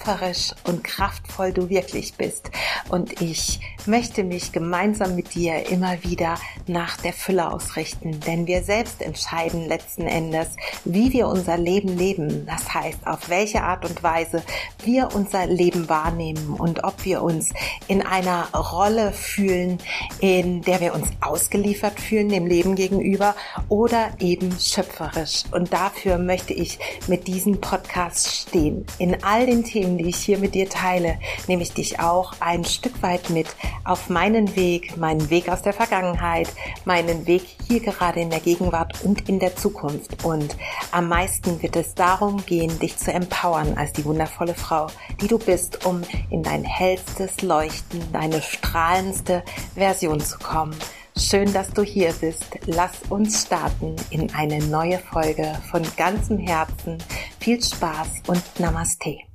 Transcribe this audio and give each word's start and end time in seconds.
schöpferisch 0.00 0.52
und 0.64 0.84
kraftvoll 0.84 1.52
du 1.52 1.68
wirklich 1.68 2.14
bist. 2.14 2.50
Und 2.88 3.20
ich 3.20 3.60
möchte 3.86 4.24
mich 4.24 4.52
gemeinsam 4.52 5.16
mit 5.16 5.34
dir 5.34 5.68
immer 5.70 6.02
wieder 6.02 6.36
nach 6.66 6.96
der 6.98 7.12
Fülle 7.12 7.52
ausrichten, 7.52 8.20
denn 8.20 8.46
wir 8.46 8.62
selbst 8.62 9.02
entscheiden 9.02 9.66
letzten 9.66 10.06
Endes, 10.06 10.48
wie 10.84 11.12
wir 11.12 11.28
unser 11.28 11.56
Leben 11.56 11.96
leben. 11.96 12.46
Das 12.46 12.72
heißt, 12.72 13.06
auf 13.06 13.28
welche 13.28 13.62
Art 13.62 13.88
und 13.88 14.02
Weise 14.02 14.42
wir 14.84 15.08
unser 15.14 15.46
Leben 15.46 15.88
wahrnehmen 15.88 16.54
und 16.54 16.84
ob 16.84 17.04
wir 17.04 17.22
uns 17.22 17.50
in 17.88 18.02
einer 18.02 18.48
Rolle 18.54 19.12
fühlen, 19.12 19.78
in 20.20 20.62
der 20.62 20.80
wir 20.80 20.94
uns 20.94 21.08
ausgeliefert 21.20 22.00
fühlen 22.00 22.28
dem 22.28 22.46
Leben 22.46 22.74
gegenüber 22.74 23.34
oder 23.68 24.10
eben 24.18 24.52
schöpferisch. 24.58 25.44
Und 25.52 25.72
dafür 25.72 26.18
möchte 26.18 26.52
ich 26.52 26.78
mit 27.06 27.26
diesem 27.26 27.60
Podcast 27.60 28.28
stehen. 28.28 28.86
In 28.98 29.22
all 29.22 29.46
den 29.46 29.64
Themen, 29.64 29.89
die 29.98 30.08
ich 30.08 30.16
hier 30.16 30.38
mit 30.38 30.54
dir 30.54 30.68
teile, 30.68 31.18
nehme 31.46 31.62
ich 31.62 31.72
dich 31.72 32.00
auch 32.00 32.34
ein 32.40 32.64
Stück 32.64 33.02
weit 33.02 33.30
mit 33.30 33.48
auf 33.84 34.08
meinen 34.08 34.56
Weg, 34.56 34.96
meinen 34.96 35.30
Weg 35.30 35.48
aus 35.48 35.62
der 35.62 35.72
Vergangenheit, 35.72 36.48
meinen 36.84 37.26
Weg 37.26 37.42
hier 37.66 37.80
gerade 37.80 38.20
in 38.20 38.30
der 38.30 38.40
Gegenwart 38.40 39.04
und 39.04 39.28
in 39.28 39.38
der 39.38 39.56
Zukunft. 39.56 40.24
Und 40.24 40.56
am 40.92 41.08
meisten 41.08 41.62
wird 41.62 41.76
es 41.76 41.94
darum 41.94 42.44
gehen, 42.44 42.78
dich 42.78 42.96
zu 42.96 43.12
empowern 43.12 43.76
als 43.76 43.92
die 43.92 44.04
wundervolle 44.04 44.54
Frau, 44.54 44.88
die 45.20 45.28
du 45.28 45.38
bist, 45.38 45.84
um 45.86 46.02
in 46.30 46.42
dein 46.42 46.64
hellstes 46.64 47.42
Leuchten, 47.42 48.00
deine 48.12 48.42
strahlendste 48.42 49.42
Version 49.74 50.20
zu 50.20 50.38
kommen. 50.38 50.76
Schön, 51.16 51.52
dass 51.52 51.70
du 51.70 51.82
hier 51.82 52.12
bist. 52.20 52.46
Lass 52.66 52.92
uns 53.08 53.42
starten 53.42 53.96
in 54.10 54.32
eine 54.34 54.58
neue 54.64 54.98
Folge 54.98 55.60
von 55.70 55.82
ganzem 55.96 56.38
Herzen. 56.38 56.98
Viel 57.38 57.62
Spaß 57.62 58.22
und 58.26 58.42
Namaste. 58.58 59.29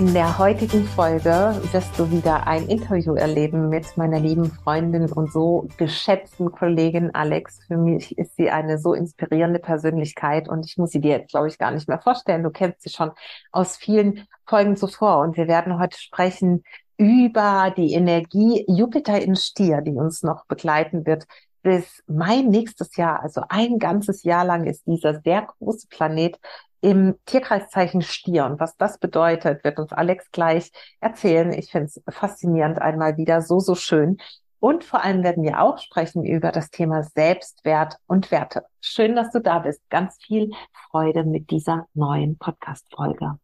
In 0.00 0.14
der 0.14 0.38
heutigen 0.38 0.86
Folge 0.86 1.60
wirst 1.72 1.98
du 1.98 2.10
wieder 2.10 2.46
ein 2.46 2.66
Interview 2.68 3.16
erleben 3.16 3.68
mit 3.68 3.98
meiner 3.98 4.18
lieben 4.18 4.50
Freundin 4.50 5.12
und 5.12 5.30
so 5.30 5.68
geschätzten 5.76 6.50
Kollegin 6.52 7.14
Alex. 7.14 7.58
Für 7.66 7.76
mich 7.76 8.16
ist 8.16 8.34
sie 8.36 8.48
eine 8.48 8.78
so 8.78 8.94
inspirierende 8.94 9.58
Persönlichkeit 9.58 10.48
und 10.48 10.64
ich 10.64 10.78
muss 10.78 10.92
sie 10.92 11.02
dir 11.02 11.18
jetzt, 11.18 11.32
glaube 11.32 11.48
ich, 11.48 11.58
gar 11.58 11.70
nicht 11.70 11.86
mehr 11.86 12.00
vorstellen. 12.00 12.42
Du 12.42 12.48
kennst 12.48 12.80
sie 12.80 12.88
schon 12.88 13.10
aus 13.52 13.76
vielen 13.76 14.26
Folgen 14.46 14.78
zuvor 14.78 15.18
und 15.18 15.36
wir 15.36 15.48
werden 15.48 15.78
heute 15.78 15.98
sprechen 15.98 16.64
über 16.96 17.70
die 17.76 17.92
Energie 17.92 18.64
Jupiter 18.68 19.20
in 19.20 19.36
Stier, 19.36 19.82
die 19.82 19.92
uns 19.92 20.22
noch 20.22 20.46
begleiten 20.46 21.04
wird 21.04 21.26
bis 21.62 22.02
Mai 22.06 22.40
nächstes 22.40 22.96
Jahr, 22.96 23.22
also 23.22 23.42
ein 23.50 23.78
ganzes 23.78 24.22
Jahr 24.22 24.46
lang 24.46 24.64
ist 24.64 24.86
dieser 24.86 25.20
sehr 25.20 25.42
große 25.42 25.88
Planet 25.88 26.38
im 26.80 27.16
Tierkreiszeichen 27.26 28.02
Stier. 28.02 28.46
Und 28.46 28.60
was 28.60 28.76
das 28.76 28.98
bedeutet, 28.98 29.64
wird 29.64 29.78
uns 29.78 29.92
Alex 29.92 30.30
gleich 30.30 30.72
erzählen. 31.00 31.52
Ich 31.52 31.70
finde 31.70 31.86
es 31.86 32.02
faszinierend 32.08 32.80
einmal 32.80 33.16
wieder 33.16 33.42
so, 33.42 33.60
so 33.60 33.74
schön. 33.74 34.18
Und 34.60 34.84
vor 34.84 35.02
allem 35.02 35.22
werden 35.22 35.42
wir 35.42 35.62
auch 35.62 35.78
sprechen 35.78 36.24
über 36.24 36.52
das 36.52 36.70
Thema 36.70 37.02
Selbstwert 37.02 37.96
und 38.06 38.30
Werte. 38.30 38.64
Schön, 38.80 39.16
dass 39.16 39.30
du 39.30 39.40
da 39.40 39.60
bist. 39.60 39.80
Ganz 39.88 40.18
viel 40.22 40.50
Freude 40.90 41.24
mit 41.24 41.50
dieser 41.50 41.86
neuen 41.94 42.36
Podcast-Folge. 42.36 43.38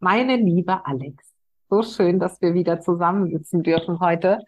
Meine 0.00 0.36
liebe 0.36 0.84
Alex, 0.86 1.32
so 1.70 1.82
schön, 1.82 2.18
dass 2.18 2.40
wir 2.40 2.54
wieder 2.54 2.80
zusammensitzen 2.80 3.62
dürfen 3.62 4.00
heute 4.00 4.44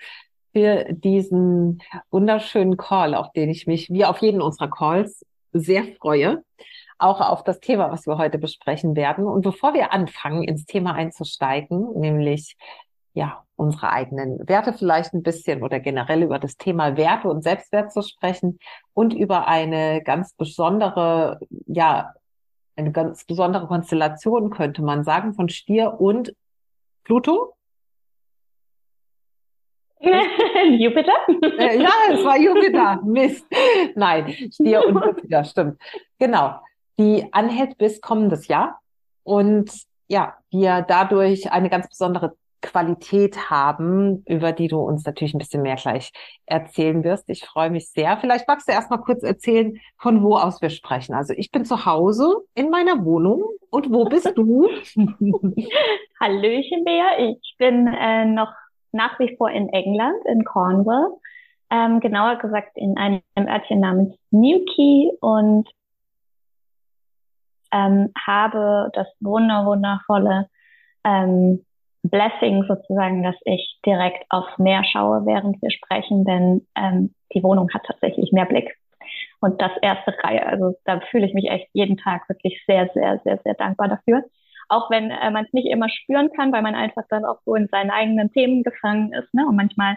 für 0.53 0.87
diesen 0.92 1.82
wunderschönen 2.10 2.77
Call, 2.77 3.15
auf 3.15 3.32
den 3.32 3.48
ich 3.50 3.66
mich, 3.66 3.91
wie 3.91 4.04
auf 4.04 4.19
jeden 4.19 4.42
unserer 4.42 4.71
Calls, 4.71 5.25
sehr 5.53 5.84
freue 6.00 6.42
auch 7.00 7.21
auf 7.21 7.44
das 7.44 7.61
Thema, 7.61 7.91
was 7.91 8.06
wir 8.06 8.19
heute 8.19 8.38
besprechen 8.38 8.97
werden. 8.97 9.25
Und 9.27 9.43
bevor 9.43 9.75
wir 9.75 9.93
anfangen, 9.93 10.43
ins 10.43 10.65
Thema 10.66 10.94
einzusteigen, 10.94 11.99
nämlich 11.99 12.56
ja, 13.12 13.44
unsere 13.56 13.91
eigenen 13.91 14.49
Werte 14.49 14.72
vielleicht 14.72 15.12
ein 15.15 15.22
bisschen 15.22 15.62
oder 15.62 15.81
generell 15.81 16.22
über 16.22 16.39
das 16.39 16.56
Thema 16.56 16.97
Werte 16.97 17.28
und 17.28 17.43
Selbstwert 17.43 17.93
zu 17.93 18.03
sprechen 18.03 18.59
und 18.94 19.12
über 19.12 19.49
eine 19.49 20.03
ganz 20.03 20.34
besondere, 20.34 21.41
ja, 21.66 22.15
eine 22.77 22.93
ganz 22.93 23.25
besondere 23.25 23.66
Konstellation, 23.66 24.50
könnte 24.50 24.83
man 24.83 25.05
sagen, 25.05 25.34
von 25.34 25.49
Stier 25.49 26.00
und 26.00 26.34
Pluto. 27.05 27.55
Jupiter? 30.00 31.12
Äh, 31.59 31.83
ja, 31.83 31.91
es 32.10 32.25
war 32.25 32.39
Jupiter. 32.39 33.00
Mist. 33.05 33.44
Nein, 33.97 34.33
Stier 34.53 34.87
und 34.87 35.05
Jupiter, 35.05 35.44
stimmt. 35.44 35.78
Genau 36.19 36.60
die 36.99 37.33
anhält 37.33 37.78
bis 37.78 38.01
kommendes 38.01 38.49
Jahr. 38.49 38.81
Und 39.23 39.71
ja, 40.09 40.37
wir 40.51 40.83
dadurch 40.83 41.53
eine 41.53 41.71
ganz 41.71 41.89
besondere 41.89 42.34
Qualität 42.62 43.51
haben, 43.51 44.23
über 44.27 44.53
die 44.53 44.69
du 44.69 44.78
uns 44.78 45.05
natürlich 45.05 45.34
ein 45.34 45.39
bisschen 45.39 45.62
mehr 45.62 45.77
gleich 45.77 46.12
erzählen 46.47 47.03
wirst. 47.05 47.28
Ich 47.28 47.45
freue 47.45 47.71
mich 47.71 47.91
sehr. 47.91 48.17
Vielleicht 48.19 48.47
magst 48.49 48.69
du 48.69 48.73
erst 48.73 48.91
mal 48.91 48.99
kurz 48.99 49.23
erzählen, 49.23 49.78
von 49.97 50.23
wo 50.23 50.37
aus 50.37 50.61
wir 50.61 50.71
sprechen. 50.71 51.15
Also 51.15 51.33
ich 51.34 51.51
bin 51.51 51.65
zu 51.65 51.87
Hause 51.87 52.37
in 52.55 52.71
meiner 52.71 53.05
Wohnung. 53.05 53.43
Und 53.71 53.93
wo 53.93 54.05
bist 54.05 54.33
du? 54.37 54.69
Hallöchen, 56.21 56.84
Bea. 56.84 57.19
Ich 57.19 57.55
bin 57.57 57.87
äh, 57.87 58.25
noch 58.25 58.53
nach 58.93 59.19
wie 59.21 59.37
vor 59.37 59.51
in 59.51 59.69
England, 59.69 60.22
in 60.27 60.45
Cornwall. 60.45 61.09
Ähm, 61.71 62.01
genauer 62.01 62.37
gesagt 62.37 62.77
in 62.77 62.99
einem 62.99 63.22
Örtchen 63.39 63.78
namens 63.78 64.17
Newquay 64.33 65.12
und 65.21 65.69
ähm, 67.72 68.12
habe 68.26 68.91
das 68.94 69.06
wunder 69.20 69.66
wundervolle 69.66 70.48
ähm, 71.04 71.64
Blessing 72.03 72.64
sozusagen, 72.66 73.22
dass 73.22 73.36
ich 73.44 73.78
direkt 73.84 74.25
aufs 74.31 74.56
Meer 74.58 74.84
schaue, 74.84 75.26
während 75.26 75.60
wir 75.60 75.70
sprechen, 75.70 76.25
denn 76.25 76.66
ähm, 76.75 77.14
die 77.34 77.42
Wohnung 77.42 77.69
hat 77.72 77.84
tatsächlich 77.84 78.32
mehr 78.32 78.47
Blick. 78.47 78.75
Und 79.41 79.60
das 79.60 79.72
erste 79.82 80.14
Reihe, 80.22 80.47
also 80.47 80.75
da 80.84 81.00
fühle 81.10 81.26
ich 81.26 81.34
mich 81.34 81.50
echt 81.50 81.69
jeden 81.72 81.97
Tag 81.97 82.28
wirklich 82.28 82.62
sehr, 82.66 82.88
sehr, 82.94 83.20
sehr, 83.25 83.38
sehr 83.44 83.54
dankbar 83.54 83.88
dafür. 83.88 84.25
Auch 84.69 84.91
wenn 84.91 85.10
äh, 85.10 85.30
man 85.30 85.44
es 85.44 85.53
nicht 85.53 85.69
immer 85.69 85.88
spüren 85.88 86.30
kann, 86.36 86.53
weil 86.53 86.62
man 86.62 86.74
einfach 86.74 87.03
dann 87.09 87.24
auch 87.24 87.41
so 87.45 87.54
in 87.54 87.68
seinen 87.68 87.91
eigenen 87.91 88.30
Themen 88.33 88.62
gefangen 88.62 89.12
ist. 89.12 89.33
Ne? 89.34 89.47
Und 89.47 89.56
manchmal 89.56 89.97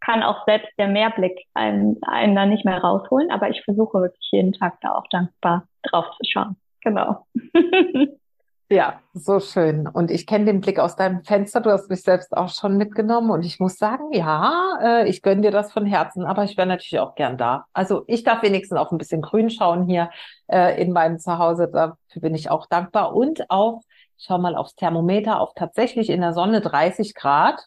kann 0.00 0.22
auch 0.22 0.44
selbst 0.46 0.70
der 0.78 0.88
Mehrblick 0.88 1.38
einen, 1.54 1.98
einen 2.02 2.34
da 2.34 2.46
nicht 2.46 2.64
mehr 2.64 2.78
rausholen. 2.78 3.30
Aber 3.30 3.50
ich 3.50 3.62
versuche 3.64 4.00
wirklich 4.00 4.28
jeden 4.32 4.52
Tag 4.52 4.80
da 4.80 4.94
auch 4.94 5.06
dankbar 5.10 5.66
drauf 5.82 6.06
zu 6.16 6.24
schauen. 6.24 6.56
Genau. 6.82 7.26
Ja, 8.72 9.02
so 9.12 9.38
schön. 9.38 9.86
Und 9.86 10.10
ich 10.10 10.26
kenne 10.26 10.46
den 10.46 10.62
Blick 10.62 10.78
aus 10.78 10.96
deinem 10.96 11.22
Fenster. 11.24 11.60
Du 11.60 11.70
hast 11.70 11.90
mich 11.90 12.00
selbst 12.00 12.34
auch 12.34 12.48
schon 12.48 12.78
mitgenommen. 12.78 13.30
Und 13.30 13.44
ich 13.44 13.60
muss 13.60 13.76
sagen, 13.76 14.12
ja, 14.12 14.78
äh, 14.82 15.08
ich 15.10 15.20
gönne 15.20 15.42
dir 15.42 15.50
das 15.50 15.70
von 15.70 15.84
Herzen. 15.84 16.24
Aber 16.24 16.44
ich 16.44 16.56
wäre 16.56 16.66
natürlich 16.66 16.98
auch 16.98 17.14
gern 17.14 17.36
da. 17.36 17.66
Also 17.74 18.04
ich 18.06 18.22
darf 18.22 18.42
wenigstens 18.42 18.78
auf 18.78 18.90
ein 18.90 18.96
bisschen 18.96 19.20
Grün 19.20 19.50
schauen 19.50 19.84
hier 19.84 20.08
äh, 20.46 20.80
in 20.82 20.92
meinem 20.94 21.18
Zuhause. 21.18 21.68
Dafür 21.70 22.22
bin 22.22 22.34
ich 22.34 22.48
auch 22.48 22.64
dankbar. 22.64 23.14
Und 23.14 23.50
auch, 23.50 23.82
schau 24.16 24.38
mal 24.38 24.56
aufs 24.56 24.74
Thermometer, 24.74 25.38
auf 25.38 25.52
tatsächlich 25.54 26.08
in 26.08 26.22
der 26.22 26.32
Sonne 26.32 26.62
30 26.62 27.14
Grad. 27.14 27.66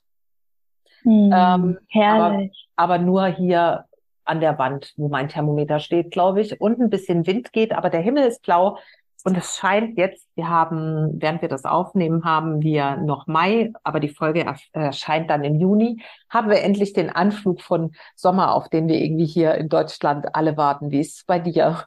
Mm, 1.04 1.32
ähm, 1.32 1.78
herrlich. 1.88 2.68
Aber, 2.76 2.96
aber 2.96 3.04
nur 3.04 3.28
hier 3.28 3.86
an 4.24 4.40
der 4.40 4.58
Wand, 4.58 4.92
wo 4.98 5.08
mein 5.08 5.30
Thermometer 5.30 5.80
steht, 5.80 6.10
glaube 6.10 6.42
ich. 6.42 6.60
Und 6.60 6.80
ein 6.82 6.90
bisschen 6.90 7.28
Wind 7.28 7.54
geht, 7.54 7.74
aber 7.74 7.92
der 7.92 8.02
Himmel 8.02 8.24
ist 8.24 8.42
blau. 8.42 8.80
Und 9.26 9.36
es 9.36 9.58
scheint 9.58 9.98
jetzt, 9.98 10.30
wir 10.36 10.48
haben, 10.48 11.20
während 11.20 11.42
wir 11.42 11.50
das 11.50 11.66
aufnehmen, 11.66 12.24
haben 12.24 12.62
wir 12.62 12.98
noch 12.98 13.26
Mai, 13.26 13.74
aber 13.84 14.00
die 14.00 14.10
Folge 14.10 14.46
erscheint 14.72 15.32
dann 15.32 15.44
im 15.44 15.56
Juni, 15.56 16.00
haben 16.30 16.48
wir 16.48 16.62
endlich 16.62 16.94
den 16.94 17.10
Anflug 17.10 17.62
von 17.62 17.96
Sommer, 18.16 18.54
auf 18.54 18.70
den 18.70 18.88
wir 18.88 19.02
irgendwie 19.02 19.26
hier 19.26 19.56
in 19.56 19.68
Deutschland 19.68 20.36
alle 20.36 20.58
warten. 20.58 20.92
Wie 20.92 21.00
ist 21.00 21.18
es 21.18 21.26
bei 21.26 21.40
dir? 21.40 21.86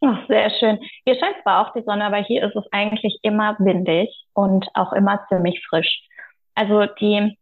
Ach, 0.00 0.26
sehr 0.26 0.50
schön. 0.50 0.80
Hier 1.04 1.14
scheint 1.14 1.36
zwar 1.44 1.64
auch 1.64 1.72
die 1.74 1.84
Sonne, 1.84 2.06
aber 2.06 2.16
hier 2.16 2.44
ist 2.44 2.56
es 2.56 2.64
eigentlich 2.72 3.20
immer 3.22 3.56
windig 3.60 4.26
und 4.32 4.66
auch 4.74 4.92
immer 4.92 5.24
ziemlich 5.28 5.64
frisch. 5.68 6.02
Also 6.56 6.86
die 6.98 7.38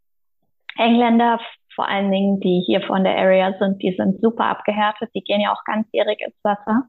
Engländer 0.77 1.41
vor 1.75 1.89
allen 1.89 2.11
Dingen, 2.11 2.39
die 2.41 2.63
hier 2.67 2.83
von 2.83 3.03
der 3.03 3.17
Area 3.17 3.55
sind, 3.59 3.83
die 3.83 3.95
sind 3.97 4.21
super 4.21 4.45
abgehärtet, 4.45 5.09
die 5.15 5.23
gehen 5.23 5.41
ja 5.41 5.55
auch 5.55 5.65
ganzjährig 5.65 6.21
ins 6.21 6.37
Wasser 6.43 6.83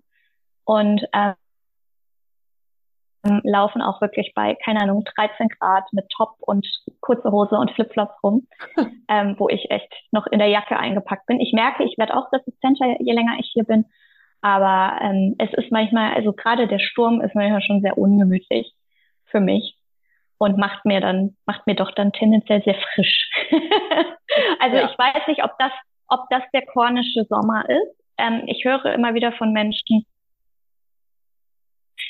und 0.65 1.07
ähm, 1.13 1.35
laufen 3.23 3.81
auch 3.81 4.01
wirklich 4.01 4.33
bei, 4.35 4.55
keine 4.63 4.81
Ahnung, 4.81 5.03
13 5.15 5.47
Grad 5.47 5.85
mit 5.93 6.09
Top 6.09 6.35
und 6.39 6.67
kurze 6.99 7.31
Hose 7.31 7.55
und 7.55 7.71
Flipflops 7.71 8.21
rum, 8.21 8.47
ähm, 9.07 9.35
wo 9.37 9.47
ich 9.49 9.71
echt 9.71 9.91
noch 10.11 10.27
in 10.27 10.39
der 10.39 10.49
Jacke 10.49 10.77
eingepackt 10.77 11.25
bin. 11.27 11.39
Ich 11.39 11.53
merke, 11.53 11.83
ich 11.83 11.97
werde 11.97 12.15
auch 12.15 12.31
resistenter, 12.31 12.97
je 12.99 13.13
länger 13.13 13.37
ich 13.39 13.49
hier 13.53 13.63
bin. 13.63 13.85
Aber 14.41 14.99
ähm, 15.01 15.35
es 15.39 15.53
ist 15.53 15.71
manchmal, 15.71 16.13
also 16.15 16.33
gerade 16.33 16.67
der 16.67 16.79
Sturm 16.79 17.21
ist 17.21 17.33
manchmal 17.33 17.61
schon 17.61 17.81
sehr 17.81 17.97
ungemütlich 17.97 18.73
für 19.25 19.39
mich 19.39 19.77
und 20.37 20.57
macht 20.57 20.83
mir 20.83 20.99
dann, 20.99 21.37
macht 21.45 21.65
mir 21.65 21.75
doch 21.75 21.91
dann 21.91 22.11
tendenziell 22.11 22.61
sehr 22.63 22.75
frisch. 22.75 23.29
also 24.59 24.75
ja. 24.75 24.89
ich 24.89 24.97
weiß 24.97 25.27
nicht, 25.27 25.43
ob 25.45 25.51
das, 25.59 25.71
ob 26.09 26.29
das 26.29 26.43
der 26.53 26.65
kornische 26.65 27.23
Sommer 27.29 27.63
ist. 27.69 28.03
Ähm, 28.17 28.43
ich 28.47 28.65
höre 28.65 28.93
immer 28.93 29.13
wieder 29.13 29.31
von 29.31 29.53
Menschen, 29.53 30.05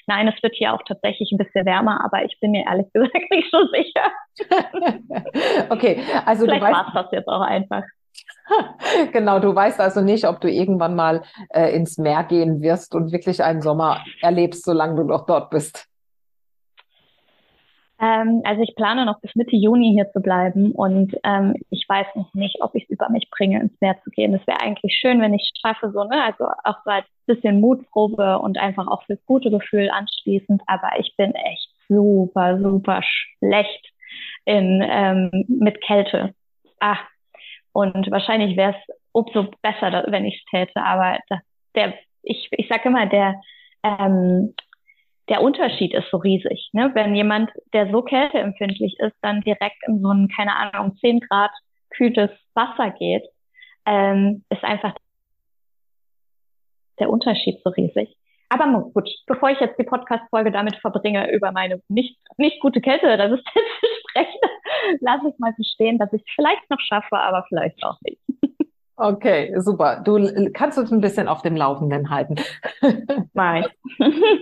Nein, 0.07 0.27
es 0.27 0.41
wird 0.43 0.55
hier 0.55 0.73
auch 0.73 0.81
tatsächlich 0.85 1.31
ein 1.31 1.37
bisschen 1.37 1.65
wärmer, 1.65 2.03
aber 2.03 2.25
ich 2.25 2.37
bin 2.39 2.51
mir 2.51 2.65
ehrlich 2.65 2.91
gesagt 2.91 3.13
nicht 3.31 3.51
so 3.51 3.59
sicher. 3.67 4.11
okay, 5.69 6.01
also 6.25 6.45
Vielleicht 6.45 6.61
du 6.61 6.67
weißt 6.67 6.89
das 6.93 7.11
jetzt 7.11 7.27
auch 7.27 7.41
einfach. 7.41 7.83
Genau, 9.11 9.39
du 9.39 9.55
weißt 9.55 9.79
also 9.79 10.01
nicht, 10.01 10.27
ob 10.27 10.41
du 10.41 10.49
irgendwann 10.49 10.95
mal 10.95 11.23
äh, 11.49 11.73
ins 11.75 11.97
Meer 11.97 12.23
gehen 12.23 12.61
wirst 12.61 12.93
und 12.93 13.11
wirklich 13.11 13.43
einen 13.43 13.61
Sommer 13.61 14.03
erlebst, 14.21 14.65
solange 14.65 14.95
du 14.95 15.03
noch 15.03 15.25
dort 15.25 15.49
bist. 15.49 15.87
Ähm, 18.03 18.41
also 18.43 18.61
ich 18.61 18.75
plane 18.75 19.05
noch 19.05 19.21
bis 19.21 19.33
Mitte 19.33 19.55
Juni 19.55 19.93
hier 19.93 20.11
zu 20.11 20.19
bleiben 20.19 20.73
und 20.73 21.15
ähm, 21.23 21.55
ich 21.69 21.85
weiß 21.87 22.07
noch 22.15 22.33
nicht, 22.33 22.61
ob 22.61 22.75
ich 22.75 22.83
es 22.83 22.89
über 22.89 23.09
mich 23.09 23.29
bringe, 23.31 23.61
ins 23.61 23.79
Meer 23.79 23.95
zu 24.03 24.09
gehen. 24.09 24.33
Es 24.33 24.45
wäre 24.45 24.59
eigentlich 24.59 24.93
schön, 24.99 25.21
wenn 25.21 25.33
ich 25.33 25.49
schaffe, 25.61 25.89
so, 25.91 26.03
ne, 26.03 26.21
also 26.21 26.45
auch 26.65 26.83
so 26.83 26.91
als 26.91 27.05
bisschen 27.27 27.61
Mutprobe 27.61 28.39
und 28.39 28.57
einfach 28.57 28.87
auch 28.87 29.03
fürs 29.03 29.25
gute 29.25 29.49
Gefühl 29.49 29.89
anschließend, 29.89 30.61
aber 30.67 30.99
ich 30.99 31.15
bin 31.15 31.33
echt 31.33 31.69
super, 31.87 32.59
super 32.59 33.01
schlecht 33.03 33.93
in, 34.43 34.83
ähm, 34.85 35.45
mit 35.47 35.81
Kälte. 35.81 36.33
Ah, 36.81 36.97
und 37.71 38.11
wahrscheinlich 38.11 38.57
wäre 38.57 38.75
es 38.75 38.95
umso 39.13 39.45
besser, 39.61 40.03
wenn 40.07 40.25
ich 40.25 40.43
es 40.43 40.51
täte, 40.51 40.83
aber 40.83 41.19
das, 41.29 41.39
der, 41.75 41.93
ich, 42.23 42.49
ich 42.51 42.67
sage 42.67 42.89
immer, 42.89 43.05
der, 43.05 43.39
ähm, 43.83 44.53
der 45.29 45.41
Unterschied 45.41 45.93
ist 45.93 46.09
so 46.11 46.17
riesig. 46.17 46.69
Ne? 46.73 46.91
Wenn 46.93 47.15
jemand, 47.15 47.49
der 47.73 47.91
so 47.91 48.01
kälteempfindlich 48.01 48.97
ist, 48.99 49.15
dann 49.21 49.41
direkt 49.41 49.81
in 49.87 50.01
so 50.01 50.09
ein, 50.09 50.27
keine 50.27 50.55
Ahnung, 50.55 50.97
10 50.97 51.21
Grad 51.21 51.51
kühles 51.91 52.31
Wasser 52.53 52.91
geht, 52.91 53.23
ähm, 53.85 54.43
ist 54.49 54.63
einfach 54.63 54.95
der 56.99 57.09
Unterschied 57.09 57.59
so 57.63 57.69
riesig. 57.69 58.15
Aber 58.49 58.91
gut, 58.93 59.09
bevor 59.25 59.49
ich 59.49 59.59
jetzt 59.59 59.79
die 59.79 59.83
Podcast-Folge 59.83 60.51
damit 60.51 60.75
verbringe, 60.75 61.31
über 61.31 61.51
meine 61.51 61.81
nicht, 61.87 62.19
nicht 62.37 62.59
gute 62.61 62.81
Kälteresistenz 62.81 63.43
zu 63.79 63.87
sprechen, 64.09 64.39
lasse 64.99 65.29
ich 65.29 65.39
mal 65.39 65.53
so 65.57 65.97
dass 65.97 66.13
ich 66.13 66.21
es 66.21 66.33
vielleicht 66.35 66.69
noch 66.69 66.79
schaffe, 66.79 67.17
aber 67.17 67.45
vielleicht 67.49 67.83
auch 67.83 67.97
nicht. 68.01 68.21
Okay, 68.95 69.51
super. 69.59 70.01
Du 70.01 70.51
kannst 70.53 70.77
uns 70.77 70.91
ein 70.91 71.01
bisschen 71.01 71.27
auf 71.27 71.41
dem 71.41 71.55
Laufenden 71.55 72.11
halten. 72.11 72.35
Nein. 73.33 73.65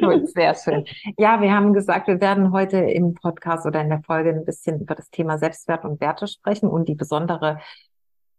Gut, 0.02 0.28
sehr 0.34 0.54
schön. 0.56 0.84
Ja, 1.18 1.42
wir 1.42 1.54
haben 1.54 1.72
gesagt, 1.72 2.08
wir 2.08 2.20
werden 2.20 2.52
heute 2.52 2.78
im 2.78 3.14
Podcast 3.14 3.66
oder 3.66 3.80
in 3.80 3.90
der 3.90 4.02
Folge 4.04 4.32
ein 4.32 4.44
bisschen 4.44 4.82
über 4.82 4.96
das 4.96 5.10
Thema 5.10 5.38
Selbstwert 5.38 5.86
und 5.86 6.02
Werte 6.02 6.28
sprechen 6.28 6.70
und 6.70 6.90
die 6.90 6.96
besondere 6.96 7.60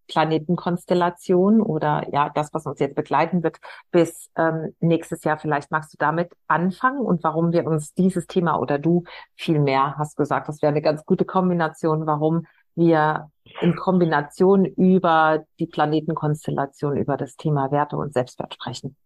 Planetenkonstellation 0.08 1.62
oder 1.62 2.06
ja, 2.12 2.28
das, 2.28 2.52
was 2.52 2.66
uns 2.66 2.78
jetzt 2.80 2.94
begleiten 2.94 3.42
wird 3.42 3.58
bis 3.90 4.28
ähm, 4.36 4.74
nächstes 4.80 5.24
Jahr. 5.24 5.38
Vielleicht 5.38 5.70
magst 5.70 5.94
du 5.94 5.96
damit 5.98 6.32
anfangen 6.46 7.00
und 7.00 7.24
warum 7.24 7.52
wir 7.52 7.66
uns 7.66 7.94
dieses 7.94 8.26
Thema 8.26 8.58
oder 8.58 8.78
du 8.78 9.04
viel 9.34 9.60
mehr 9.60 9.96
hast 9.96 10.18
gesagt, 10.18 10.48
das 10.48 10.60
wäre 10.60 10.72
eine 10.72 10.82
ganz 10.82 11.06
gute 11.06 11.24
Kombination, 11.24 12.06
warum 12.06 12.46
wir 12.74 13.30
in 13.60 13.76
Kombination 13.76 14.64
über 14.64 15.44
die 15.58 15.66
Planetenkonstellation, 15.66 16.96
über 16.96 17.16
das 17.16 17.36
Thema 17.36 17.70
Werte 17.70 17.96
und 17.96 18.12
Selbstwert 18.12 18.54
sprechen. 18.54 18.96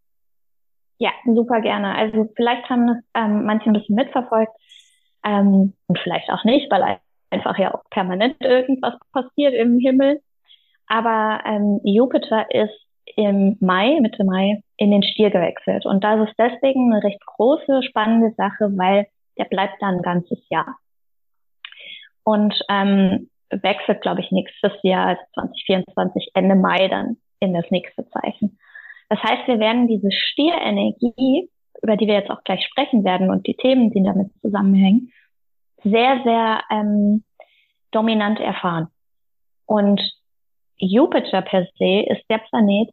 Ja, 0.98 1.10
super 1.26 1.60
gerne. 1.60 1.94
Also 1.94 2.28
vielleicht 2.36 2.68
haben 2.70 2.86
das 2.86 2.96
ähm, 3.14 3.44
manche 3.44 3.68
ein 3.68 3.74
bisschen 3.74 3.96
mitverfolgt 3.96 4.52
ähm, 5.24 5.74
und 5.88 5.98
vielleicht 5.98 6.30
auch 6.30 6.44
nicht, 6.44 6.70
weil 6.70 6.98
einfach 7.30 7.58
ja 7.58 7.74
auch 7.74 7.82
permanent 7.90 8.36
irgendwas 8.40 8.94
passiert 9.12 9.54
im 9.54 9.78
Himmel. 9.78 10.22
Aber 10.86 11.40
ähm, 11.44 11.80
Jupiter 11.84 12.46
ist 12.54 12.86
im 13.16 13.56
Mai, 13.60 13.98
Mitte 14.00 14.24
Mai, 14.24 14.62
in 14.76 14.90
den 14.90 15.02
Stier 15.02 15.30
gewechselt. 15.30 15.86
Und 15.86 16.02
das 16.04 16.28
ist 16.28 16.34
deswegen 16.38 16.92
eine 16.92 17.02
recht 17.02 17.24
große, 17.24 17.82
spannende 17.82 18.32
Sache, 18.36 18.70
weil 18.76 19.06
der 19.38 19.44
bleibt 19.44 19.74
da 19.80 19.88
ein 19.88 20.02
ganzes 20.02 20.38
Jahr. 20.48 20.76
Und 22.24 22.54
ähm, 22.68 23.28
wechselt, 23.50 24.02
glaube 24.02 24.20
ich, 24.20 24.30
nächstes 24.30 24.72
Jahr, 24.82 25.08
also 25.08 25.22
2024, 25.34 26.30
Ende 26.34 26.54
Mai 26.54 26.88
dann 26.88 27.16
in 27.40 27.54
das 27.54 27.64
nächste 27.70 28.08
Zeichen. 28.10 28.58
Das 29.08 29.22
heißt, 29.22 29.46
wir 29.46 29.58
werden 29.60 29.88
diese 29.88 30.10
Stierenergie, 30.10 31.48
über 31.82 31.96
die 31.96 32.06
wir 32.06 32.14
jetzt 32.14 32.30
auch 32.30 32.42
gleich 32.44 32.64
sprechen 32.64 33.04
werden 33.04 33.30
und 33.30 33.46
die 33.46 33.54
Themen, 33.54 33.90
die 33.90 34.02
damit 34.02 34.32
zusammenhängen, 34.40 35.12
sehr, 35.84 36.20
sehr 36.24 36.62
ähm, 36.70 37.22
dominant 37.92 38.40
erfahren. 38.40 38.88
Und 39.66 40.00
Jupiter 40.78 41.42
per 41.42 41.66
se 41.78 42.04
ist 42.08 42.24
der 42.28 42.38
Planet, 42.38 42.90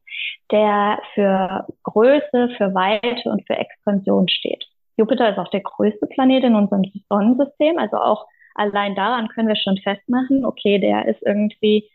der 0.51 0.99
für 1.13 1.67
Größe, 1.83 2.49
für 2.57 2.73
Weite 2.73 3.29
und 3.29 3.45
für 3.45 3.55
Expansion 3.55 4.27
steht. 4.27 4.63
Jupiter 4.97 5.29
ist 5.29 5.37
auch 5.37 5.49
der 5.49 5.61
größte 5.61 6.05
Planet 6.07 6.43
in 6.43 6.55
unserem 6.55 6.83
Sonnensystem, 7.09 7.77
also 7.77 7.97
auch 7.97 8.25
allein 8.55 8.95
daran 8.95 9.27
können 9.29 9.47
wir 9.47 9.55
schon 9.55 9.77
festmachen, 9.77 10.45
okay, 10.45 10.79
der 10.79 11.07
ist 11.07 11.21
irgendwie, 11.23 11.89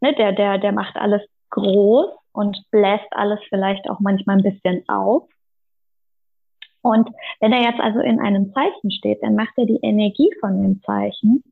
ne, 0.00 0.14
der, 0.14 0.32
der, 0.32 0.58
der 0.58 0.72
macht 0.72 0.96
alles 0.96 1.22
groß 1.50 2.10
und 2.32 2.62
bläst 2.70 3.06
alles 3.10 3.40
vielleicht 3.48 3.88
auch 3.90 4.00
manchmal 4.00 4.36
ein 4.36 4.42
bisschen 4.42 4.88
auf. 4.88 5.28
Und 6.82 7.10
wenn 7.40 7.52
er 7.52 7.62
jetzt 7.62 7.80
also 7.80 8.00
in 8.00 8.20
einem 8.20 8.52
Zeichen 8.54 8.90
steht, 8.90 9.22
dann 9.22 9.34
macht 9.34 9.52
er 9.56 9.66
die 9.66 9.80
Energie 9.82 10.30
von 10.40 10.62
dem 10.62 10.82
Zeichen 10.82 11.42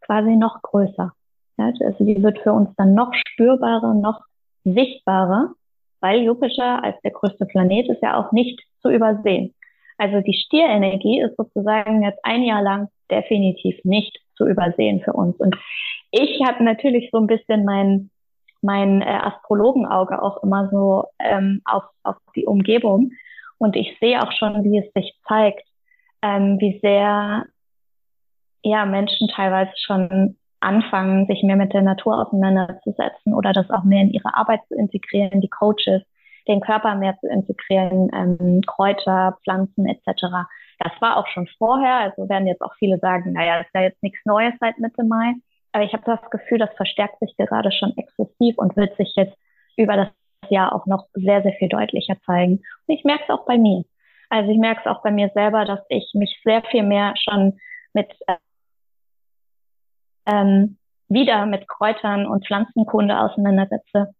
quasi 0.00 0.36
noch 0.36 0.60
größer. 0.62 1.12
Also 1.56 2.04
die 2.04 2.20
wird 2.22 2.40
für 2.40 2.52
uns 2.52 2.70
dann 2.76 2.94
noch 2.94 3.12
spürbarer, 3.14 3.94
noch 3.94 4.20
sichtbarer, 4.64 5.52
weil 6.00 6.22
Jupiter 6.22 6.82
als 6.82 7.00
der 7.02 7.12
größte 7.12 7.46
Planet 7.46 7.88
ist 7.88 8.02
ja 8.02 8.18
auch 8.18 8.32
nicht 8.32 8.60
zu 8.82 8.90
übersehen. 8.90 9.54
Also 9.96 10.20
die 10.20 10.34
Stierenergie 10.34 11.20
ist 11.20 11.36
sozusagen 11.36 12.02
jetzt 12.02 12.18
ein 12.24 12.42
Jahr 12.42 12.62
lang 12.62 12.88
definitiv 13.10 13.76
nicht 13.84 14.18
zu 14.36 14.46
übersehen 14.46 15.00
für 15.04 15.12
uns. 15.12 15.36
Und 15.36 15.56
ich 16.10 16.40
habe 16.46 16.64
natürlich 16.64 17.10
so 17.12 17.18
ein 17.18 17.26
bisschen 17.26 17.64
mein, 17.64 18.10
mein 18.62 19.02
äh, 19.02 19.04
Astrologenauge 19.04 20.22
auch 20.22 20.42
immer 20.42 20.68
so 20.70 21.04
ähm, 21.18 21.60
auf, 21.64 21.84
auf 22.02 22.16
die 22.34 22.46
Umgebung. 22.46 23.10
Und 23.58 23.76
ich 23.76 23.96
sehe 24.00 24.20
auch 24.20 24.32
schon, 24.32 24.64
wie 24.64 24.78
es 24.78 24.92
sich 24.92 25.14
zeigt, 25.26 25.66
ähm, 26.22 26.58
wie 26.58 26.78
sehr 26.80 27.46
ja, 28.62 28.86
Menschen 28.86 29.28
teilweise 29.28 29.72
schon 29.76 30.36
anfangen, 30.60 31.26
sich 31.26 31.42
mehr 31.42 31.56
mit 31.56 31.74
der 31.74 31.82
Natur 31.82 32.20
auseinanderzusetzen 32.20 33.34
oder 33.34 33.52
das 33.52 33.70
auch 33.70 33.84
mehr 33.84 34.02
in 34.02 34.10
ihre 34.10 34.34
Arbeit 34.34 34.60
zu 34.68 34.74
integrieren, 34.74 35.40
die 35.40 35.50
Coaches, 35.50 36.02
den 36.48 36.60
Körper 36.60 36.94
mehr 36.94 37.16
zu 37.20 37.28
integrieren, 37.28 38.10
ähm, 38.14 38.62
Kräuter, 38.66 39.38
Pflanzen 39.44 39.86
etc. 39.86 40.46
Das 40.84 40.92
war 41.00 41.16
auch 41.16 41.26
schon 41.28 41.48
vorher, 41.58 41.96
also 41.96 42.28
werden 42.28 42.46
jetzt 42.46 42.60
auch 42.60 42.74
viele 42.78 42.98
sagen, 42.98 43.32
naja, 43.32 43.56
das 43.58 43.66
ist 43.66 43.74
ja 43.74 43.80
jetzt 43.80 44.02
nichts 44.02 44.20
Neues 44.26 44.52
seit 44.60 44.78
Mitte 44.78 45.02
Mai. 45.02 45.32
Aber 45.72 45.82
ich 45.82 45.94
habe 45.94 46.04
das 46.04 46.20
Gefühl, 46.30 46.58
das 46.58 46.72
verstärkt 46.76 47.18
sich 47.20 47.34
gerade 47.36 47.72
schon 47.72 47.96
exzessiv 47.96 48.58
und 48.58 48.76
wird 48.76 48.94
sich 48.96 49.12
jetzt 49.16 49.36
über 49.76 49.96
das 49.96 50.08
Jahr 50.50 50.74
auch 50.74 50.84
noch 50.86 51.06
sehr, 51.14 51.42
sehr 51.42 51.54
viel 51.54 51.68
deutlicher 51.68 52.16
zeigen. 52.26 52.62
Und 52.86 52.94
ich 52.94 53.02
merke 53.02 53.24
es 53.24 53.30
auch 53.30 53.46
bei 53.46 53.56
mir. 53.56 53.84
Also 54.28 54.50
ich 54.50 54.58
merke 54.58 54.82
es 54.84 54.86
auch 54.86 55.02
bei 55.02 55.10
mir 55.10 55.30
selber, 55.34 55.64
dass 55.64 55.80
ich 55.88 56.12
mich 56.14 56.38
sehr 56.44 56.62
viel 56.70 56.82
mehr 56.82 57.14
schon 57.16 57.58
mit 57.94 58.12
ähm, 60.26 60.76
wieder 61.08 61.46
mit 61.46 61.66
Kräutern 61.66 62.26
und 62.26 62.46
Pflanzenkunde 62.46 63.18
auseinandersetze 63.18 64.14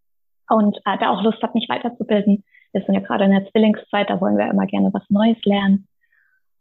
und 0.49 0.76
äh, 0.85 0.99
da 0.99 1.11
auch 1.11 1.23
Lust 1.23 1.42
habe, 1.42 1.54
mich 1.54 1.68
weiterzubilden. 1.68 2.44
Wir 2.73 2.83
sind 2.83 2.94
ja 2.94 3.00
gerade 3.00 3.25
in 3.25 3.30
der 3.30 3.50
Zwillingszeit, 3.50 4.11
da 4.11 4.21
wollen 4.21 4.37
wir 4.37 4.50
immer 4.50 4.66
gerne 4.66 4.92
was 4.92 5.04
Neues 5.09 5.38
lernen. 5.44 5.87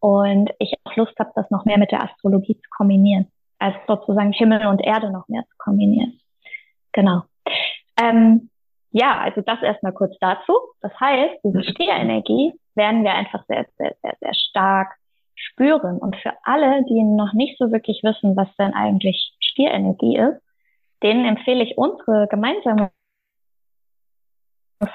Und 0.03 0.49
ich 0.59 0.73
auch 0.83 0.97
Lust 0.97 1.17
habe, 1.17 1.31
das 1.33 1.49
noch 1.49 1.63
mehr 1.63 1.77
mit 1.77 1.93
der 1.93 2.03
Astrologie 2.03 2.55
zu 2.57 2.69
kombinieren. 2.71 3.31
Also 3.57 3.77
sozusagen 3.87 4.33
Himmel 4.33 4.67
und 4.67 4.81
Erde 4.81 5.09
noch 5.09 5.29
mehr 5.29 5.43
zu 5.43 5.55
kombinieren. 5.57 6.19
Genau. 6.91 7.21
Ähm, 7.97 8.49
ja, 8.91 9.17
also 9.21 9.39
das 9.39 9.61
erstmal 9.61 9.93
kurz 9.93 10.13
dazu. 10.19 10.51
Das 10.81 10.91
heißt, 10.99 11.35
diese 11.45 11.63
Stierenergie 11.63 12.51
werden 12.75 13.05
wir 13.05 13.13
einfach 13.13 13.45
sehr, 13.47 13.65
sehr, 13.77 13.95
sehr, 14.01 14.17
sehr 14.19 14.33
stark 14.33 14.93
spüren. 15.35 15.99
Und 15.99 16.17
für 16.17 16.33
alle, 16.43 16.83
die 16.83 17.01
noch 17.01 17.31
nicht 17.31 17.57
so 17.57 17.71
wirklich 17.71 18.03
wissen, 18.03 18.35
was 18.35 18.53
denn 18.57 18.73
eigentlich 18.73 19.33
Stierenergie 19.39 20.17
ist, 20.17 20.41
denen 21.01 21.23
empfehle 21.23 21.63
ich 21.63 21.77
unsere 21.77 22.27
gemeinsame 22.27 22.91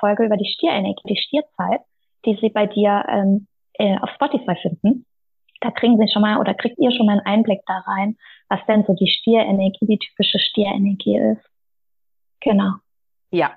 Folge 0.01 0.27
über 0.27 0.37
die 0.37 0.53
Stierenergie, 0.53 1.09
die 1.09 1.17
Stierzeit, 1.17 1.81
die 2.27 2.37
Sie 2.43 2.51
bei 2.51 2.67
dir 2.67 3.07
ähm, 3.09 3.48
äh, 3.79 3.97
auf 4.01 4.11
Spotify 4.11 4.55
finden. 4.61 5.07
Da 5.61 5.71
kriegen 5.71 5.99
Sie 5.99 6.13
schon 6.13 6.23
mal 6.23 6.39
oder 6.39 6.55
kriegt 6.55 6.79
ihr 6.79 6.93
schon 6.93 7.07
mal 7.07 7.13
einen 7.19 7.27
Einblick 7.27 7.61
da 7.67 7.79
rein, 7.87 8.17
was 8.49 8.61
denn 8.67 8.85
so 8.87 8.95
die 8.95 9.09
Stierenergie, 9.09 9.87
die 9.87 9.99
typische 9.99 10.39
Stierenergie 10.39 11.19
ist. 11.19 11.45
Genau. 12.41 12.75
Ja, 13.31 13.55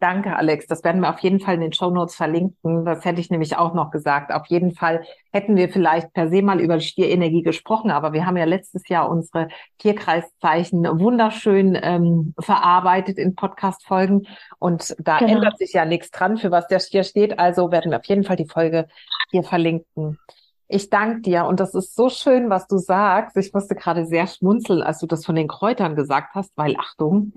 Danke, 0.00 0.36
Alex. 0.36 0.66
Das 0.66 0.84
werden 0.84 1.00
wir 1.00 1.10
auf 1.10 1.20
jeden 1.20 1.40
Fall 1.40 1.54
in 1.54 1.60
den 1.60 1.72
Show 1.72 1.90
Notes 1.90 2.14
verlinken. 2.14 2.84
Das 2.84 3.04
hätte 3.04 3.20
ich 3.20 3.30
nämlich 3.30 3.56
auch 3.56 3.74
noch 3.74 3.90
gesagt. 3.90 4.32
Auf 4.32 4.46
jeden 4.46 4.72
Fall 4.72 5.04
hätten 5.32 5.56
wir 5.56 5.68
vielleicht 5.68 6.12
per 6.12 6.28
se 6.28 6.42
mal 6.42 6.60
über 6.60 6.80
Stierenergie 6.80 7.42
gesprochen, 7.42 7.90
aber 7.90 8.12
wir 8.12 8.26
haben 8.26 8.36
ja 8.36 8.44
letztes 8.44 8.88
Jahr 8.88 9.08
unsere 9.08 9.48
Tierkreiszeichen 9.78 10.84
wunderschön 11.00 11.78
ähm, 11.80 12.34
verarbeitet 12.38 13.18
in 13.18 13.34
Podcast-Folgen 13.34 14.26
und 14.58 14.94
da 14.98 15.18
genau. 15.18 15.36
ändert 15.36 15.58
sich 15.58 15.72
ja 15.72 15.84
nichts 15.84 16.10
dran, 16.10 16.36
für 16.36 16.50
was 16.50 16.66
der 16.66 16.80
Stier 16.80 17.04
steht. 17.04 17.38
Also 17.38 17.70
werden 17.70 17.90
wir 17.90 17.98
auf 17.98 18.06
jeden 18.06 18.24
Fall 18.24 18.36
die 18.36 18.48
Folge 18.48 18.88
hier 19.30 19.42
verlinken. 19.42 20.18
Ich 20.66 20.90
danke 20.90 21.20
dir 21.20 21.44
und 21.44 21.60
das 21.60 21.74
ist 21.74 21.94
so 21.94 22.08
schön, 22.08 22.50
was 22.50 22.66
du 22.66 22.78
sagst. 22.78 23.36
Ich 23.36 23.52
musste 23.52 23.74
gerade 23.74 24.06
sehr 24.06 24.26
schmunzeln, 24.26 24.82
als 24.82 24.98
du 24.98 25.06
das 25.06 25.24
von 25.24 25.34
den 25.34 25.48
Kräutern 25.48 25.94
gesagt 25.94 26.34
hast, 26.34 26.52
weil 26.56 26.74
Achtung, 26.78 27.32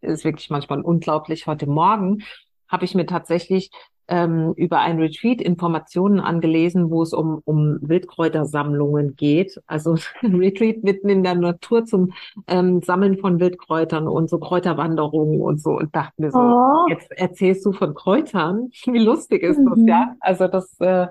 ist 0.00 0.24
wirklich 0.24 0.50
manchmal 0.50 0.80
unglaublich. 0.80 1.46
Heute 1.46 1.66
Morgen 1.66 2.22
habe 2.68 2.84
ich 2.84 2.94
mir 2.94 3.06
tatsächlich 3.06 3.70
ähm, 4.08 4.54
über 4.56 4.80
ein 4.80 4.98
Retreat 4.98 5.40
Informationen 5.40 6.18
angelesen, 6.18 6.90
wo 6.90 7.02
es 7.02 7.12
um, 7.12 7.42
um 7.44 7.78
Wildkräutersammlungen 7.82 9.16
geht. 9.16 9.60
Also 9.66 9.96
ein 10.22 10.34
Retreat 10.34 10.82
mitten 10.82 11.08
in 11.08 11.22
der 11.22 11.34
Natur 11.34 11.84
zum 11.84 12.12
ähm, 12.46 12.82
Sammeln 12.82 13.18
von 13.18 13.38
Wildkräutern 13.38 14.08
und 14.08 14.30
so 14.30 14.38
Kräuterwanderungen 14.38 15.40
und 15.40 15.60
so 15.60 15.72
und 15.72 15.94
dachte 15.94 16.14
mir 16.16 16.30
so, 16.30 16.38
oh. 16.38 16.86
jetzt 16.88 17.10
erzählst 17.12 17.64
du 17.66 17.72
von 17.72 17.94
Kräutern? 17.94 18.70
Wie 18.86 18.98
lustig 18.98 19.42
ist 19.42 19.58
mhm. 19.58 19.70
das, 19.70 19.78
ja? 19.86 20.16
Also 20.20 20.48
das 20.48 20.74
äh, 20.80 21.06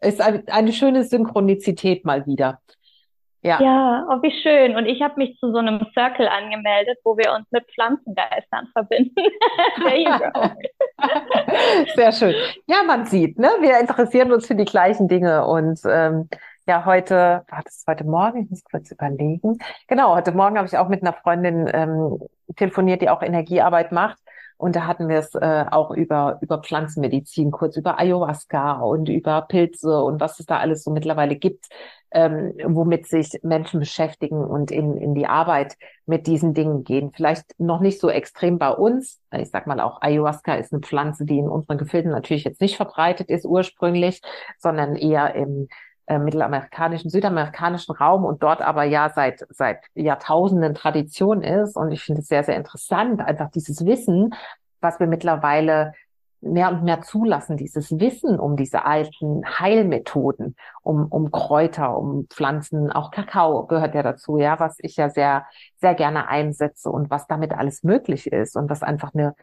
ist 0.00 0.20
eine, 0.20 0.44
eine 0.48 0.72
schöne 0.72 1.04
Synchronizität 1.04 2.04
mal 2.04 2.26
wieder. 2.26 2.58
Ja, 3.44 3.60
ja 3.60 4.06
oh, 4.08 4.22
wie 4.22 4.32
schön. 4.42 4.74
Und 4.74 4.86
ich 4.86 5.02
habe 5.02 5.16
mich 5.18 5.38
zu 5.38 5.52
so 5.52 5.58
einem 5.58 5.86
Circle 5.92 6.26
angemeldet, 6.26 6.96
wo 7.04 7.18
wir 7.18 7.34
uns 7.34 7.46
mit 7.50 7.70
Pflanzengeistern 7.72 8.68
verbinden. 8.72 9.14
Sehr 11.94 12.12
schön. 12.12 12.34
Ja, 12.66 12.82
man 12.86 13.04
sieht, 13.04 13.38
ne? 13.38 13.50
Wir 13.60 13.78
interessieren 13.78 14.32
uns 14.32 14.46
für 14.46 14.54
die 14.54 14.64
gleichen 14.64 15.08
Dinge 15.08 15.46
und 15.46 15.78
ähm, 15.84 16.30
ja, 16.66 16.86
heute, 16.86 17.44
war 17.50 17.60
das 17.62 17.84
heute 17.86 18.04
Morgen? 18.04 18.44
Ich 18.44 18.50
muss 18.50 18.64
kurz 18.64 18.90
überlegen. 18.90 19.58
Genau, 19.88 20.16
heute 20.16 20.32
Morgen 20.32 20.56
habe 20.56 20.66
ich 20.66 20.78
auch 20.78 20.88
mit 20.88 21.02
einer 21.02 21.12
Freundin 21.12 21.70
ähm, 21.70 22.20
telefoniert, 22.56 23.02
die 23.02 23.10
auch 23.10 23.20
Energiearbeit 23.20 23.92
macht. 23.92 24.16
Und 24.56 24.76
da 24.76 24.86
hatten 24.86 25.08
wir 25.08 25.18
es 25.18 25.34
äh, 25.34 25.66
auch 25.70 25.90
über, 25.90 26.38
über 26.40 26.62
Pflanzenmedizin, 26.62 27.50
kurz 27.50 27.76
über 27.76 27.98
Ayahuasca 27.98 28.80
und 28.80 29.10
über 29.10 29.42
Pilze 29.42 30.02
und 30.02 30.20
was 30.20 30.40
es 30.40 30.46
da 30.46 30.58
alles 30.58 30.84
so 30.84 30.90
mittlerweile 30.90 31.36
gibt, 31.36 31.66
ähm, 32.14 32.54
womit 32.64 33.08
sich 33.08 33.40
Menschen 33.42 33.80
beschäftigen 33.80 34.44
und 34.44 34.70
in, 34.70 34.96
in 34.96 35.14
die 35.14 35.26
Arbeit 35.26 35.76
mit 36.06 36.28
diesen 36.28 36.54
Dingen 36.54 36.84
gehen. 36.84 37.10
Vielleicht 37.12 37.58
noch 37.58 37.80
nicht 37.80 38.00
so 38.00 38.08
extrem 38.08 38.58
bei 38.58 38.70
uns. 38.70 39.20
Ich 39.32 39.50
sag 39.50 39.66
mal 39.66 39.80
auch, 39.80 40.00
Ayahuasca 40.00 40.54
ist 40.54 40.72
eine 40.72 40.80
Pflanze, 40.80 41.24
die 41.24 41.38
in 41.38 41.48
unseren 41.48 41.76
Gefilden 41.76 42.12
natürlich 42.12 42.44
jetzt 42.44 42.60
nicht 42.60 42.76
verbreitet 42.76 43.28
ist 43.30 43.44
ursprünglich, 43.44 44.22
sondern 44.58 44.94
eher 44.94 45.34
im 45.34 45.68
äh, 46.06 46.18
mittelamerikanischen, 46.18 47.10
südamerikanischen 47.10 47.96
Raum 47.96 48.24
und 48.24 48.44
dort 48.44 48.62
aber 48.62 48.84
ja 48.84 49.10
seit, 49.10 49.44
seit 49.50 49.80
Jahrtausenden 49.94 50.74
Tradition 50.74 51.42
ist. 51.42 51.76
Und 51.76 51.90
ich 51.90 52.02
finde 52.02 52.20
es 52.20 52.28
sehr, 52.28 52.44
sehr 52.44 52.56
interessant, 52.56 53.20
einfach 53.22 53.50
dieses 53.50 53.84
Wissen, 53.84 54.34
was 54.80 55.00
wir 55.00 55.08
mittlerweile 55.08 55.94
mehr 56.44 56.70
und 56.70 56.84
mehr 56.84 57.00
zulassen, 57.02 57.56
dieses 57.56 57.98
Wissen 57.98 58.38
um 58.38 58.56
diese 58.56 58.84
alten 58.84 59.42
Heilmethoden, 59.58 60.56
um, 60.82 61.06
um 61.06 61.30
Kräuter, 61.30 61.96
um 61.98 62.26
Pflanzen, 62.28 62.92
auch 62.92 63.10
Kakao 63.10 63.66
gehört 63.66 63.94
ja 63.94 64.02
dazu, 64.02 64.38
ja, 64.38 64.60
was 64.60 64.76
ich 64.80 64.96
ja 64.96 65.08
sehr, 65.10 65.46
sehr 65.76 65.94
gerne 65.94 66.28
einsetze 66.28 66.90
und 66.90 67.10
was 67.10 67.26
damit 67.26 67.52
alles 67.52 67.82
möglich 67.82 68.26
ist 68.26 68.56
und 68.56 68.70
was 68.70 68.82
einfach 68.82 69.14
eine, 69.14 69.34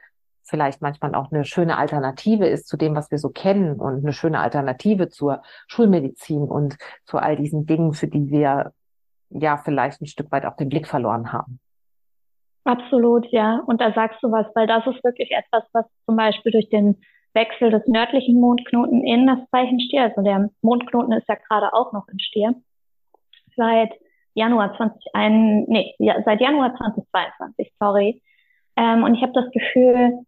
vielleicht 0.44 0.82
manchmal 0.82 1.16
auch 1.16 1.32
eine 1.32 1.46
schöne 1.46 1.78
Alternative 1.78 2.48
ist 2.48 2.68
zu 2.68 2.78
dem, 2.78 2.96
was 2.96 3.12
wir 3.12 3.18
so 3.18 3.30
kennen 3.30 3.80
und 3.80 4.04
eine 4.04 4.14
schöne 4.14 4.40
Alternative 4.40 5.10
zur 5.10 5.42
Schulmedizin 5.68 6.44
und 6.44 6.78
zu 7.06 7.18
all 7.18 7.36
diesen 7.36 7.66
Dingen, 7.66 7.94
für 7.94 8.08
die 8.08 8.30
wir 8.30 8.74
ja 9.30 9.58
vielleicht 9.58 10.02
ein 10.02 10.08
Stück 10.08 10.32
weit 10.32 10.46
auch 10.46 10.56
den 10.56 10.70
Blick 10.70 10.88
verloren 10.88 11.32
haben. 11.32 11.60
Absolut, 12.64 13.26
ja. 13.32 13.62
Und 13.66 13.82
da 13.82 13.92
sagst 13.94 14.22
du 14.22 14.32
was, 14.32 14.46
weil 14.56 14.68
das 14.68 14.86
ist 14.86 15.04
wirklich 15.04 15.32
etwas, 15.32 15.64
was 15.74 15.86
zum 16.06 16.16
Beispiel 16.16 16.52
durch 16.52 16.70
den 16.70 17.02
Wechsel 17.34 17.72
des 17.72 17.88
nördlichen 17.88 18.40
Mondknoten 18.40 19.04
in 19.04 19.26
das 19.26 19.40
Zeichen 19.52 19.80
Stier, 19.80 20.04
also 20.04 20.22
der 20.22 20.50
Mondknoten 20.62 21.14
ist 21.14 21.28
ja 21.28 21.36
gerade 21.36 21.74
auch 21.74 21.94
noch 21.94 22.08
in 22.10 22.20
Stier, 22.20 22.56
seit 23.56 23.92
Januar 24.34 24.76
2021, 24.78 25.68
nee, 25.68 25.96
ja, 26.00 26.22
seit 26.24 26.42
Januar 26.42 26.76
2022, 26.76 27.74
sorry. 27.80 28.22
Ähm, 28.76 29.04
und 29.04 29.16
ich 29.16 29.22
habe 29.22 29.34
das 29.34 29.50
Gefühl, 29.52 30.20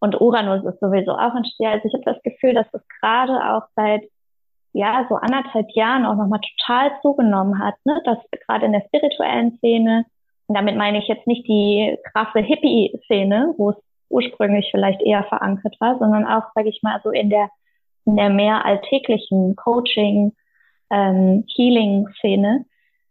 und 0.00 0.20
Uranus 0.20 0.64
ist 0.64 0.80
sowieso 0.80 1.12
auch 1.12 1.34
in 1.34 1.44
Stier, 1.44 1.70
also 1.70 1.86
ich 1.86 1.94
habe 1.94 2.04
das 2.04 2.22
Gefühl, 2.22 2.54
dass 2.54 2.70
das 2.72 2.82
gerade 3.00 3.32
auch 3.52 3.62
seit 3.74 4.02
ja 4.72 5.06
so 5.08 5.16
anderthalb 5.16 5.66
Jahren 5.74 6.06
auch 6.06 6.14
nochmal 6.14 6.40
total 6.40 6.92
zugenommen 7.02 7.58
hat, 7.58 7.74
ne? 7.84 8.00
dass 8.04 8.18
gerade 8.46 8.66
in 8.66 8.72
der 8.72 8.84
spirituellen 8.86 9.56
Szene 9.58 10.04
und 10.48 10.54
damit 10.54 10.76
meine 10.76 10.98
ich 10.98 11.08
jetzt 11.08 11.26
nicht 11.26 11.46
die 11.46 11.96
krasse 12.10 12.40
Hippie-Szene, 12.40 13.54
wo 13.58 13.70
es 13.70 13.76
ursprünglich 14.08 14.68
vielleicht 14.70 15.02
eher 15.02 15.24
verankert 15.24 15.76
war, 15.78 15.98
sondern 15.98 16.26
auch, 16.26 16.44
sage 16.54 16.70
ich 16.70 16.82
mal, 16.82 17.00
so 17.04 17.10
in 17.10 17.28
der, 17.28 17.50
in 18.06 18.16
der 18.16 18.30
mehr 18.30 18.64
alltäglichen 18.64 19.54
Coaching, 19.56 20.32
ähm, 20.90 21.44
Healing-Szene, 21.54 22.64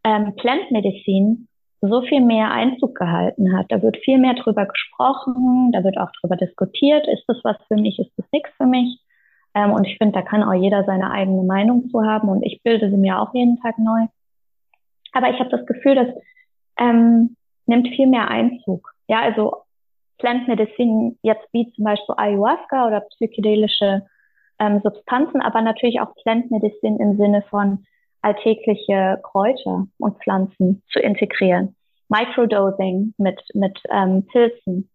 ähm, 0.04 0.36
Plant 0.36 0.72
Medicine 0.72 1.48
so 1.82 2.02
viel 2.02 2.22
mehr 2.22 2.50
Einzug 2.50 2.96
gehalten 2.96 3.56
hat. 3.56 3.68
Da 3.70 3.84
wird 3.84 3.98
viel 3.98 4.18
mehr 4.18 4.34
drüber 4.34 4.66
gesprochen, 4.66 5.72
da 5.72 5.84
wird 5.84 6.00
auch 6.00 6.10
drüber 6.20 6.36
diskutiert, 6.36 7.08
ist 7.08 7.24
das 7.28 7.38
was 7.44 7.58
für 7.68 7.76
mich, 7.76 8.00
ist 8.00 8.12
das 8.18 8.26
nichts 8.32 8.50
für 8.58 8.66
mich. 8.66 9.00
Ähm, 9.54 9.74
und 9.74 9.86
ich 9.86 10.00
finde, 10.00 10.14
da 10.14 10.24
kann 10.24 10.42
auch 10.42 10.54
jeder 10.54 10.86
seine 10.86 11.12
eigene 11.12 11.44
Meinung 11.44 11.88
zu 11.90 12.02
haben 12.04 12.30
und 12.30 12.42
ich 12.42 12.64
bilde 12.64 12.90
sie 12.90 12.98
mir 12.98 13.22
auch 13.22 13.32
jeden 13.36 13.60
Tag 13.62 13.78
neu. 13.78 14.08
Aber 15.14 15.30
ich 15.30 15.40
habe 15.40 15.50
das 15.50 15.68
Gefühl, 15.68 15.94
dass 15.94 16.08
ähm, 16.80 17.36
nimmt 17.66 17.88
viel 17.90 18.08
mehr 18.08 18.30
Einzug. 18.30 18.92
Ja, 19.08 19.22
also 19.22 19.64
Plant 20.18 20.48
Medicine 20.48 21.16
jetzt 21.22 21.48
wie 21.52 21.72
zum 21.74 21.86
Beispiel 21.86 22.16
Ayahuasca 22.18 22.88
oder 22.88 23.02
psychedelische 23.02 24.04
ähm, 24.60 24.82
Substanzen, 24.84 25.42
aber 25.42 25.62
natürlich 25.62 26.00
auch 26.02 26.16
Plant 26.16 26.50
Medicine 26.50 26.98
im 27.00 27.18
Sinne 27.18 27.44
von 27.50 27.86
alltägliche 28.22 29.20
Kräuter 29.24 29.88
und 30.00 30.18
Pflanzen 30.24 30.82
zu 30.92 31.00
integrieren. 31.00 31.76
Microdosing 32.10 33.14
mit, 33.18 33.40
mit 33.54 33.80
ähm, 33.92 34.26
Pilzen, 34.28 34.90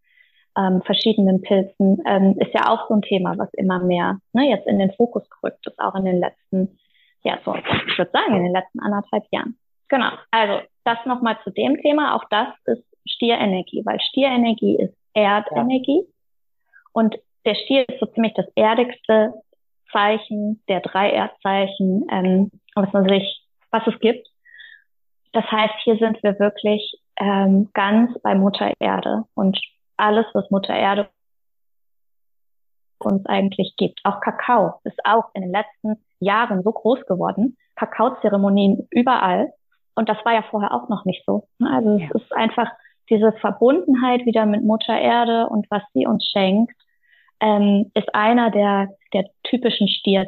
ähm, 0.57 0.83
verschiedenen 0.83 1.41
Pilzen, 1.43 2.03
ähm, 2.07 2.37
ist 2.39 2.53
ja 2.55 2.69
auch 2.69 2.89
so 2.89 2.95
ein 2.95 3.03
Thema, 3.03 3.37
was 3.39 3.53
immer 3.55 3.79
mehr 3.79 4.19
ne, 4.33 4.51
jetzt 4.51 4.67
in 4.67 4.79
den 4.79 4.93
Fokus 4.93 5.23
gerückt 5.31 5.67
ist, 5.67 5.79
auch 5.79 5.95
in 5.95 6.05
den 6.05 6.19
letzten, 6.19 6.79
ja, 7.23 7.39
so, 7.45 7.55
ich 7.55 7.99
würde 7.99 8.11
sagen, 8.11 8.37
in 8.37 8.45
den 8.45 8.53
letzten 8.53 8.81
anderthalb 8.81 9.25
Jahren. 9.31 9.57
Genau. 9.89 10.11
Also 10.31 10.67
das 10.85 10.99
nochmal 11.07 11.39
zu 11.45 11.51
dem 11.51 11.81
Thema. 11.81 12.17
Auch 12.17 12.25
das 12.31 12.49
ist 12.67 12.85
Stierenergie, 13.07 13.83
weil 13.85 14.01
Stierenergie 14.01 14.77
ist 14.77 14.95
Erdenergie. 15.15 16.03
Und 16.93 17.17
der 17.45 17.55
Stier 17.55 17.89
ist 17.89 18.01
so 18.01 18.07
ziemlich 18.07 18.35
das 18.35 18.47
erdigste 18.55 19.35
Zeichen 19.91 20.63
der 20.69 20.81
drei 20.81 21.11
Erdzeichen, 21.11 22.07
ähm, 22.11 22.51
was 22.75 22.93
man 22.93 23.09
sich, 23.09 23.47
was 23.71 23.87
es 23.87 23.99
gibt. 24.01 24.27
Das 25.33 25.45
heißt, 25.51 25.75
hier 25.85 25.97
sind 25.97 26.23
wir 26.23 26.39
wirklich 26.39 26.99
ähm, 27.17 27.71
ganz 27.73 28.19
bei 28.23 28.35
Mutter 28.35 28.73
Erde 28.79 29.25
und 29.35 29.59
alles, 29.97 30.27
was 30.35 30.51
Mutter 30.51 30.75
Erde 30.75 31.09
uns 32.99 33.27
eigentlich 33.27 33.75
gibt. 33.77 34.01
Auch 34.05 34.21
Kakao 34.21 34.81
ist 34.85 34.99
auch 35.05 35.31
in 35.35 35.43
den 35.43 35.53
letzten 35.53 36.03
Jahren 36.21 36.63
so 36.63 36.73
groß 36.73 37.05
geworden. 37.07 37.57
Kakaozeremonien 37.77 38.87
überall. 38.91 39.53
Und 39.95 40.09
das 40.09 40.19
war 40.25 40.33
ja 40.33 40.43
vorher 40.51 40.73
auch 40.73 40.89
noch 40.89 41.05
nicht 41.05 41.25
so. 41.27 41.47
Ne? 41.59 41.71
Also 41.71 41.99
ja. 41.99 42.09
es 42.15 42.23
ist 42.23 42.33
einfach 42.33 42.71
diese 43.11 43.33
Verbundenheit 43.33 44.25
wieder 44.25 44.47
mit 44.47 44.63
Mutter 44.63 44.99
Erde 44.99 45.47
und 45.49 45.67
was 45.71 45.83
sie 45.93 46.07
uns 46.07 46.27
schenkt, 46.33 46.73
ähm, 47.41 47.91
ist 47.95 48.15
einer 48.15 48.51
der, 48.51 48.89
der 49.13 49.25
typischen 49.43 49.89
Stier. 49.89 50.27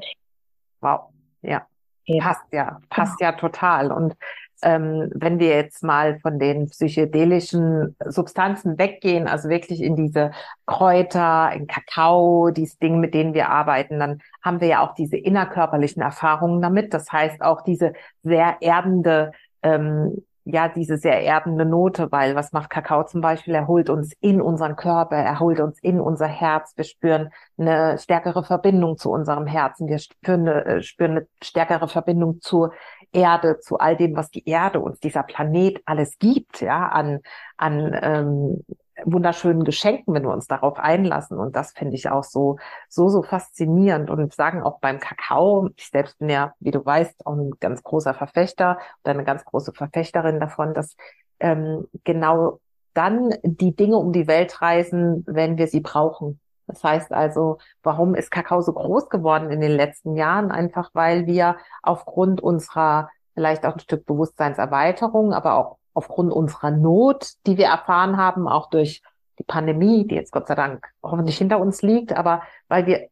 Wow, 0.80 1.11
ja. 1.42 1.66
ja. 2.04 2.23
Passt 2.23 2.52
ja, 2.52 2.80
passt 2.90 3.18
genau. 3.18 3.30
ja 3.30 3.37
total. 3.37 3.92
Und 3.92 4.14
ähm, 4.62 5.11
wenn 5.14 5.38
wir 5.38 5.49
jetzt 5.49 5.83
mal 5.83 6.18
von 6.21 6.38
den 6.38 6.68
psychedelischen 6.68 7.97
Substanzen 8.04 8.78
weggehen, 8.78 9.28
also 9.28 9.49
wirklich 9.49 9.83
in 9.83 9.94
diese 9.94 10.33
Kräuter, 10.66 11.52
in 11.54 11.66
Kakao, 11.66 12.50
diese 12.50 12.78
Dinge, 12.78 12.99
mit 12.99 13.14
denen 13.14 13.35
wir 13.35 13.50
arbeiten, 13.50 13.99
dann 13.99 14.21
haben 14.42 14.61
wir 14.61 14.68
ja 14.68 14.80
auch 14.80 14.94
diese 14.94 15.16
innerkörperlichen 15.16 16.02
Erfahrungen 16.02 16.62
damit. 16.62 16.94
Das 16.94 17.12
heißt 17.12 17.42
auch 17.42 17.62
diese 17.62 17.92
sehr 18.23 18.56
erdende 18.61 19.33
ähm, 19.64 20.25
ja 20.44 20.68
diese 20.68 20.99
sehr 20.99 21.23
erdende 21.23 21.64
Note, 21.64 22.12
weil 22.12 22.35
was 22.37 22.52
macht 22.52 22.71
Kakao 22.71 23.04
zum 23.04 23.21
Beispiel? 23.21 23.54
Er 23.54 23.66
holt 23.66 23.88
uns 23.88 24.12
in 24.21 24.40
unseren 24.40 24.76
Körper, 24.76 25.16
er 25.16 25.40
holt 25.40 25.59
uns 25.61 25.78
in 25.80 26.00
unser 26.00 26.26
Herz. 26.26 26.75
Wir 26.76 26.85
spüren 26.85 27.30
eine 27.56 27.99
stärkere 27.99 28.44
Verbindung 28.44 28.99
zu 28.99 29.11
unserem 29.11 29.47
Herzen. 29.47 29.88
Wir 29.88 29.99
spüren 29.99 30.49
eine, 30.49 30.64
äh, 30.66 30.83
spüren 30.83 31.12
eine 31.12 31.26
stärkere 31.42 31.88
Verbindung 31.88 32.40
zur 32.40 32.73
Erde, 33.12 33.59
zu 33.61 33.78
all 33.78 33.97
dem, 33.97 34.16
was 34.16 34.30
die 34.30 34.47
Erde 34.47 34.80
uns, 34.80 35.00
dieser 35.00 35.23
Planet 35.23 35.80
alles 35.87 36.18
gibt, 36.18 36.61
ja, 36.61 36.88
an, 36.88 37.21
an 37.56 37.97
ähm, 38.02 38.64
wunderschönen 39.05 39.65
Geschenken, 39.65 40.15
wenn 40.15 40.23
wir 40.23 40.33
uns 40.33 40.47
darauf 40.47 40.79
einlassen. 40.79 41.39
Und 41.39 41.57
das 41.57 41.73
finde 41.73 41.97
ich 41.97 42.11
auch 42.11 42.25
so, 42.25 42.59
so, 42.89 43.09
so 43.09 43.23
faszinierend. 43.23 44.11
Und 44.11 44.33
sagen 44.35 44.63
auch 44.63 44.79
beim 44.81 45.01
Kakao, 45.01 45.69
ich 45.77 45.89
selbst 45.89 46.19
bin 46.19 46.29
ja, 46.29 46.55
wie 46.61 46.71
du 46.71 46.85
weißt, 46.85 47.27
auch 47.27 47.35
ein 47.35 47.53
ganz 47.61 47.83
großer 47.83 48.15
Verfechter 48.15 48.79
oder 49.03 49.15
eine 49.15 49.25
ganz 49.25 49.45
große 49.45 49.73
Verfechterin 49.73 50.41
davon, 50.41 50.75
dass 50.75 50.97
ähm, 51.41 51.87
genau 52.05 52.61
dann 52.95 53.35
die 53.43 53.75
Dinge 53.75 53.97
um 53.97 54.13
die 54.13 54.29
Welt 54.29 54.63
reisen, 54.63 55.25
wenn 55.27 55.59
wir 55.59 55.67
sie 55.67 55.81
brauchen. 55.81 56.41
Das 56.67 56.83
heißt 56.83 57.13
also, 57.13 57.59
warum 57.83 58.15
ist 58.15 58.31
Kakao 58.31 58.63
so 58.63 58.73
groß 58.73 59.11
geworden 59.11 59.51
in 59.51 59.61
den 59.61 59.73
letzten 59.73 60.17
Jahren? 60.17 60.51
Einfach 60.51 60.91
weil 60.95 61.27
wir 61.27 61.57
aufgrund 61.83 62.41
unserer 62.41 63.11
vielleicht 63.35 63.67
auch 63.67 63.75
ein 63.75 63.81
Stück 63.81 64.07
Bewusstseinserweiterung, 64.07 65.33
aber 65.33 65.59
auch 65.59 65.79
aufgrund 65.95 66.33
unserer 66.33 66.71
Not, 66.71 67.33
die 67.47 67.57
wir 67.57 67.67
erfahren 67.67 68.17
haben, 68.17 68.49
auch 68.49 68.69
durch 68.69 69.03
die 69.39 69.45
Pandemie, 69.45 70.07
die 70.07 70.15
jetzt 70.15 70.33
Gott 70.33 70.47
sei 70.47 70.55
Dank 70.55 70.87
hoffentlich 71.03 71.39
hinter 71.39 71.59
uns 71.59 71.83
liegt, 71.83 72.13
aber 72.13 72.43
weil 72.69 72.87
wir 72.87 73.09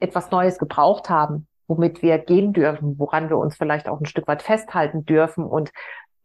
etwas 0.00 0.30
Neues 0.30 0.58
gebraucht 0.58 1.08
haben, 1.08 1.46
womit 1.66 2.02
wir 2.02 2.18
gehen 2.18 2.52
dürfen, 2.52 2.98
woran 2.98 3.28
wir 3.28 3.38
uns 3.38 3.56
vielleicht 3.56 3.88
auch 3.88 4.00
ein 4.00 4.06
Stück 4.06 4.28
weit 4.28 4.42
festhalten 4.42 5.06
dürfen 5.06 5.44
und 5.44 5.70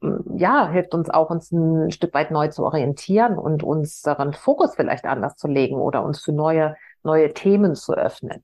mm, 0.02 0.38
ja, 0.38 0.68
hilft 0.70 0.94
uns 0.94 1.10
auch, 1.10 1.30
uns 1.30 1.52
ein 1.52 1.92
Stück 1.92 2.14
weit 2.14 2.32
neu 2.32 2.50
zu 2.50 2.66
orientieren 2.66 3.38
und 3.38 3.64
unseren 3.64 4.34
Fokus 4.34 4.76
vielleicht 4.76 5.06
anders 5.06 5.36
zu 5.36 5.48
legen 5.48 5.76
oder 5.76 6.04
uns 6.04 6.22
für 6.22 6.34
neue, 6.34 6.76
neue 7.04 7.34
Themen 7.34 7.76
zu 7.76 7.94
öffnen. 7.94 8.44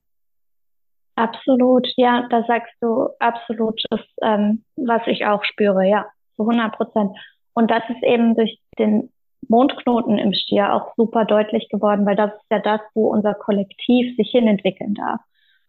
Absolut, 1.16 1.88
ja, 1.96 2.26
da 2.30 2.44
sagst 2.46 2.74
du 2.80 3.08
absolut, 3.20 3.80
ist, 3.90 4.08
ähm, 4.22 4.64
was 4.76 5.00
ich 5.06 5.26
auch 5.26 5.42
spüre, 5.44 5.86
ja, 5.86 6.06
zu 6.36 6.42
100 6.42 6.76
Prozent. 6.76 7.16
Und 7.56 7.70
das 7.70 7.82
ist 7.88 8.02
eben 8.02 8.34
durch 8.34 8.60
den 8.78 9.10
Mondknoten 9.48 10.18
im 10.18 10.34
Stier 10.34 10.74
auch 10.74 10.92
super 10.96 11.24
deutlich 11.24 11.70
geworden, 11.70 12.04
weil 12.04 12.14
das 12.14 12.34
ist 12.34 12.50
ja 12.50 12.58
das, 12.58 12.80
wo 12.92 13.08
unser 13.08 13.32
Kollektiv 13.32 14.14
sich 14.16 14.30
hinentwickeln 14.30 14.92
darf. 14.92 15.20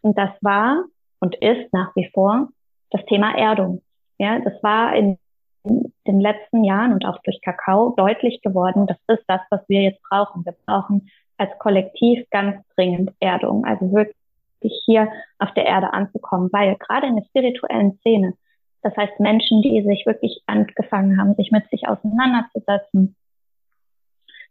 Und 0.02 0.18
das 0.18 0.30
war 0.42 0.84
und 1.20 1.34
ist 1.36 1.72
nach 1.72 1.96
wie 1.96 2.10
vor 2.12 2.48
das 2.90 3.02
Thema 3.06 3.34
Erdung. 3.34 3.80
Ja, 4.18 4.38
das 4.38 4.62
war 4.62 4.94
in 4.94 5.18
den 5.64 6.20
letzten 6.20 6.62
Jahren 6.62 6.92
und 6.92 7.06
auch 7.06 7.18
durch 7.22 7.40
Kakao 7.40 7.94
deutlich 7.96 8.42
geworden. 8.42 8.86
Das 8.86 8.98
ist 9.08 9.24
das, 9.26 9.40
was 9.48 9.66
wir 9.66 9.80
jetzt 9.80 10.02
brauchen. 10.02 10.44
Wir 10.44 10.54
brauchen 10.66 11.08
als 11.38 11.56
Kollektiv 11.58 12.28
ganz 12.30 12.56
dringend 12.74 13.12
Erdung. 13.20 13.64
Also 13.64 13.90
wirklich 13.92 14.82
hier 14.84 15.08
auf 15.38 15.54
der 15.54 15.64
Erde 15.64 15.94
anzukommen, 15.94 16.50
weil 16.52 16.76
gerade 16.76 17.06
in 17.06 17.16
der 17.16 17.24
spirituellen 17.24 17.96
Szene 18.00 18.34
das 18.82 18.96
heißt, 18.96 19.18
Menschen, 19.20 19.62
die 19.62 19.82
sich 19.82 20.06
wirklich 20.06 20.42
angefangen 20.46 21.20
haben, 21.20 21.34
sich 21.34 21.50
mit 21.50 21.68
sich 21.70 21.88
auseinanderzusetzen, 21.88 23.16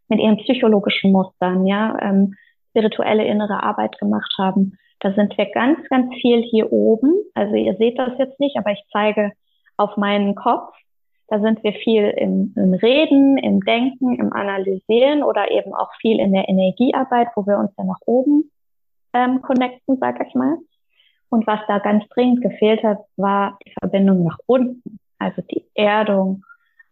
mit 0.10 0.19
ihren 0.19 0.38
psychologischen 0.38 1.11
Mustern, 1.11 1.66
ja, 1.66 1.98
ähm, 2.01 2.35
spirituelle 2.70 3.25
innere 3.25 3.63
Arbeit 3.63 3.98
gemacht 4.00 4.33
haben. 4.37 4.77
Da 5.00 5.13
sind 5.13 5.37
wir 5.37 5.50
ganz, 5.51 5.79
ganz 5.90 6.13
viel 6.22 6.42
hier 6.44 6.72
oben. 6.72 7.13
Also 7.33 7.55
ihr 7.55 7.75
seht 7.77 7.98
das 7.98 8.18
jetzt 8.18 8.40
nicht, 8.40 8.57
aber 8.57 8.72
ich 8.72 8.83
zeige 8.92 9.31
auf 9.77 9.96
meinen 9.98 10.35
Kopf. 10.35 10.74
Da 11.27 11.40
sind 11.40 11.63
wir 11.63 11.74
viel 11.74 12.03
im, 12.18 12.53
im 12.55 12.74
Reden, 12.74 13.37
im 13.37 13.61
Denken, 13.61 14.16
im 14.16 14.31
Analysieren 14.31 15.24
oder 15.24 15.51
eben 15.51 15.74
auch 15.74 15.92
viel 16.00 16.20
in 16.20 16.31
der 16.31 16.48
Energiearbeit, 16.48 17.27
wo 17.35 17.46
wir 17.46 17.57
uns 17.57 17.72
ja 17.77 17.83
nach 17.83 18.00
oben 18.05 18.50
ähm, 19.13 19.42
connecten, 19.42 19.98
sag 20.00 20.25
ich 20.25 20.33
mal. 20.35 20.57
Und 21.29 21.46
was 21.46 21.59
da 21.68 21.79
ganz 21.79 22.07
dringend 22.09 22.42
gefehlt 22.42 22.83
hat, 22.83 23.00
war 23.18 23.57
die 23.66 23.74
Verbindung 23.79 24.24
nach 24.24 24.37
unten, 24.46 25.00
also 25.20 25.42
die 25.42 25.66
Erdung, 25.75 26.44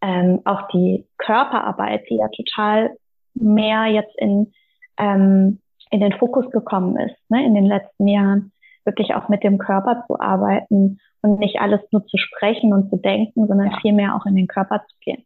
ähm, 0.02 0.42
auch 0.46 0.68
die 0.70 1.06
Körperarbeit, 1.18 2.04
die 2.10 2.18
ja 2.18 2.28
total 2.28 2.98
mehr 3.34 3.86
jetzt 3.86 4.16
in, 4.18 4.52
ähm, 4.98 5.60
in 5.90 6.00
den 6.00 6.14
Fokus 6.14 6.50
gekommen 6.52 6.98
ist, 6.98 7.18
ne, 7.30 7.46
in 7.46 7.54
den 7.54 7.66
letzten 7.66 8.08
Jahren, 8.08 8.52
wirklich 8.84 9.16
auch 9.16 9.30
mit 9.30 9.44
dem 9.44 9.58
Körper 9.58 10.04
zu 10.08 10.20
arbeiten 10.20 11.00
und 11.22 11.40
nicht 11.40 11.60
alles 11.60 11.82
nur 11.92 12.06
zu 12.06 12.18
sprechen 12.18 12.72
und 12.72 12.90
zu 12.90 12.98
denken, 12.98 13.48
sondern 13.48 13.72
ja. 13.72 13.80
vielmehr 13.82 14.16
auch 14.16 14.26
in 14.26 14.36
den 14.36 14.48
Körper 14.48 14.84
zu 14.88 14.96
gehen. 15.02 15.26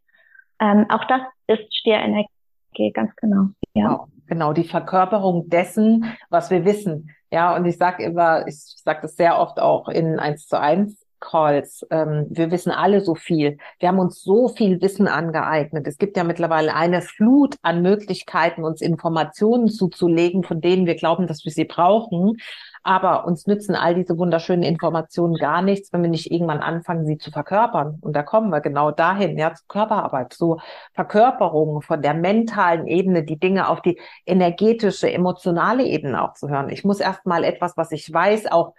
Ähm, 0.61 0.85
auch 0.89 1.03
das 1.05 1.21
ist 1.47 1.75
Stierenergie, 1.75 2.91
ganz 2.93 3.13
genau. 3.17 3.47
Ja. 3.79 3.91
Wow. 3.91 4.07
Genau, 4.27 4.53
die 4.53 4.63
Verkörperung 4.63 5.49
dessen, 5.49 6.05
was 6.29 6.51
wir 6.51 6.63
wissen. 6.63 7.09
Ja, 7.31 7.55
und 7.55 7.65
ich 7.65 7.77
sage 7.77 8.03
immer, 8.03 8.47
ich, 8.47 8.55
ich 8.55 8.81
sage 8.83 8.99
das 9.01 9.15
sehr 9.15 9.39
oft 9.39 9.59
auch 9.59 9.89
in 9.89 10.19
eins 10.19 10.45
zu 10.47 10.59
eins 10.59 11.03
Calls. 11.19 11.85
Ähm, 11.91 12.27
wir 12.29 12.51
wissen 12.51 12.71
alle 12.71 13.01
so 13.01 13.15
viel. 13.15 13.57
Wir 13.79 13.89
haben 13.89 13.99
uns 13.99 14.21
so 14.23 14.47
viel 14.47 14.81
Wissen 14.81 15.07
angeeignet. 15.07 15.87
Es 15.87 15.97
gibt 15.97 16.17
ja 16.17 16.23
mittlerweile 16.23 16.75
eine 16.75 17.01
Flut 17.01 17.55
an 17.61 17.81
Möglichkeiten, 17.81 18.63
uns 18.63 18.81
Informationen 18.81 19.67
zuzulegen, 19.67 20.43
von 20.43 20.61
denen 20.61 20.85
wir 20.85 20.95
glauben, 20.95 21.27
dass 21.27 21.45
wir 21.45 21.51
sie 21.51 21.65
brauchen. 21.65 22.37
Aber 22.83 23.25
uns 23.25 23.45
nützen 23.45 23.75
all 23.75 23.93
diese 23.93 24.17
wunderschönen 24.17 24.63
Informationen 24.63 25.35
gar 25.35 25.61
nichts, 25.61 25.91
wenn 25.91 26.01
wir 26.01 26.09
nicht 26.09 26.31
irgendwann 26.31 26.59
anfangen, 26.59 27.05
sie 27.05 27.17
zu 27.17 27.31
verkörpern. 27.31 27.97
Und 28.01 28.15
da 28.15 28.23
kommen 28.23 28.49
wir 28.49 28.61
genau 28.61 28.91
dahin, 28.91 29.37
ja, 29.37 29.53
zur 29.53 29.67
Körperarbeit, 29.67 30.33
zur 30.33 30.61
Verkörperung 30.93 31.81
von 31.81 32.01
der 32.01 32.13
mentalen 32.13 32.87
Ebene, 32.87 33.23
die 33.23 33.37
Dinge 33.37 33.67
auf 33.67 33.81
die 33.81 33.99
energetische, 34.25 35.11
emotionale 35.11 35.83
Ebene 35.83 36.23
auch 36.23 36.33
zu 36.33 36.49
hören. 36.49 36.69
Ich 36.69 36.83
muss 36.83 36.99
erst 36.99 37.25
mal 37.25 37.43
etwas, 37.43 37.75
was 37.75 37.91
ich 37.91 38.11
weiß, 38.11 38.51
auch 38.51 38.73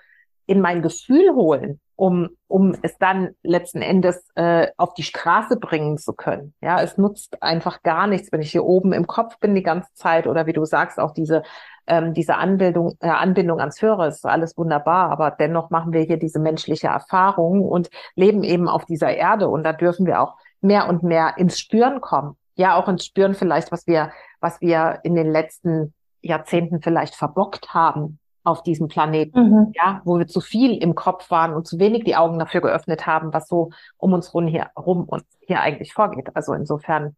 in 0.47 0.61
mein 0.61 0.83
Gefühl 0.83 1.35
holen, 1.35 1.81
um, 2.01 2.31
um 2.49 2.75
es 2.81 2.97
dann 2.97 3.35
letzten 3.43 3.83
Endes 3.83 4.27
äh, 4.35 4.69
auf 4.79 4.95
die 4.95 5.03
Straße 5.03 5.59
bringen 5.59 5.99
zu 5.99 6.15
können. 6.15 6.55
Ja, 6.63 6.81
es 6.81 6.97
nutzt 6.97 7.43
einfach 7.43 7.83
gar 7.83 8.07
nichts, 8.07 8.33
wenn 8.33 8.41
ich 8.41 8.53
hier 8.53 8.65
oben 8.65 8.95
im 8.95 9.07
Kopf 9.07 9.39
bin 9.39 9.55
die 9.55 9.63
ganze 9.63 9.93
Zeit 9.93 10.27
oder 10.27 10.47
wie 10.47 10.55
du 10.55 10.65
sagst, 10.65 10.99
auch 10.99 11.13
diese 11.13 11.43
ähm, 11.87 12.15
diese 12.15 12.37
Anbildung, 12.37 12.97
äh, 13.01 13.09
Anbindung 13.09 13.61
ans 13.61 13.83
Hörer 13.83 14.09
ist 14.09 14.25
alles 14.25 14.57
wunderbar, 14.57 15.11
aber 15.11 15.31
dennoch 15.33 15.69
machen 15.69 15.93
wir 15.93 16.01
hier 16.01 16.19
diese 16.19 16.39
menschliche 16.39 16.87
Erfahrung 16.87 17.63
und 17.63 17.91
leben 18.15 18.45
eben 18.45 18.69
auf 18.69 18.87
dieser 18.87 19.15
Erde 19.15 19.49
und 19.49 19.63
da 19.63 19.75
dürfen 19.75 20.07
wir 20.07 20.23
auch 20.23 20.37
mehr 20.63 20.89
und 20.89 21.03
mehr 21.03 21.35
ins 21.37 21.61
Spüren 21.61 22.01
kommen. 22.01 22.37
Ja, 22.55 22.77
auch 22.77 22.89
ins 22.89 23.05
Spüren 23.05 23.35
vielleicht, 23.35 23.73
was 23.73 23.87
wir, 23.87 24.11
was 24.41 24.61
wir 24.63 25.01
in 25.03 25.17
den 25.17 25.31
letzten 25.31 25.93
Jahrzehnten 26.23 26.81
vielleicht 26.81 27.15
verbockt 27.15 27.75
haben 27.75 28.20
auf 28.43 28.63
diesem 28.63 28.89
Planeten, 28.89 29.51
mhm. 29.51 29.73
ja, 29.75 30.01
wo 30.05 30.19
wir 30.19 30.27
zu 30.27 30.41
viel 30.41 30.77
im 30.83 30.95
Kopf 30.95 31.31
waren 31.31 31.53
und 31.53 31.67
zu 31.67 31.79
wenig 31.79 32.05
die 32.05 32.17
Augen 32.17 32.39
dafür 32.39 32.61
geöffnet 32.61 33.07
haben, 33.07 33.33
was 33.35 33.49
so 33.49 33.71
um 33.99 34.13
uns 34.13 34.33
rum 34.33 34.47
hier, 34.47 34.71
rum 34.79 35.05
uns 35.05 35.25
hier 35.47 35.61
eigentlich 35.61 35.93
vorgeht. 35.93 36.35
Also 36.35 36.55
insofern 36.55 37.17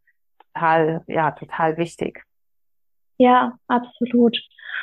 total, 0.52 1.02
ja, 1.06 1.30
total 1.30 1.76
wichtig. 1.76 2.24
Ja, 3.18 3.52
absolut. 3.68 4.36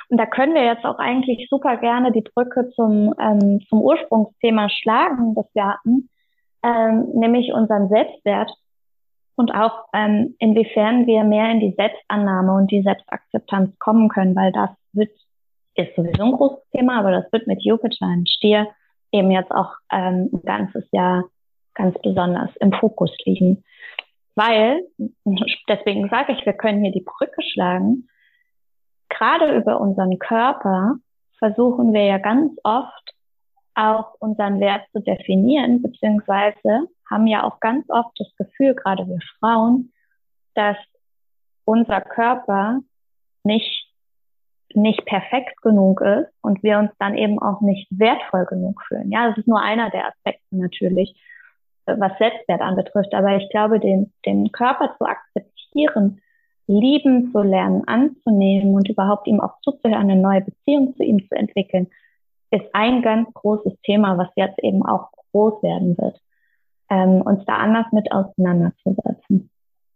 Und 0.07 0.17
da 0.17 0.25
können 0.25 0.53
wir 0.53 0.63
jetzt 0.63 0.85
auch 0.85 0.97
eigentlich 0.97 1.47
super 1.49 1.77
gerne 1.77 2.11
die 2.11 2.21
Brücke 2.21 2.69
zum, 2.75 3.13
ähm, 3.19 3.59
zum 3.67 3.81
Ursprungsthema 3.81 4.69
schlagen, 4.69 5.35
das 5.35 5.45
wir 5.53 5.67
hatten, 5.67 6.09
ähm, 6.63 7.09
nämlich 7.13 7.53
unseren 7.53 7.89
Selbstwert 7.89 8.51
und 9.35 9.51
auch 9.51 9.85
ähm, 9.93 10.35
inwiefern 10.39 11.07
wir 11.07 11.23
mehr 11.23 11.51
in 11.51 11.59
die 11.59 11.73
Selbstannahme 11.77 12.53
und 12.55 12.71
die 12.71 12.81
Selbstakzeptanz 12.81 13.77
kommen 13.79 14.09
können, 14.09 14.35
weil 14.35 14.51
das 14.51 14.69
wird, 14.91 15.11
ist 15.79 15.95
sowieso 15.95 16.23
ein 16.23 16.31
großes 16.31 16.69
Thema, 16.71 16.99
aber 16.99 17.11
das 17.11 17.31
wird 17.31 17.47
mit 17.47 17.63
Jupiter 17.63 18.05
in 18.13 18.25
Stier 18.27 18.67
eben 19.11 19.31
jetzt 19.31 19.51
auch 19.51 19.73
ähm, 19.91 20.29
ein 20.33 20.41
ganzes 20.43 20.85
Jahr 20.91 21.23
ganz 21.73 21.97
besonders 22.01 22.55
im 22.57 22.71
Fokus 22.73 23.11
liegen. 23.25 23.63
Weil, 24.35 24.83
deswegen 25.67 26.09
sage 26.09 26.33
ich, 26.33 26.45
wir 26.45 26.53
können 26.53 26.83
hier 26.83 26.91
die 26.91 27.05
Brücke 27.05 27.41
schlagen 27.41 28.07
gerade 29.09 29.55
über 29.55 29.81
unseren 29.81 30.17
Körper 30.17 30.95
versuchen 31.37 31.93
wir 31.93 32.05
ja 32.05 32.17
ganz 32.17 32.53
oft 32.63 33.13
auch 33.75 34.13
unseren 34.19 34.59
Wert 34.59 34.83
zu 34.91 34.99
definieren, 34.99 35.81
beziehungsweise 35.81 36.87
haben 37.09 37.27
ja 37.27 37.43
auch 37.43 37.59
ganz 37.59 37.89
oft 37.89 38.11
das 38.17 38.27
Gefühl, 38.37 38.75
gerade 38.75 39.07
wir 39.07 39.19
Frauen, 39.39 39.91
dass 40.53 40.77
unser 41.65 42.01
Körper 42.01 42.79
nicht, 43.43 43.88
nicht 44.75 45.05
perfekt 45.05 45.61
genug 45.61 46.01
ist 46.01 46.31
und 46.41 46.61
wir 46.63 46.77
uns 46.77 46.91
dann 46.99 47.17
eben 47.17 47.39
auch 47.39 47.61
nicht 47.61 47.87
wertvoll 47.91 48.45
genug 48.45 48.81
fühlen. 48.87 49.11
Ja, 49.11 49.29
das 49.29 49.37
ist 49.37 49.47
nur 49.47 49.61
einer 49.61 49.89
der 49.89 50.07
Aspekte 50.07 50.55
natürlich, 50.55 51.15
was 51.85 52.17
Selbstwert 52.19 52.61
anbetrifft. 52.61 53.13
Aber 53.13 53.35
ich 53.37 53.49
glaube, 53.49 53.79
den, 53.79 54.13
den 54.25 54.51
Körper 54.51 54.95
zu 54.97 55.05
akzeptieren, 55.05 56.21
lieben 56.67 57.31
zu 57.31 57.41
lernen, 57.41 57.87
anzunehmen 57.87 58.75
und 58.75 58.87
überhaupt 58.89 59.27
ihm 59.27 59.41
auch 59.41 59.59
zuzuhören, 59.61 60.09
eine 60.09 60.15
neue 60.15 60.41
Beziehung 60.41 60.95
zu 60.95 61.03
ihm 61.03 61.27
zu 61.27 61.35
entwickeln, 61.35 61.87
ist 62.51 62.65
ein 62.73 63.01
ganz 63.01 63.33
großes 63.33 63.73
Thema, 63.83 64.17
was 64.17 64.29
jetzt 64.35 64.59
eben 64.59 64.85
auch 64.85 65.09
groß 65.31 65.63
werden 65.63 65.97
wird. 65.97 66.19
ähm, 66.89 67.21
uns 67.21 67.45
da 67.45 67.55
anders 67.57 67.85
mit 67.91 68.11
auseinanderzusetzen. 68.11 69.49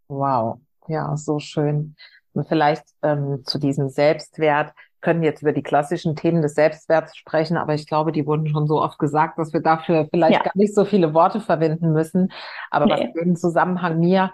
Wow, 0.08 0.58
ja, 0.88 1.16
so 1.16 1.38
schön. 1.38 1.96
Und 2.34 2.48
vielleicht 2.48 2.84
ähm, 3.02 3.42
zu 3.44 3.58
diesem 3.58 3.88
Selbstwert 3.88 4.72
können 5.00 5.22
jetzt 5.22 5.42
über 5.42 5.52
die 5.52 5.62
klassischen 5.62 6.16
Themen 6.16 6.42
des 6.42 6.54
Selbstwerts 6.54 7.16
sprechen, 7.16 7.56
aber 7.56 7.74
ich 7.74 7.86
glaube, 7.86 8.10
die 8.10 8.26
wurden 8.26 8.48
schon 8.48 8.66
so 8.66 8.80
oft 8.80 8.98
gesagt, 8.98 9.38
dass 9.38 9.52
wir 9.52 9.60
dafür 9.60 10.08
vielleicht 10.10 10.38
ja. 10.38 10.42
gar 10.42 10.52
nicht 10.56 10.74
so 10.74 10.84
viele 10.84 11.12
Worte 11.12 11.40
verwenden 11.40 11.92
müssen. 11.92 12.32
Aber 12.70 12.86
nee. 12.86 12.92
was 13.14 13.22
im 13.22 13.36
Zusammenhang 13.36 14.00
mir 14.00 14.32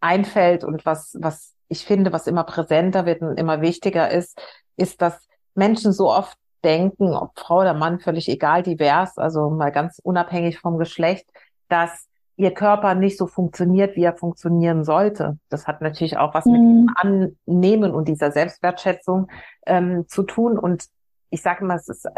einfällt 0.00 0.64
und 0.64 0.86
was, 0.86 1.16
was 1.20 1.54
ich 1.68 1.84
finde, 1.84 2.12
was 2.12 2.26
immer 2.26 2.44
präsenter 2.44 3.04
wird 3.04 3.22
und 3.22 3.38
immer 3.38 3.60
wichtiger 3.60 4.10
ist, 4.10 4.40
ist, 4.76 5.02
dass 5.02 5.26
Menschen 5.54 5.92
so 5.92 6.10
oft 6.10 6.36
denken, 6.64 7.14
ob 7.14 7.38
Frau 7.38 7.60
oder 7.60 7.74
Mann, 7.74 7.98
völlig 7.98 8.28
egal, 8.28 8.62
divers, 8.62 9.18
also 9.18 9.50
mal 9.50 9.72
ganz 9.72 9.98
unabhängig 10.02 10.60
vom 10.60 10.78
Geschlecht, 10.78 11.26
dass 11.68 12.08
ihr 12.36 12.52
Körper 12.52 12.94
nicht 12.94 13.18
so 13.18 13.26
funktioniert, 13.26 13.96
wie 13.96 14.04
er 14.04 14.16
funktionieren 14.16 14.84
sollte. 14.84 15.38
Das 15.48 15.66
hat 15.66 15.80
natürlich 15.80 16.16
auch 16.16 16.34
was 16.34 16.46
mhm. 16.46 16.52
mit 16.52 16.60
dem 16.62 17.34
Annehmen 17.46 17.94
und 17.94 18.08
dieser 18.08 18.32
Selbstwertschätzung 18.32 19.28
ähm, 19.66 20.06
zu 20.08 20.22
tun. 20.22 20.58
Und 20.58 20.86
ich 21.30 21.42
sage 21.42 21.64
mal, 21.64 21.76
es 21.76 21.88
ist, 21.88 22.08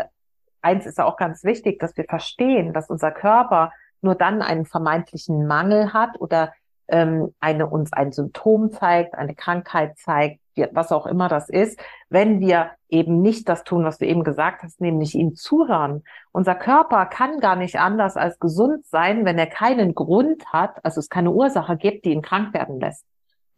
eins 0.63 0.87
ist 0.87 1.01
auch 1.01 1.17
ganz 1.17 1.45
wichtig, 1.45 1.79
dass 1.79 1.97
wir 1.97 2.05
verstehen, 2.05 2.73
dass 2.73 2.91
unser 2.91 3.11
Körper 3.11 3.73
nur 4.01 4.15
dann 4.15 4.43
einen 4.43 4.67
vermeintlichen 4.67 5.47
Mangel 5.47 5.93
hat 5.93 6.21
oder 6.21 6.53
ähm, 6.89 7.35
eine 7.41 7.67
uns 7.67 7.93
ein 7.93 8.13
Symptom 8.13 8.71
zeigt, 8.71 9.15
eine 9.15 9.35
Krankheit 9.35 9.99
zeigt, 9.99 10.41
was 10.73 10.93
auch 10.93 11.07
immer 11.07 11.29
das 11.29 11.49
ist, 11.49 11.81
wenn 12.09 12.41
wir 12.41 12.71
eben 12.89 13.21
nicht 13.21 13.49
das 13.49 13.65
tun, 13.65 13.85
was 13.85 13.99
du 13.99 14.07
eben 14.07 14.25
gesagt 14.25 14.63
hast, 14.63 14.81
nämlich 14.81 15.15
ihm 15.15 15.35
zuhören. 15.35 16.05
Unser 16.33 16.55
Körper 16.55 17.07
kann 17.07 17.41
gar 17.41 17.57
nicht 17.57 17.79
anders 17.79 18.17
als 18.17 18.39
gesund 18.39 18.87
sein, 18.87 19.25
wenn 19.25 19.39
er 19.39 19.47
keinen 19.47 19.95
Grund 19.95 20.47
hat, 20.53 20.85
also 20.85 21.01
es 21.01 21.09
keine 21.09 21.33
Ursache 21.33 21.77
gibt, 21.77 22.05
die 22.05 22.13
ihn 22.13 22.23
krank 22.23 22.55
werden 22.55 22.81
lässt. 22.81 23.05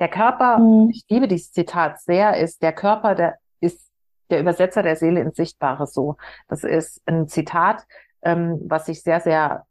Der 0.01 0.09
Körper, 0.09 0.59
mhm. 0.59 0.91
ich 0.91 1.05
liebe 1.09 1.29
dieses 1.29 1.53
Zitat 1.53 2.01
sehr, 2.01 2.37
ist 2.37 2.63
der 2.63 2.73
Körper, 2.73 3.15
der 3.15 3.37
ist 3.61 3.91
der 4.31 4.41
Übersetzer 4.41 4.83
der 4.83 4.97
Seele 4.97 5.21
ins 5.21 5.37
Sichtbare 5.37 5.87
so. 5.87 6.17
Das 6.49 6.65
ist 6.65 7.03
ein 7.07 7.29
Zitat, 7.29 7.87
ähm, 8.23 8.61
was 8.67 8.89
ich 8.89 9.03
sehr, 9.03 9.21
sehr 9.21 9.67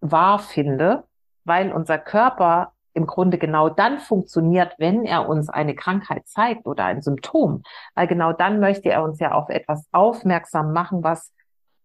wahr 0.00 0.38
finde, 0.38 1.04
weil 1.44 1.72
unser 1.72 1.98
Körper 1.98 2.72
im 2.92 3.06
Grunde 3.06 3.38
genau 3.38 3.68
dann 3.68 3.98
funktioniert, 3.98 4.74
wenn 4.78 5.04
er 5.04 5.28
uns 5.28 5.48
eine 5.48 5.74
Krankheit 5.74 6.26
zeigt 6.26 6.66
oder 6.66 6.84
ein 6.84 7.02
Symptom. 7.02 7.62
Weil 7.94 8.06
genau 8.06 8.32
dann 8.32 8.60
möchte 8.60 8.90
er 8.90 9.02
uns 9.02 9.20
ja 9.20 9.32
auf 9.32 9.48
etwas 9.48 9.86
aufmerksam 9.92 10.72
machen, 10.72 11.04
was 11.04 11.32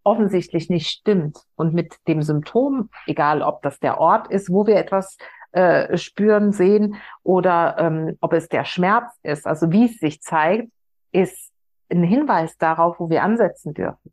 offensichtlich 0.04 0.70
nicht 0.70 0.88
stimmt. 0.88 1.40
Und 1.56 1.74
mit 1.74 1.96
dem 2.08 2.22
Symptom, 2.22 2.90
egal 3.08 3.42
ob 3.42 3.62
das 3.62 3.80
der 3.80 4.00
Ort 4.00 4.28
ist, 4.28 4.52
wo 4.52 4.68
wir 4.68 4.78
etwas 4.78 5.18
äh, 5.52 5.98
spüren, 5.98 6.52
sehen 6.52 6.96
oder 7.24 7.76
ähm, 7.80 8.18
ob 8.22 8.34
es 8.34 8.48
der 8.50 8.66
Schmerz 8.66 9.12
ist, 9.24 9.48
also 9.48 9.72
wie 9.72 9.86
es 9.86 10.00
sich 10.00 10.22
zeigt, 10.22 10.70
ist 11.12 11.52
ein 11.90 12.04
Hinweis 12.04 12.58
darauf, 12.58 13.00
wo 13.00 13.10
wir 13.10 13.24
ansetzen 13.24 13.74
dürfen. 13.74 14.12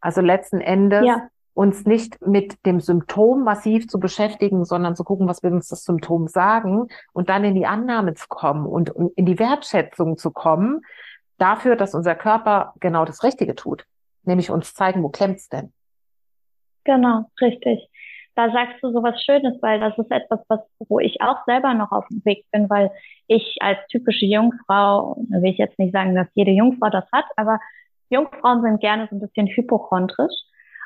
Also 0.00 0.20
letzten 0.20 0.60
Endes 0.60 1.04
ja 1.04 1.28
uns 1.54 1.84
nicht 1.84 2.24
mit 2.26 2.64
dem 2.64 2.80
Symptom 2.80 3.44
massiv 3.44 3.86
zu 3.88 4.00
beschäftigen, 4.00 4.64
sondern 4.64 4.96
zu 4.96 5.04
gucken, 5.04 5.28
was 5.28 5.42
will 5.42 5.52
uns 5.52 5.68
das 5.68 5.84
Symptom 5.84 6.26
sagen 6.28 6.88
und 7.12 7.28
dann 7.28 7.44
in 7.44 7.54
die 7.54 7.66
Annahme 7.66 8.14
zu 8.14 8.26
kommen 8.28 8.66
und 8.66 8.90
in 9.16 9.26
die 9.26 9.38
Wertschätzung 9.38 10.16
zu 10.16 10.30
kommen 10.30 10.80
dafür, 11.38 11.76
dass 11.76 11.94
unser 11.94 12.14
Körper 12.14 12.72
genau 12.80 13.04
das 13.04 13.22
Richtige 13.22 13.54
tut, 13.54 13.84
nämlich 14.24 14.50
uns 14.50 14.74
zeigen, 14.74 15.02
wo 15.02 15.08
klemmt's 15.08 15.48
denn. 15.48 15.72
Genau, 16.84 17.30
richtig. 17.40 17.88
Da 18.34 18.50
sagst 18.50 18.82
du 18.82 18.90
so 18.92 19.02
was 19.02 19.22
Schönes, 19.22 19.60
weil 19.60 19.78
das 19.78 19.96
ist 19.98 20.10
etwas, 20.10 20.40
was, 20.48 20.60
wo 20.88 21.00
ich 21.00 21.20
auch 21.20 21.44
selber 21.44 21.74
noch 21.74 21.92
auf 21.92 22.06
dem 22.08 22.24
Weg 22.24 22.46
bin, 22.50 22.70
weil 22.70 22.90
ich 23.26 23.58
als 23.60 23.78
typische 23.88 24.24
Jungfrau, 24.24 25.16
will 25.28 25.50
ich 25.50 25.58
jetzt 25.58 25.78
nicht 25.78 25.92
sagen, 25.92 26.14
dass 26.14 26.28
jede 26.32 26.50
Jungfrau 26.50 26.88
das 26.88 27.04
hat, 27.12 27.26
aber 27.36 27.60
Jungfrauen 28.08 28.62
sind 28.62 28.80
gerne 28.80 29.06
so 29.10 29.16
ein 29.16 29.20
bisschen 29.20 29.48
hypochondrisch 29.48 30.32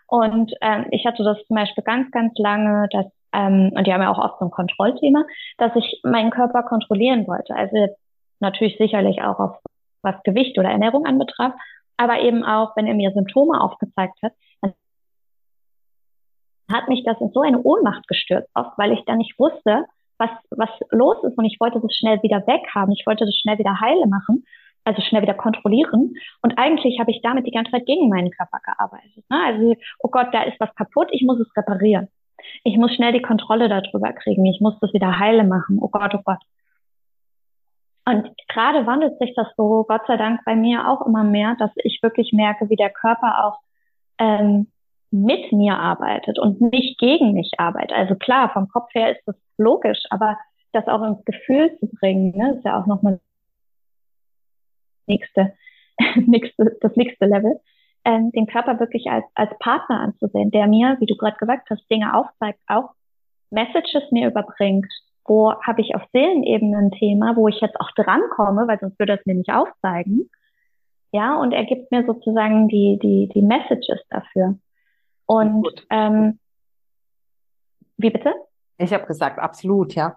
und 0.06 0.52
ähm, 0.60 0.86
ich 0.90 1.04
hatte 1.06 1.24
das 1.24 1.38
zum 1.46 1.56
Beispiel 1.56 1.84
ganz, 1.84 2.10
ganz 2.10 2.32
lange, 2.38 2.88
dass, 2.90 3.06
ähm, 3.32 3.72
und 3.74 3.86
die 3.86 3.92
haben 3.92 4.02
ja 4.02 4.10
auch 4.10 4.18
oft 4.18 4.38
so 4.38 4.46
ein 4.46 4.50
Kontrollthema, 4.50 5.24
dass 5.58 5.74
ich 5.74 6.00
meinen 6.04 6.30
Körper 6.30 6.62
kontrollieren 6.62 7.26
wollte. 7.26 7.54
Also 7.54 7.88
natürlich 8.40 8.76
sicherlich 8.78 9.22
auch 9.22 9.38
auf 9.38 9.56
was 10.02 10.22
Gewicht 10.22 10.58
oder 10.58 10.70
Ernährung 10.70 11.06
anbetraf, 11.06 11.52
aber 11.96 12.20
eben 12.20 12.44
auch, 12.44 12.76
wenn 12.76 12.86
er 12.86 12.94
mir 12.94 13.10
Symptome 13.12 13.60
aufgezeigt 13.60 14.18
hat, 14.22 14.32
dann 14.60 14.74
hat 16.72 16.88
mich 16.88 17.04
das 17.04 17.20
in 17.20 17.30
so 17.32 17.40
eine 17.40 17.60
Ohnmacht 17.62 18.06
gestürzt, 18.06 18.50
oft, 18.54 18.78
weil 18.78 18.92
ich 18.92 19.04
dann 19.06 19.18
nicht 19.18 19.38
wusste, 19.38 19.86
was, 20.18 20.30
was 20.50 20.70
los 20.90 21.16
ist 21.24 21.36
und 21.36 21.44
ich 21.44 21.58
wollte 21.60 21.80
das 21.80 21.94
schnell 21.94 22.22
wieder 22.22 22.46
weghaben. 22.46 22.94
Ich 22.94 23.06
wollte 23.06 23.24
das 23.24 23.34
schnell 23.34 23.58
wieder 23.58 23.80
heile 23.80 24.06
machen 24.06 24.44
also 24.86 25.02
schnell 25.02 25.22
wieder 25.22 25.34
kontrollieren. 25.34 26.14
Und 26.42 26.58
eigentlich 26.58 27.00
habe 27.00 27.10
ich 27.10 27.20
damit 27.22 27.46
die 27.46 27.50
ganze 27.50 27.72
Zeit 27.72 27.86
gegen 27.86 28.08
meinen 28.08 28.30
Körper 28.30 28.58
gearbeitet. 28.64 29.24
Ne? 29.28 29.38
Also, 29.44 29.74
oh 29.98 30.08
Gott, 30.08 30.28
da 30.32 30.42
ist 30.42 30.58
was 30.60 30.74
kaputt, 30.74 31.08
ich 31.10 31.22
muss 31.22 31.40
es 31.40 31.56
reparieren. 31.56 32.08
Ich 32.62 32.76
muss 32.76 32.94
schnell 32.94 33.12
die 33.12 33.22
Kontrolle 33.22 33.68
darüber 33.68 34.12
kriegen. 34.12 34.46
Ich 34.46 34.60
muss 34.60 34.78
das 34.80 34.92
wieder 34.92 35.18
heile 35.18 35.42
machen. 35.42 35.78
Oh 35.80 35.88
Gott, 35.88 36.14
oh 36.14 36.22
Gott. 36.24 36.38
Und 38.04 38.30
gerade 38.46 38.86
wandelt 38.86 39.18
sich 39.18 39.34
das 39.34 39.48
so, 39.56 39.84
Gott 39.88 40.02
sei 40.06 40.16
Dank, 40.16 40.44
bei 40.44 40.54
mir 40.54 40.88
auch 40.88 41.04
immer 41.04 41.24
mehr, 41.24 41.56
dass 41.58 41.72
ich 41.82 41.98
wirklich 42.02 42.32
merke, 42.32 42.70
wie 42.70 42.76
der 42.76 42.90
Körper 42.90 43.44
auch 43.44 43.58
ähm, 44.18 44.68
mit 45.10 45.50
mir 45.50 45.76
arbeitet 45.76 46.38
und 46.38 46.60
nicht 46.60 47.00
gegen 47.00 47.32
mich 47.32 47.50
arbeitet. 47.58 47.96
Also 47.96 48.14
klar, 48.14 48.50
vom 48.52 48.68
Kopf 48.68 48.94
her 48.94 49.10
ist 49.10 49.26
das 49.26 49.34
logisch, 49.58 49.98
aber 50.10 50.38
das 50.72 50.86
auch 50.86 51.02
ins 51.02 51.24
Gefühl 51.24 51.76
zu 51.80 51.88
bringen, 51.88 52.36
ne, 52.36 52.54
ist 52.56 52.64
ja 52.64 52.80
auch 52.80 52.86
nochmal 52.86 53.18
nächste, 55.06 55.54
nächste, 56.26 56.76
das 56.80 56.94
nächste 56.96 57.26
Level, 57.26 57.60
ähm, 58.04 58.30
den 58.32 58.46
Körper 58.46 58.78
wirklich 58.78 59.10
als, 59.10 59.24
als 59.34 59.50
Partner 59.58 60.00
anzusehen, 60.00 60.50
der 60.50 60.66
mir, 60.66 60.96
wie 61.00 61.06
du 61.06 61.16
gerade 61.16 61.36
gesagt 61.38 61.68
hast, 61.70 61.90
Dinge 61.90 62.14
aufzeigt, 62.14 62.60
auch 62.68 62.90
Messages 63.50 64.10
mir 64.10 64.28
überbringt. 64.28 64.86
Wo 65.24 65.54
habe 65.62 65.80
ich 65.80 65.96
auf 65.96 66.02
Seelenebene 66.12 66.78
ein 66.78 66.90
Thema, 66.92 67.34
wo 67.34 67.48
ich 67.48 67.60
jetzt 67.60 67.80
auch 67.80 67.90
drankomme, 67.96 68.68
weil 68.68 68.78
sonst 68.78 68.98
würde 68.98 69.14
es 69.14 69.26
mir 69.26 69.34
nicht 69.34 69.50
aufzeigen. 69.50 70.30
Ja, 71.12 71.36
und 71.36 71.52
er 71.52 71.64
gibt 71.64 71.90
mir 71.90 72.04
sozusagen 72.06 72.68
die, 72.68 72.98
die, 73.02 73.28
die 73.34 73.42
Messages 73.42 74.00
dafür. 74.08 74.56
Und 75.26 75.84
ähm, 75.90 76.38
wie 77.96 78.10
bitte? 78.10 78.34
Ich 78.78 78.92
habe 78.92 79.06
gesagt, 79.06 79.38
absolut, 79.38 79.94
ja. 79.94 80.16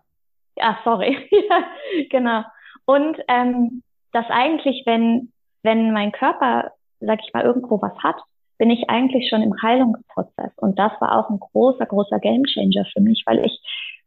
Ah, 0.60 0.78
sorry. 0.84 1.18
ja, 1.32 1.64
genau. 2.10 2.44
Und 2.86 3.18
ähm, 3.28 3.82
dass 4.12 4.26
eigentlich, 4.30 4.84
wenn, 4.86 5.32
wenn 5.64 5.94
mein 5.94 6.12
Körper, 6.12 6.72
sag 7.00 7.20
ich 7.26 7.34
mal, 7.34 7.44
irgendwo 7.44 7.82
was 7.82 7.98
hat, 8.04 8.18
bin 8.58 8.70
ich 8.70 8.90
eigentlich 8.90 9.30
schon 9.30 9.42
im 9.42 9.56
Heilungsprozess. 9.62 10.52
Und 10.58 10.78
das 10.78 10.92
war 11.00 11.18
auch 11.18 11.30
ein 11.30 11.40
großer, 11.40 11.86
großer 11.86 12.20
Gamechanger 12.20 12.86
für 12.94 13.02
mich, 13.02 13.24
weil 13.26 13.46
ich, 13.46 13.60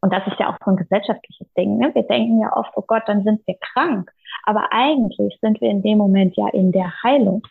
und 0.02 0.12
das 0.12 0.26
ist 0.26 0.38
ja 0.38 0.50
auch 0.50 0.56
so 0.64 0.70
ein 0.70 0.76
gesellschaftliches 0.76 1.52
Ding, 1.54 1.78
ne? 1.78 1.94
wir 1.94 2.02
denken 2.02 2.40
ja 2.40 2.54
oft, 2.54 2.70
oh 2.76 2.84
Gott, 2.86 3.04
dann 3.06 3.24
sind 3.24 3.46
wir 3.46 3.56
krank. 3.72 4.12
Aber 4.44 4.72
eigentlich 4.72 5.38
sind 5.40 5.60
wir 5.60 5.70
in 5.70 5.82
dem 5.82 5.98
Moment 5.98 6.36
ja 6.36 6.48
in 6.48 6.70
der 6.70 6.92
Heilung. 7.02 7.42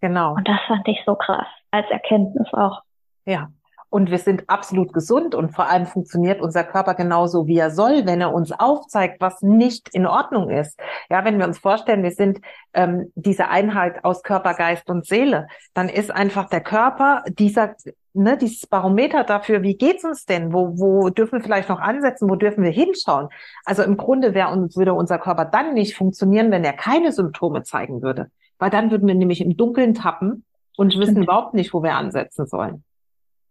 Genau. 0.00 0.34
Und 0.34 0.46
das 0.46 0.60
fand 0.66 0.86
ich 0.88 0.98
so 1.06 1.14
krass, 1.14 1.46
als 1.70 1.88
Erkenntnis 1.90 2.52
auch. 2.52 2.82
Ja, 3.24 3.48
und 3.92 4.10
wir 4.10 4.16
sind 4.16 4.48
absolut 4.48 4.94
gesund 4.94 5.34
und 5.34 5.50
vor 5.54 5.68
allem 5.68 5.84
funktioniert 5.84 6.40
unser 6.40 6.64
Körper 6.64 6.94
genauso, 6.94 7.46
wie 7.46 7.58
er 7.58 7.70
soll, 7.70 8.06
wenn 8.06 8.22
er 8.22 8.32
uns 8.32 8.50
aufzeigt, 8.50 9.20
was 9.20 9.42
nicht 9.42 9.90
in 9.90 10.06
Ordnung 10.06 10.48
ist. 10.48 10.80
Ja, 11.10 11.26
wenn 11.26 11.38
wir 11.38 11.46
uns 11.46 11.58
vorstellen, 11.58 12.02
wir 12.02 12.12
sind 12.12 12.40
ähm, 12.72 13.12
diese 13.16 13.48
Einheit 13.48 14.02
aus 14.02 14.22
Körper, 14.22 14.54
Geist 14.54 14.88
und 14.88 15.04
Seele, 15.04 15.46
dann 15.74 15.90
ist 15.90 16.10
einfach 16.10 16.48
der 16.48 16.62
Körper 16.62 17.22
dieser 17.28 17.74
ne, 18.14 18.38
dieses 18.38 18.66
Barometer 18.66 19.24
dafür, 19.24 19.62
wie 19.62 19.76
geht's 19.76 20.04
uns 20.04 20.24
denn? 20.24 20.54
Wo, 20.54 20.78
wo 20.78 21.10
dürfen 21.10 21.38
wir 21.38 21.42
vielleicht 21.42 21.68
noch 21.68 21.80
ansetzen? 21.80 22.30
Wo 22.30 22.36
dürfen 22.36 22.64
wir 22.64 22.70
hinschauen? 22.70 23.28
Also 23.66 23.82
im 23.82 23.98
Grunde 23.98 24.32
wäre 24.32 24.52
uns, 24.52 24.74
würde 24.74 24.94
unser 24.94 25.18
Körper 25.18 25.44
dann 25.44 25.74
nicht 25.74 25.98
funktionieren, 25.98 26.50
wenn 26.50 26.64
er 26.64 26.72
keine 26.72 27.12
Symptome 27.12 27.62
zeigen 27.62 28.00
würde. 28.00 28.30
Weil 28.58 28.70
dann 28.70 28.90
würden 28.90 29.06
wir 29.06 29.14
nämlich 29.14 29.42
im 29.42 29.54
Dunkeln 29.54 29.92
tappen 29.92 30.46
und 30.78 30.98
wissen 30.98 31.22
überhaupt 31.22 31.52
nicht, 31.52 31.74
wo 31.74 31.82
wir 31.82 31.94
ansetzen 31.94 32.46
sollen. 32.46 32.84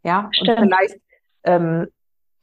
Ja, 0.03 0.29
Stimmt. 0.31 0.59
und 0.59 0.63
vielleicht 0.65 1.01
ähm, 1.43 1.87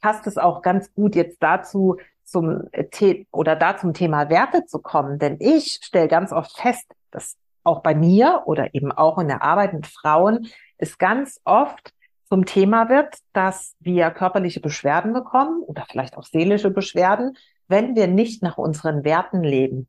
passt 0.01 0.27
es 0.27 0.37
auch 0.37 0.61
ganz 0.61 0.93
gut 0.93 1.15
jetzt 1.15 1.41
dazu, 1.41 1.97
zum 2.23 2.69
The 2.73 3.27
oder 3.31 3.55
da 3.55 3.77
zum 3.77 3.93
Thema 3.93 4.29
Werte 4.29 4.65
zu 4.65 4.79
kommen. 4.79 5.19
Denn 5.19 5.37
ich 5.39 5.79
stelle 5.81 6.07
ganz 6.07 6.31
oft 6.31 6.55
fest, 6.57 6.91
dass 7.11 7.35
auch 7.63 7.81
bei 7.81 7.95
mir 7.95 8.43
oder 8.45 8.73
eben 8.73 8.91
auch 8.91 9.17
in 9.17 9.27
der 9.27 9.43
Arbeit 9.43 9.73
mit 9.73 9.87
Frauen 9.87 10.47
es 10.77 10.97
ganz 10.97 11.41
oft 11.43 11.93
zum 12.25 12.45
Thema 12.45 12.89
wird, 12.89 13.15
dass 13.33 13.75
wir 13.79 14.11
körperliche 14.11 14.59
Beschwerden 14.59 15.13
bekommen 15.13 15.63
oder 15.63 15.85
vielleicht 15.89 16.17
auch 16.17 16.23
seelische 16.23 16.69
Beschwerden, 16.69 17.35
wenn 17.67 17.95
wir 17.95 18.07
nicht 18.07 18.43
nach 18.43 18.57
unseren 18.57 19.03
Werten 19.03 19.43
leben. 19.43 19.87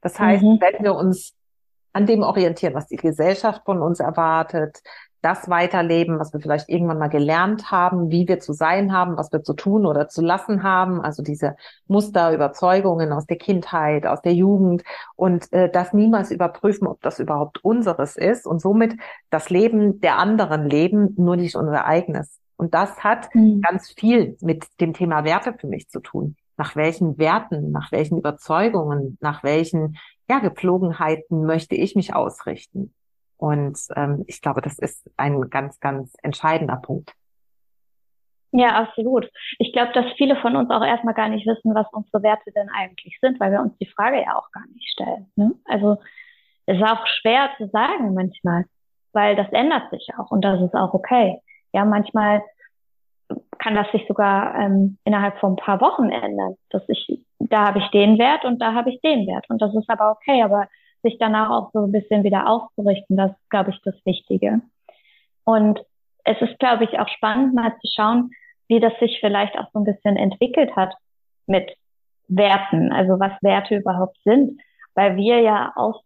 Das 0.00 0.18
heißt, 0.18 0.42
mhm. 0.42 0.58
wenn 0.60 0.82
wir 0.82 0.94
uns 0.94 1.34
an 1.92 2.06
dem 2.06 2.22
orientieren, 2.22 2.74
was 2.74 2.86
die 2.86 2.96
Gesellschaft 2.96 3.62
von 3.64 3.82
uns 3.82 4.00
erwartet, 4.00 4.82
das 5.26 5.50
weiterleben, 5.50 6.20
was 6.20 6.32
wir 6.32 6.38
vielleicht 6.38 6.68
irgendwann 6.68 7.00
mal 7.00 7.08
gelernt 7.08 7.72
haben, 7.72 8.12
wie 8.12 8.28
wir 8.28 8.38
zu 8.38 8.52
sein 8.52 8.92
haben, 8.92 9.16
was 9.16 9.32
wir 9.32 9.42
zu 9.42 9.54
tun 9.54 9.84
oder 9.84 10.06
zu 10.06 10.22
lassen 10.22 10.62
haben, 10.62 11.00
also 11.00 11.20
diese 11.20 11.56
Muster, 11.88 12.32
Überzeugungen 12.32 13.10
aus 13.10 13.26
der 13.26 13.36
Kindheit, 13.36 14.06
aus 14.06 14.22
der 14.22 14.34
Jugend 14.34 14.84
und 15.16 15.52
äh, 15.52 15.68
das 15.68 15.92
niemals 15.92 16.30
überprüfen, 16.30 16.86
ob 16.86 17.02
das 17.02 17.18
überhaupt 17.18 17.64
unseres 17.64 18.16
ist 18.16 18.46
und 18.46 18.60
somit 18.60 18.94
das 19.28 19.50
Leben 19.50 20.00
der 20.00 20.16
anderen 20.16 20.70
leben, 20.70 21.12
nur 21.16 21.34
nicht 21.34 21.56
unser 21.56 21.86
eigenes. 21.86 22.38
Und 22.56 22.74
das 22.74 23.02
hat 23.02 23.34
mhm. 23.34 23.62
ganz 23.62 23.90
viel 23.90 24.36
mit 24.40 24.64
dem 24.80 24.94
Thema 24.94 25.24
Werte 25.24 25.54
für 25.58 25.66
mich 25.66 25.88
zu 25.88 25.98
tun. 25.98 26.36
Nach 26.56 26.76
welchen 26.76 27.18
Werten, 27.18 27.72
nach 27.72 27.90
welchen 27.90 28.16
Überzeugungen, 28.16 29.18
nach 29.20 29.42
welchen 29.42 29.96
ja, 30.30 30.38
Gepflogenheiten 30.38 31.44
möchte 31.46 31.74
ich 31.74 31.96
mich 31.96 32.14
ausrichten? 32.14 32.94
Und 33.36 33.78
ähm, 33.94 34.24
ich 34.26 34.40
glaube, 34.40 34.62
das 34.62 34.78
ist 34.78 35.10
ein 35.16 35.50
ganz, 35.50 35.78
ganz 35.80 36.14
entscheidender 36.22 36.76
Punkt. 36.76 37.12
Ja, 38.52 38.76
absolut. 38.76 39.30
Ich 39.58 39.72
glaube, 39.72 39.92
dass 39.92 40.06
viele 40.16 40.36
von 40.36 40.56
uns 40.56 40.70
auch 40.70 40.84
erstmal 40.84 41.14
gar 41.14 41.28
nicht 41.28 41.46
wissen, 41.46 41.74
was 41.74 41.86
unsere 41.92 42.22
Werte 42.22 42.52
denn 42.52 42.70
eigentlich 42.74 43.18
sind, 43.20 43.38
weil 43.38 43.52
wir 43.52 43.60
uns 43.60 43.76
die 43.78 43.90
Frage 43.94 44.22
ja 44.22 44.36
auch 44.36 44.50
gar 44.50 44.66
nicht 44.72 44.88
stellen. 44.88 45.30
Ne? 45.36 45.52
Also 45.66 45.98
es 46.64 46.76
ist 46.78 46.82
auch 46.82 47.06
schwer 47.06 47.50
zu 47.58 47.68
sagen 47.68 48.14
manchmal, 48.14 48.64
weil 49.12 49.36
das 49.36 49.52
ändert 49.52 49.90
sich 49.90 50.08
auch 50.18 50.30
und 50.30 50.42
das 50.44 50.60
ist 50.62 50.74
auch 50.74 50.94
okay. 50.94 51.40
Ja, 51.72 51.84
manchmal 51.84 52.42
kann 53.58 53.74
das 53.74 53.90
sich 53.92 54.06
sogar 54.06 54.54
ähm, 54.54 54.98
innerhalb 55.04 55.38
von 55.38 55.52
ein 55.52 55.56
paar 55.56 55.80
Wochen 55.80 56.08
ändern, 56.10 56.54
dass 56.70 56.82
ich, 56.88 57.20
da 57.38 57.66
habe 57.66 57.80
ich 57.80 57.88
den 57.90 58.18
Wert 58.18 58.44
und 58.44 58.60
da 58.60 58.74
habe 58.74 58.90
ich 58.90 59.00
den 59.00 59.26
Wert 59.26 59.50
und 59.50 59.60
das 59.60 59.74
ist 59.74 59.90
aber 59.90 60.12
okay, 60.12 60.42
aber 60.42 60.68
sich 61.06 61.18
danach 61.18 61.50
auch 61.50 61.70
so 61.72 61.84
ein 61.84 61.92
bisschen 61.92 62.24
wieder 62.24 62.48
auszurichten, 62.48 63.16
das 63.16 63.30
ist, 63.30 63.50
glaube 63.50 63.70
ich, 63.70 63.80
das 63.84 63.94
Wichtige. 64.04 64.60
Und 65.44 65.80
es 66.24 66.40
ist, 66.40 66.58
glaube 66.58 66.84
ich, 66.84 66.98
auch 66.98 67.08
spannend 67.08 67.54
mal 67.54 67.72
zu 67.80 67.88
schauen, 67.94 68.30
wie 68.68 68.80
das 68.80 68.92
sich 68.98 69.18
vielleicht 69.20 69.56
auch 69.56 69.68
so 69.72 69.78
ein 69.78 69.84
bisschen 69.84 70.16
entwickelt 70.16 70.74
hat 70.74 70.94
mit 71.46 71.70
Werten, 72.28 72.92
also 72.92 73.20
was 73.20 73.32
Werte 73.42 73.76
überhaupt 73.76 74.18
sind, 74.24 74.60
weil 74.94 75.16
wir 75.16 75.40
ja 75.40 75.72
aus, 75.76 75.96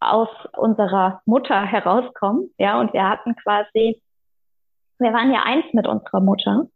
aus 0.00 0.28
unserer 0.56 1.20
Mutter 1.26 1.62
herauskommen, 1.62 2.50
ja, 2.56 2.80
und 2.80 2.94
wir 2.94 3.06
hatten 3.06 3.36
quasi, 3.36 4.00
wir 4.98 5.12
waren 5.12 5.32
ja 5.32 5.42
eins 5.44 5.66
mit 5.74 5.86
unserer 5.86 6.20
Mutter, 6.20 6.66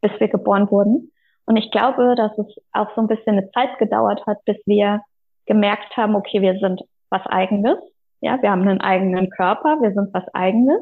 bis 0.00 0.10
wir 0.18 0.28
geboren 0.28 0.68
wurden. 0.70 1.12
Und 1.46 1.56
ich 1.56 1.70
glaube, 1.70 2.14
dass 2.16 2.36
es 2.38 2.46
auch 2.72 2.92
so 2.96 3.00
ein 3.00 3.06
bisschen 3.06 3.38
eine 3.38 3.50
Zeit 3.52 3.78
gedauert 3.78 4.26
hat, 4.26 4.44
bis 4.44 4.56
wir 4.66 5.02
gemerkt 5.48 5.96
haben, 5.96 6.14
okay, 6.14 6.40
wir 6.40 6.58
sind 6.60 6.82
was 7.10 7.26
eigenes. 7.26 7.78
Ja, 8.20 8.40
wir 8.40 8.50
haben 8.50 8.62
einen 8.62 8.80
eigenen 8.80 9.30
Körper, 9.30 9.80
wir 9.80 9.92
sind 9.92 10.12
was 10.14 10.24
eigenes. 10.34 10.80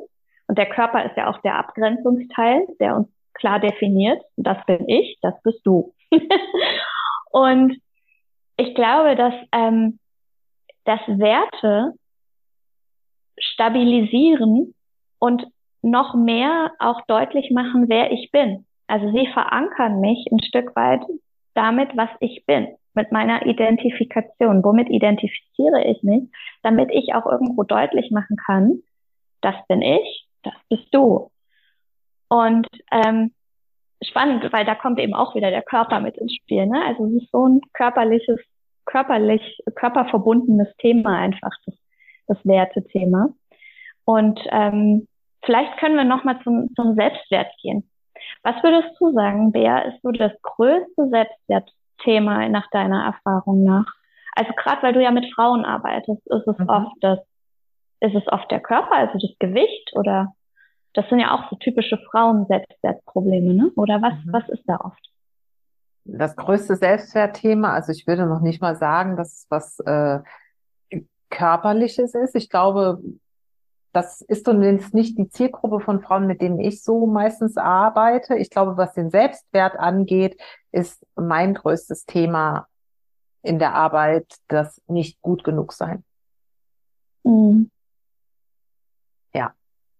Und 0.48 0.58
der 0.58 0.68
Körper 0.68 1.04
ist 1.04 1.16
ja 1.16 1.30
auch 1.30 1.40
der 1.42 1.56
Abgrenzungsteil, 1.56 2.66
der 2.80 2.96
uns 2.96 3.08
klar 3.34 3.60
definiert. 3.60 4.22
Das 4.36 4.58
bin 4.66 4.88
ich, 4.88 5.18
das 5.22 5.34
bist 5.42 5.60
du. 5.64 5.94
und 7.30 7.78
ich 8.56 8.74
glaube, 8.74 9.16
dass, 9.16 9.34
ähm, 9.52 9.98
dass 10.84 11.00
Werte 11.06 11.92
stabilisieren 13.38 14.74
und 15.18 15.46
noch 15.82 16.14
mehr 16.14 16.72
auch 16.78 17.00
deutlich 17.06 17.50
machen, 17.50 17.88
wer 17.88 18.10
ich 18.12 18.30
bin. 18.32 18.66
Also 18.86 19.10
sie 19.12 19.26
verankern 19.32 20.00
mich 20.00 20.26
ein 20.32 20.42
Stück 20.42 20.74
weit 20.74 21.02
damit, 21.54 21.96
was 21.96 22.08
ich 22.20 22.44
bin 22.46 22.68
mit 22.96 23.12
meiner 23.12 23.46
Identifikation. 23.46 24.64
Womit 24.64 24.88
identifiziere 24.88 25.84
ich 25.84 26.02
mich, 26.02 26.24
damit 26.62 26.90
ich 26.92 27.14
auch 27.14 27.26
irgendwo 27.26 27.62
deutlich 27.62 28.10
machen 28.10 28.36
kann, 28.46 28.82
das 29.40 29.54
bin 29.68 29.82
ich, 29.82 30.26
das 30.42 30.54
bist 30.68 30.88
du. 30.92 31.30
Und 32.28 32.66
ähm, 32.90 33.32
spannend, 34.02 34.52
weil 34.52 34.64
da 34.64 34.74
kommt 34.74 34.98
eben 34.98 35.14
auch 35.14 35.34
wieder 35.34 35.50
der 35.50 35.62
Körper 35.62 36.00
mit 36.00 36.16
ins 36.16 36.34
Spiel. 36.34 36.66
Ne? 36.66 36.82
Also 36.84 37.06
es 37.06 37.22
ist 37.22 37.30
so 37.30 37.46
ein 37.46 37.60
körperliches, 37.72 38.40
körperlich, 38.84 39.58
körperverbundenes 39.74 40.68
Thema 40.78 41.18
einfach, 41.18 41.52
das, 41.66 41.74
das 42.26 42.38
Wertethema. 42.44 43.28
Und 44.04 44.40
ähm, 44.50 45.06
vielleicht 45.44 45.76
können 45.78 45.96
wir 45.96 46.04
nochmal 46.04 46.40
zum, 46.42 46.70
zum 46.74 46.94
Selbstwert 46.94 47.52
gehen. 47.62 47.88
Was 48.42 48.62
würdest 48.62 48.98
du 49.00 49.12
sagen, 49.12 49.52
Bea, 49.52 49.80
ist 49.80 50.00
so 50.02 50.10
das 50.10 50.32
größte 50.42 51.08
Selbstwert, 51.08 51.70
Thema 51.98 52.48
nach 52.48 52.68
deiner 52.70 53.04
Erfahrung 53.04 53.64
nach? 53.64 53.86
Also 54.34 54.52
gerade 54.56 54.82
weil 54.82 54.92
du 54.92 55.02
ja 55.02 55.10
mit 55.10 55.32
Frauen 55.34 55.64
arbeitest, 55.64 56.26
ist 56.26 56.46
es 56.46 56.58
mhm. 56.58 56.68
oft 56.68 56.96
das, 57.00 57.18
ist 58.00 58.14
es 58.14 58.28
oft 58.28 58.50
der 58.50 58.60
Körper, 58.60 58.94
also 58.94 59.18
das 59.18 59.36
Gewicht 59.38 59.92
oder 59.94 60.34
das 60.92 61.08
sind 61.08 61.20
ja 61.20 61.34
auch 61.34 61.50
so 61.50 61.56
typische 61.56 61.98
Frauen-Selbstwertprobleme, 62.10 63.52
ne? 63.52 63.70
Oder 63.76 64.00
was, 64.00 64.14
mhm. 64.24 64.32
was 64.32 64.48
ist 64.48 64.64
da 64.66 64.76
oft? 64.76 65.10
Das 66.04 66.36
größte 66.36 66.76
Selbstwertthema, 66.76 67.72
also 67.72 67.92
ich 67.92 68.06
würde 68.06 68.26
noch 68.26 68.40
nicht 68.40 68.62
mal 68.62 68.76
sagen, 68.76 69.16
dass 69.16 69.34
es 69.34 69.46
was 69.50 69.78
äh, 69.80 70.20
körperliches 71.30 72.14
ist. 72.14 72.34
Ich 72.34 72.48
glaube, 72.48 73.00
das 73.96 74.20
ist 74.20 74.44
zumindest 74.44 74.92
nicht 74.92 75.16
die 75.16 75.30
Zielgruppe 75.30 75.80
von 75.80 76.02
Frauen, 76.02 76.26
mit 76.26 76.42
denen 76.42 76.60
ich 76.60 76.82
so 76.82 77.06
meistens 77.06 77.56
arbeite. 77.56 78.36
Ich 78.36 78.50
glaube, 78.50 78.76
was 78.76 78.92
den 78.92 79.08
Selbstwert 79.08 79.74
angeht, 79.78 80.38
ist 80.70 81.06
mein 81.14 81.54
größtes 81.54 82.04
Thema 82.04 82.66
in 83.42 83.58
der 83.58 83.74
Arbeit 83.74 84.26
das 84.48 84.82
nicht 84.86 85.22
gut 85.22 85.44
genug 85.44 85.72
sein. 85.72 86.04
Mhm. 87.24 87.70
Ja, 89.34 89.54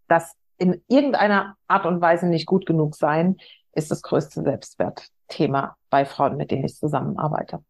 das 0.08 0.34
in 0.58 0.82
irgendeiner 0.88 1.56
Art 1.66 1.86
und 1.86 2.02
Weise 2.02 2.26
nicht 2.26 2.44
gut 2.44 2.66
genug 2.66 2.96
sein, 2.96 3.38
ist 3.72 3.90
das 3.90 4.02
größte 4.02 4.42
Selbstwertthema 4.42 5.74
bei 5.88 6.04
Frauen, 6.04 6.36
mit 6.36 6.50
denen 6.50 6.64
ich 6.64 6.76
zusammenarbeite. 6.76 7.64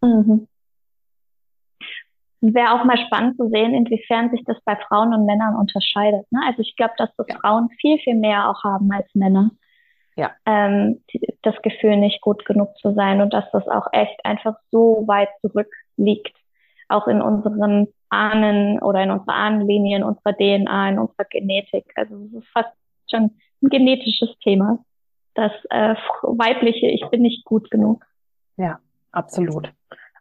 Mhm. 0.00 0.46
Wäre 2.40 2.72
auch 2.72 2.84
mal 2.84 2.98
spannend 3.06 3.36
zu 3.36 3.48
sehen, 3.48 3.74
inwiefern 3.74 4.30
sich 4.30 4.42
das 4.46 4.56
bei 4.64 4.76
Frauen 4.76 5.12
und 5.12 5.26
Männern 5.26 5.56
unterscheidet. 5.56 6.30
Ne? 6.32 6.40
Also 6.46 6.62
ich 6.62 6.74
glaube, 6.76 6.94
dass 6.96 7.14
das 7.16 7.26
ja. 7.28 7.36
Frauen 7.38 7.68
viel, 7.80 7.98
viel 7.98 8.14
mehr 8.14 8.48
auch 8.48 8.64
haben 8.64 8.90
als 8.92 9.06
Männer. 9.14 9.50
Ja. 10.16 10.32
Ähm, 10.46 11.02
das 11.42 11.54
Gefühl, 11.62 11.96
nicht 11.96 12.20
gut 12.20 12.44
genug 12.44 12.76
zu 12.78 12.92
sein 12.94 13.20
und 13.20 13.32
dass 13.32 13.44
das 13.52 13.66
auch 13.68 13.86
echt 13.92 14.24
einfach 14.24 14.56
so 14.70 15.04
weit 15.06 15.28
zurückliegt. 15.40 16.36
Auch 16.88 17.06
in 17.06 17.22
unseren 17.22 17.88
Ahnen 18.08 18.80
oder 18.80 19.02
in 19.02 19.10
unserer 19.10 19.34
Ahnenlinie, 19.34 19.98
in 19.98 20.02
unserer 20.02 20.34
DNA, 20.34 20.88
in 20.90 20.98
unserer 20.98 21.24
Genetik. 21.24 21.92
Also 21.94 22.16
es 22.24 22.32
ist 22.32 22.48
fast 22.48 22.70
schon 23.08 23.30
ein 23.62 23.68
genetisches 23.68 24.36
Thema. 24.42 24.78
Das 25.34 25.52
äh, 25.70 25.94
weibliche, 26.22 26.86
ich 26.86 27.04
bin 27.10 27.22
nicht 27.22 27.44
gut 27.44 27.70
genug. 27.70 28.04
Ja, 28.56 28.80
absolut. 29.12 29.72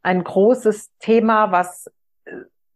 Ein 0.03 0.23
großes 0.23 0.97
Thema, 0.99 1.51
was 1.51 1.91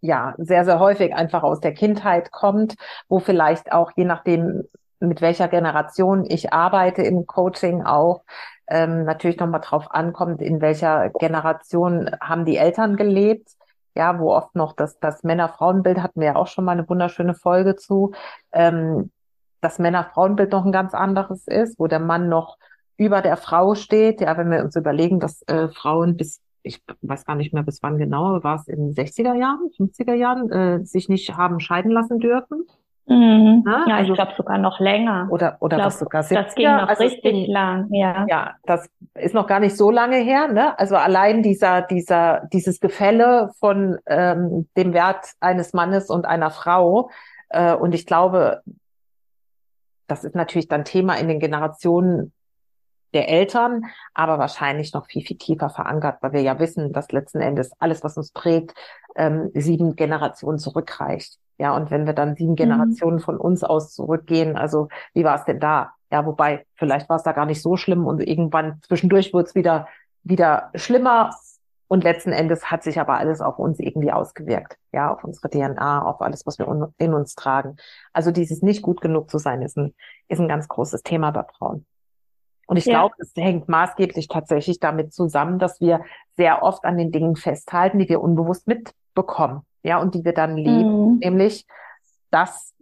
ja 0.03 0.35
sehr, 0.37 0.65
sehr 0.65 0.79
häufig 0.79 1.15
einfach 1.15 1.43
aus 1.43 1.61
der 1.61 1.73
Kindheit 1.73 2.31
kommt, 2.31 2.75
wo 3.07 3.19
vielleicht 3.19 3.71
auch 3.71 3.91
je 3.95 4.05
nachdem, 4.05 4.63
mit 4.99 5.21
welcher 5.21 5.47
Generation 5.47 6.25
ich 6.27 6.53
arbeite 6.53 7.01
im 7.01 7.25
Coaching 7.25 7.83
auch, 7.83 8.21
ähm, 8.67 9.05
natürlich 9.05 9.37
nochmal 9.37 9.61
drauf 9.61 9.87
ankommt, 9.91 10.41
in 10.41 10.61
welcher 10.61 11.09
Generation 11.09 12.09
haben 12.21 12.45
die 12.45 12.57
Eltern 12.57 12.95
gelebt. 12.95 13.49
Ja, 13.95 14.19
wo 14.19 14.33
oft 14.33 14.55
noch 14.55 14.73
das, 14.73 14.99
das 14.99 15.23
Männer-Frauen-Bild 15.23 16.01
hatten 16.01 16.19
wir 16.19 16.27
ja 16.27 16.35
auch 16.35 16.47
schon 16.47 16.65
mal 16.65 16.71
eine 16.71 16.89
wunderschöne 16.89 17.35
Folge 17.35 17.75
zu, 17.75 18.13
ähm, 18.51 19.11
das 19.61 19.77
Männer-Frauen-Bild 19.79 20.51
noch 20.51 20.65
ein 20.65 20.71
ganz 20.71 20.93
anderes 20.93 21.47
ist, 21.47 21.79
wo 21.79 21.87
der 21.87 21.99
Mann 21.99 22.27
noch 22.27 22.57
über 22.97 23.21
der 23.21 23.37
Frau 23.37 23.75
steht. 23.75 24.19
Ja, 24.19 24.35
wenn 24.37 24.49
wir 24.49 24.63
uns 24.63 24.75
überlegen, 24.75 25.19
dass 25.19 25.43
äh, 25.43 25.69
Frauen 25.69 26.17
bis 26.17 26.41
ich 26.63 26.81
weiß 27.01 27.25
gar 27.25 27.35
nicht 27.35 27.53
mehr 27.53 27.63
bis 27.63 27.83
wann 27.83 27.97
genau, 27.97 28.43
war 28.43 28.55
es 28.55 28.67
in 28.67 28.93
den 28.93 28.93
60er 28.93 29.35
Jahren, 29.35 29.69
50er 29.77 30.13
Jahren, 30.13 30.51
äh, 30.51 30.85
sich 30.85 31.09
nicht 31.09 31.35
haben 31.35 31.59
scheiden 31.59 31.91
lassen 31.91 32.19
dürfen. 32.19 32.65
Mhm. 33.05 33.63
Ja, 33.67 33.85
ja 33.87 33.95
also, 33.97 34.13
ich 34.13 34.17
glaube 34.17 34.33
sogar 34.35 34.57
noch 34.57 34.79
länger. 34.79 35.27
Oder, 35.29 35.57
oder 35.59 35.77
glaub, 35.77 35.87
was 35.87 35.99
sogar 35.99 36.23
70 36.23 36.45
Das 36.45 36.55
ging 36.55 36.71
noch 36.71 36.87
also 36.87 37.03
richtig 37.03 37.21
ging, 37.21 37.51
lang, 37.51 37.87
ja. 37.91 38.25
Ja, 38.29 38.55
das 38.63 38.89
ist 39.15 39.35
noch 39.35 39.47
gar 39.47 39.59
nicht 39.59 39.75
so 39.75 39.91
lange 39.91 40.17
her. 40.17 40.47
Ne? 40.47 40.77
Also 40.79 40.95
allein 40.95 41.43
dieser, 41.43 41.81
dieser, 41.81 42.47
dieses 42.53 42.79
Gefälle 42.79 43.51
von 43.59 43.97
ähm, 44.05 44.69
dem 44.77 44.93
Wert 44.93 45.33
eines 45.41 45.73
Mannes 45.73 46.09
und 46.09 46.25
einer 46.25 46.49
Frau. 46.49 47.09
Äh, 47.49 47.75
und 47.75 47.93
ich 47.93 48.05
glaube, 48.05 48.61
das 50.07 50.23
ist 50.23 50.35
natürlich 50.35 50.69
dann 50.69 50.85
Thema 50.85 51.15
in 51.15 51.27
den 51.27 51.39
Generationen 51.39 52.31
der 53.13 53.29
Eltern, 53.29 53.85
aber 54.13 54.39
wahrscheinlich 54.39 54.93
noch 54.93 55.07
viel, 55.07 55.23
viel 55.23 55.37
tiefer 55.37 55.69
verankert, 55.69 56.17
weil 56.21 56.33
wir 56.33 56.41
ja 56.41 56.59
wissen, 56.59 56.93
dass 56.93 57.11
letzten 57.11 57.41
Endes 57.41 57.71
alles, 57.79 58.03
was 58.03 58.17
uns 58.17 58.31
prägt, 58.31 58.73
ähm, 59.15 59.51
sieben 59.53 59.95
Generationen 59.95 60.59
zurückreicht. 60.59 61.37
Ja, 61.57 61.75
und 61.75 61.91
wenn 61.91 62.05
wir 62.05 62.13
dann 62.13 62.35
sieben 62.35 62.51
mhm. 62.51 62.57
Generationen 62.57 63.19
von 63.19 63.37
uns 63.37 63.63
aus 63.63 63.93
zurückgehen, 63.93 64.57
also 64.57 64.89
wie 65.13 65.23
war 65.23 65.35
es 65.35 65.45
denn 65.45 65.59
da? 65.59 65.93
Ja, 66.11 66.25
wobei, 66.25 66.65
vielleicht 66.75 67.09
war 67.09 67.17
es 67.17 67.23
da 67.23 67.31
gar 67.31 67.45
nicht 67.45 67.61
so 67.61 67.77
schlimm 67.77 68.05
und 68.05 68.21
irgendwann 68.21 68.79
zwischendurch 68.87 69.33
wurde 69.33 69.47
es 69.47 69.55
wieder, 69.55 69.87
wieder 70.23 70.71
schlimmer 70.75 71.31
Und 71.87 72.03
letzten 72.03 72.31
Endes 72.31 72.71
hat 72.71 72.83
sich 72.83 72.99
aber 72.99 73.17
alles 73.17 73.41
auf 73.41 73.59
uns 73.59 73.79
irgendwie 73.79 74.11
ausgewirkt. 74.11 74.77
Ja, 74.91 75.13
auf 75.13 75.23
unsere 75.23 75.49
DNA, 75.49 76.03
auf 76.03 76.21
alles, 76.21 76.45
was 76.45 76.57
wir 76.57 76.91
in 76.97 77.13
uns 77.13 77.35
tragen. 77.35 77.77
Also 78.13 78.31
dieses 78.31 78.61
nicht 78.61 78.81
gut 78.81 79.01
genug 79.01 79.29
zu 79.29 79.37
sein, 79.37 79.61
ist 79.61 79.77
ein, 79.77 79.93
ist 80.27 80.39
ein 80.39 80.47
ganz 80.47 80.67
großes 80.67 81.03
Thema 81.03 81.31
bei 81.31 81.43
Frauen. 81.43 81.85
Und 82.65 82.77
ich 82.77 82.85
ja. 82.85 82.99
glaube, 82.99 83.15
es 83.19 83.33
hängt 83.35 83.67
maßgeblich 83.67 84.27
tatsächlich 84.27 84.79
damit 84.79 85.13
zusammen, 85.13 85.59
dass 85.59 85.81
wir 85.81 86.01
sehr 86.35 86.63
oft 86.63 86.85
an 86.85 86.97
den 86.97 87.11
Dingen 87.11 87.35
festhalten, 87.35 87.99
die 87.99 88.09
wir 88.09 88.21
unbewusst 88.21 88.67
mitbekommen. 88.67 89.61
Ja, 89.83 89.99
und 89.99 90.15
die 90.15 90.23
wir 90.23 90.33
dann 90.33 90.55
lieben, 90.55 91.13
mhm. 91.13 91.17
nämlich 91.19 91.65
das, 92.31 92.73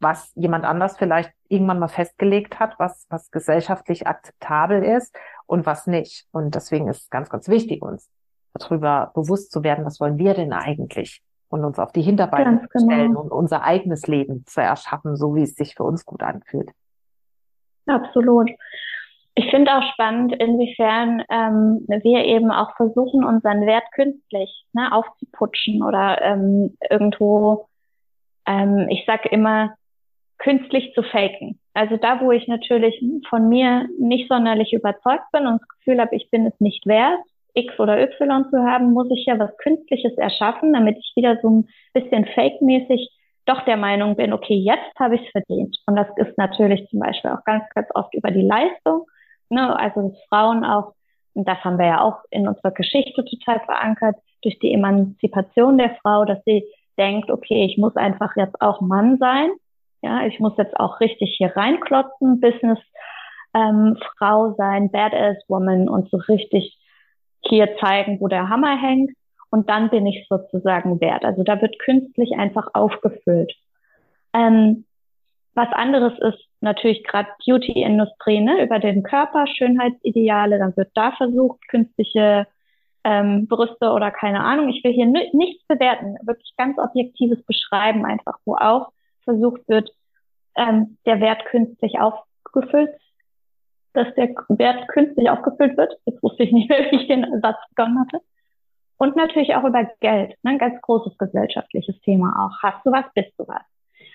was 0.00 0.32
jemand 0.34 0.64
anders 0.64 0.96
vielleicht 0.96 1.30
irgendwann 1.48 1.78
mal 1.78 1.88
festgelegt 1.88 2.58
hat, 2.58 2.74
was, 2.78 3.06
was 3.10 3.30
gesellschaftlich 3.30 4.06
akzeptabel 4.06 4.82
ist 4.82 5.14
und 5.46 5.66
was 5.66 5.86
nicht. 5.86 6.26
Und 6.32 6.54
deswegen 6.54 6.88
ist 6.88 7.02
es 7.02 7.10
ganz, 7.10 7.28
ganz 7.28 7.48
wichtig, 7.48 7.82
uns 7.82 8.08
darüber 8.54 9.12
bewusst 9.14 9.52
zu 9.52 9.62
werden, 9.62 9.84
was 9.84 10.00
wollen 10.00 10.18
wir 10.18 10.34
denn 10.34 10.52
eigentlich? 10.52 11.22
Und 11.50 11.64
uns 11.64 11.78
auf 11.78 11.92
die 11.92 12.02
Hinterbeine 12.02 12.62
zu 12.62 12.68
genau. 12.78 12.84
stellen 12.84 13.16
und 13.16 13.30
unser 13.30 13.62
eigenes 13.62 14.06
Leben 14.06 14.44
zu 14.46 14.60
erschaffen, 14.60 15.16
so 15.16 15.34
wie 15.34 15.42
es 15.42 15.54
sich 15.54 15.74
für 15.74 15.84
uns 15.84 16.04
gut 16.04 16.22
anfühlt. 16.22 16.70
Absolut. 17.86 18.50
Ich 19.38 19.50
finde 19.50 19.72
auch 19.72 19.84
spannend, 19.92 20.34
inwiefern 20.34 21.22
ähm, 21.30 21.86
wir 21.86 22.24
eben 22.24 22.50
auch 22.50 22.74
versuchen, 22.74 23.22
unseren 23.22 23.66
Wert 23.66 23.84
künstlich 23.94 24.64
ne, 24.72 24.92
aufzuputschen 24.92 25.84
oder 25.84 26.20
ähm, 26.22 26.76
irgendwo, 26.90 27.68
ähm, 28.46 28.88
ich 28.90 29.04
sage 29.06 29.28
immer, 29.28 29.76
künstlich 30.38 30.92
zu 30.92 31.04
faken. 31.04 31.60
Also 31.72 31.96
da, 31.96 32.20
wo 32.20 32.32
ich 32.32 32.48
natürlich 32.48 33.00
von 33.28 33.48
mir 33.48 33.86
nicht 34.00 34.28
sonderlich 34.28 34.72
überzeugt 34.72 35.30
bin 35.30 35.46
und 35.46 35.60
das 35.60 35.68
Gefühl 35.68 36.00
habe, 36.00 36.16
ich 36.16 36.28
bin 36.30 36.44
es 36.44 36.58
nicht 36.58 36.84
wert, 36.86 37.20
X 37.54 37.78
oder 37.78 38.02
Y 38.02 38.44
zu 38.50 38.58
haben, 38.64 38.90
muss 38.92 39.08
ich 39.12 39.24
ja 39.26 39.38
was 39.38 39.56
Künstliches 39.58 40.18
erschaffen, 40.18 40.72
damit 40.72 40.98
ich 40.98 41.12
wieder 41.14 41.38
so 41.42 41.48
ein 41.48 41.68
bisschen 41.94 42.24
fake-mäßig 42.24 43.08
doch 43.44 43.64
der 43.64 43.76
Meinung 43.76 44.16
bin, 44.16 44.32
okay, 44.32 44.56
jetzt 44.56 44.98
habe 44.98 45.14
ich 45.14 45.22
es 45.24 45.30
verdient. 45.30 45.78
Und 45.86 45.94
das 45.94 46.08
ist 46.16 46.36
natürlich 46.36 46.88
zum 46.90 46.98
Beispiel 46.98 47.30
auch 47.30 47.44
ganz, 47.44 47.62
ganz 47.72 47.86
oft 47.94 48.12
über 48.14 48.32
die 48.32 48.42
Leistung. 48.42 49.06
Ne? 49.50 49.78
Also 49.78 50.14
Frauen 50.28 50.64
auch, 50.64 50.94
und 51.34 51.46
das 51.46 51.58
haben 51.64 51.78
wir 51.78 51.86
ja 51.86 52.00
auch 52.00 52.22
in 52.30 52.48
unserer 52.48 52.72
Geschichte 52.72 53.24
total 53.24 53.60
verankert, 53.60 54.16
durch 54.42 54.58
die 54.58 54.72
Emanzipation 54.72 55.78
der 55.78 55.96
Frau, 56.02 56.24
dass 56.24 56.42
sie 56.44 56.64
denkt, 56.96 57.30
okay, 57.30 57.64
ich 57.64 57.78
muss 57.78 57.96
einfach 57.96 58.36
jetzt 58.36 58.60
auch 58.60 58.80
Mann 58.80 59.18
sein. 59.18 59.50
Ja, 60.02 60.26
ich 60.26 60.38
muss 60.38 60.56
jetzt 60.56 60.78
auch 60.78 61.00
richtig 61.00 61.34
hier 61.36 61.56
reinklotzen, 61.56 62.40
Business 62.40 62.78
ähm, 63.54 63.96
Frau 64.16 64.54
sein, 64.56 64.90
Badass 64.90 65.38
Woman 65.48 65.88
und 65.88 66.10
so 66.10 66.18
richtig 66.18 66.78
hier 67.40 67.76
zeigen, 67.78 68.20
wo 68.20 68.28
der 68.28 68.48
Hammer 68.48 68.80
hängt 68.80 69.10
und 69.50 69.68
dann 69.68 69.90
bin 69.90 70.06
ich 70.06 70.26
sozusagen 70.28 71.00
wert. 71.00 71.24
Also 71.24 71.42
da 71.42 71.60
wird 71.60 71.78
künstlich 71.78 72.32
einfach 72.36 72.68
aufgefüllt. 72.74 73.52
Ähm, 74.34 74.84
was 75.54 75.68
anderes 75.72 76.18
ist 76.20 76.47
natürlich 76.60 77.04
gerade 77.04 77.28
Beauty-Industrie, 77.44 78.40
ne? 78.40 78.62
über 78.64 78.78
den 78.78 79.02
Körper, 79.02 79.46
Schönheitsideale, 79.46 80.58
dann 80.58 80.76
wird 80.76 80.90
da 80.94 81.12
versucht, 81.12 81.66
künstliche 81.68 82.46
ähm, 83.04 83.46
Brüste 83.46 83.90
oder 83.90 84.10
keine 84.10 84.40
Ahnung. 84.40 84.68
Ich 84.68 84.82
will 84.84 84.92
hier 84.92 85.06
nichts 85.06 85.66
bewerten, 85.66 86.16
wirklich 86.22 86.52
ganz 86.56 86.78
objektives 86.78 87.42
Beschreiben 87.44 88.04
einfach, 88.04 88.38
wo 88.44 88.56
auch 88.56 88.88
versucht 89.22 89.68
wird, 89.68 89.90
ähm, 90.56 90.98
der 91.06 91.20
Wert 91.20 91.44
künstlich 91.46 91.98
aufgefüllt 92.00 92.90
dass 93.98 94.14
der 94.14 94.28
Wert 94.48 94.88
künstlich 94.88 95.28
aufgefüllt 95.28 95.76
wird. 95.76 95.92
Jetzt 96.04 96.22
wusste 96.22 96.44
ich 96.44 96.52
nicht 96.52 96.68
mehr, 96.68 96.78
wie 96.90 96.96
ich 96.96 97.08
den 97.08 97.40
Satz 97.40 97.58
begonnen 97.70 98.00
hatte. 98.00 98.20
Und 98.96 99.16
natürlich 99.16 99.54
auch 99.54 99.64
über 99.64 99.84
Geld. 100.00 100.36
Ne? 100.42 100.52
Ein 100.52 100.58
ganz 100.58 100.80
großes 100.82 101.16
gesellschaftliches 101.18 102.00
Thema 102.00 102.46
auch. 102.46 102.62
Hast 102.62 102.84
du 102.84 102.92
was, 102.92 103.04
bist 103.14 103.32
du 103.38 103.46
was. 103.46 103.62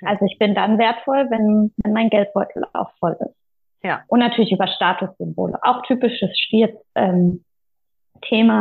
Also 0.05 0.25
ich 0.25 0.37
bin 0.39 0.55
dann 0.55 0.77
wertvoll, 0.77 1.29
wenn, 1.29 1.71
wenn 1.77 1.93
mein 1.93 2.09
Geldbeutel 2.09 2.63
auch 2.73 2.91
voll 2.99 3.17
ist. 3.19 3.35
Ja. 3.83 4.01
Und 4.07 4.19
natürlich 4.19 4.51
über 4.51 4.67
Statussymbole. 4.67 5.59
Auch 5.61 5.81
typisches 5.83 6.37
Stier-Thema, 6.39 7.41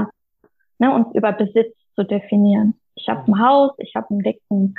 ähm, 0.00 0.08
ne? 0.78 0.94
uns 0.94 1.14
über 1.14 1.32
Besitz 1.32 1.76
zu 1.94 2.02
definieren. 2.04 2.74
Ich 2.94 3.08
habe 3.08 3.30
ein 3.30 3.40
Haus, 3.40 3.72
ich 3.78 3.94
habe 3.94 4.08
einen 4.10 4.22
dicken, 4.22 4.74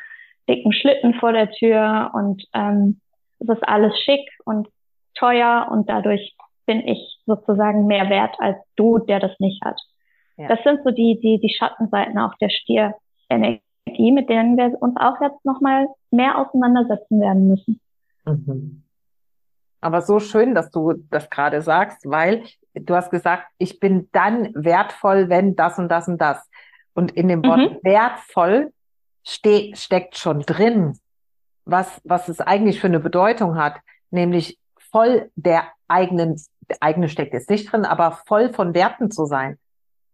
dicken 0.49 0.73
Schlitten 0.73 1.13
vor 1.15 1.31
der 1.31 1.49
Tür 1.51 2.11
und 2.13 2.43
ähm, 2.53 2.99
es 3.39 3.49
ist 3.49 3.67
alles 3.67 3.97
schick 3.99 4.29
und 4.45 4.67
teuer 5.15 5.67
und 5.71 5.89
dadurch 5.89 6.35
bin 6.65 6.87
ich 6.87 7.19
sozusagen 7.25 7.87
mehr 7.87 8.09
wert 8.09 8.35
als 8.39 8.57
du, 8.75 8.99
der 8.99 9.19
das 9.19 9.37
nicht 9.39 9.63
hat. 9.63 9.79
Ja. 10.37 10.47
Das 10.47 10.63
sind 10.63 10.83
so 10.83 10.91
die, 10.91 11.19
die, 11.21 11.39
die 11.39 11.53
Schattenseiten 11.53 12.17
auch 12.17 12.33
der 12.35 12.49
Stierenergie, 12.49 13.61
mit 13.99 14.29
denen 14.29 14.57
wir 14.57 14.75
uns 14.81 14.95
auch 14.97 15.21
jetzt 15.21 15.43
nochmal 15.45 15.87
mehr 16.11 16.37
auseinandersetzen 16.37 17.19
werden 17.19 17.47
müssen. 17.47 17.79
Mhm. 18.25 18.83
Aber 19.81 20.01
so 20.01 20.19
schön, 20.19 20.55
dass 20.55 20.71
du 20.71 20.93
das 21.09 21.29
gerade 21.29 21.61
sagst, 21.61 22.09
weil 22.09 22.43
du 22.73 22.95
hast 22.95 23.11
gesagt, 23.11 23.47
ich 23.57 23.79
bin 23.79 24.07
dann 24.13 24.49
wertvoll, 24.55 25.29
wenn 25.29 25.55
das 25.55 25.77
und 25.77 25.89
das 25.89 26.07
und 26.07 26.21
das. 26.21 26.49
Und 26.93 27.11
in 27.11 27.27
dem 27.27 27.43
Wort 27.43 27.59
mhm. 27.59 27.77
wertvoll 27.83 28.71
ste 29.25 29.75
steckt 29.75 30.17
schon 30.17 30.41
drin, 30.41 30.97
was, 31.65 32.01
was 32.03 32.29
es 32.29 32.39
eigentlich 32.41 32.79
für 32.79 32.87
eine 32.87 32.99
Bedeutung 32.99 33.57
hat, 33.57 33.75
nämlich 34.11 34.57
voll 34.77 35.31
der 35.35 35.65
eigenen, 35.87 36.41
der 36.69 36.77
eigene 36.81 37.09
steckt 37.09 37.33
jetzt 37.33 37.49
nicht 37.49 37.71
drin, 37.71 37.85
aber 37.85 38.19
voll 38.25 38.53
von 38.53 38.73
Werten 38.73 39.11
zu 39.11 39.25
sein. 39.25 39.57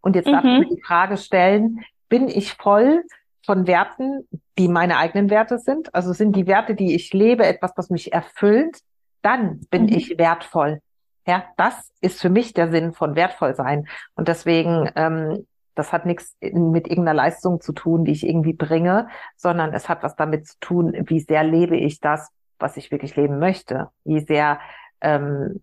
Und 0.02 0.15
jetzt 0.15 0.28
mhm. 0.28 0.32
darf 0.32 0.44
ich 0.46 0.60
mir 0.60 0.76
die 0.76 0.82
Frage 0.82 1.18
stellen, 1.18 1.84
bin 2.08 2.28
ich 2.28 2.54
voll 2.54 3.04
von 3.45 3.67
Werten, 3.67 4.28
die 4.58 4.67
meine 4.67 4.97
eigenen 4.97 5.30
Werte 5.30 5.60
sind? 5.60 5.93
Also 5.93 6.13
sind 6.13 6.36
die 6.36 6.47
Werte, 6.47 6.75
die 6.75 6.95
ich 6.95 7.13
lebe, 7.13 7.45
etwas, 7.45 7.71
was 7.75 7.89
mich 7.89 8.13
erfüllt? 8.13 8.80
Dann 9.21 9.62
bin 9.69 9.84
mhm. 9.84 9.89
ich 9.89 10.17
wertvoll. 10.17 10.82
Ja, 11.28 11.45
das 11.58 11.91
ist 12.02 12.21
für 12.21 12.30
mich 12.30 12.54
der 12.54 12.71
Sinn 12.71 12.93
von 12.93 13.15
wertvoll 13.15 13.56
sein. 13.56 13.88
Und 14.15 14.28
deswegen, 14.28 14.89
ähm, 14.95 15.45
das 15.75 15.93
hat 15.93 16.06
nichts 16.06 16.36
mit 16.41 16.88
irgendeiner 16.88 17.13
Leistung 17.13 17.62
zu 17.62 17.71
tun, 17.71 18.04
die 18.04 18.12
ich 18.12 18.28
irgendwie 18.28 18.54
bringe, 18.54 19.08
sondern 19.36 19.73
es 19.73 19.88
hat 19.88 20.04
was 20.04 20.15
damit 20.15 20.47
zu 20.47 20.56
tun, 20.60 20.93
wie 21.06 21.19
sehr 21.19 21.43
lebe 21.43 21.78
ich 21.78 21.99
das, 21.99 22.32
was 22.58 22.78
ich 22.78 22.91
wirklich 22.91 23.15
leben 23.15 23.39
möchte, 23.39 23.89
wie 24.04 24.19
sehr 24.19 24.60
ähm, 25.02 25.62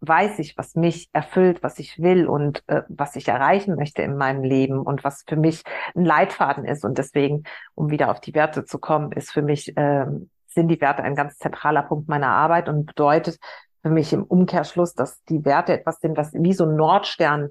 weiß 0.00 0.38
ich, 0.38 0.56
was 0.56 0.74
mich 0.74 1.08
erfüllt, 1.12 1.62
was 1.62 1.78
ich 1.78 2.00
will 2.00 2.26
und 2.26 2.62
äh, 2.68 2.82
was 2.88 3.16
ich 3.16 3.28
erreichen 3.28 3.74
möchte 3.74 4.02
in 4.02 4.16
meinem 4.16 4.42
Leben 4.42 4.80
und 4.80 5.04
was 5.04 5.24
für 5.26 5.36
mich 5.36 5.62
ein 5.94 6.04
Leitfaden 6.04 6.64
ist. 6.64 6.84
Und 6.84 6.98
deswegen, 6.98 7.44
um 7.74 7.90
wieder 7.90 8.10
auf 8.10 8.20
die 8.20 8.34
Werte 8.34 8.64
zu 8.64 8.78
kommen, 8.78 9.12
ist 9.12 9.32
für 9.32 9.42
mich, 9.42 9.72
ähm, 9.76 10.30
sind 10.46 10.68
die 10.68 10.80
Werte 10.80 11.02
ein 11.02 11.14
ganz 11.14 11.38
zentraler 11.38 11.82
Punkt 11.82 12.08
meiner 12.08 12.28
Arbeit 12.28 12.68
und 12.68 12.86
bedeutet 12.86 13.38
für 13.82 13.90
mich 13.90 14.12
im 14.12 14.24
Umkehrschluss, 14.24 14.94
dass 14.94 15.22
die 15.24 15.44
Werte 15.44 15.72
etwas 15.72 16.00
sind, 16.00 16.16
was 16.16 16.32
wie 16.32 16.52
so 16.52 16.64
ein 16.64 16.76
Nordstern 16.76 17.50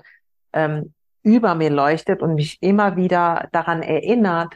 ähm, 0.53 0.93
über 1.23 1.55
mir 1.55 1.69
leuchtet 1.69 2.21
und 2.21 2.35
mich 2.35 2.57
immer 2.61 2.95
wieder 2.95 3.49
daran 3.51 3.81
erinnert, 3.81 4.55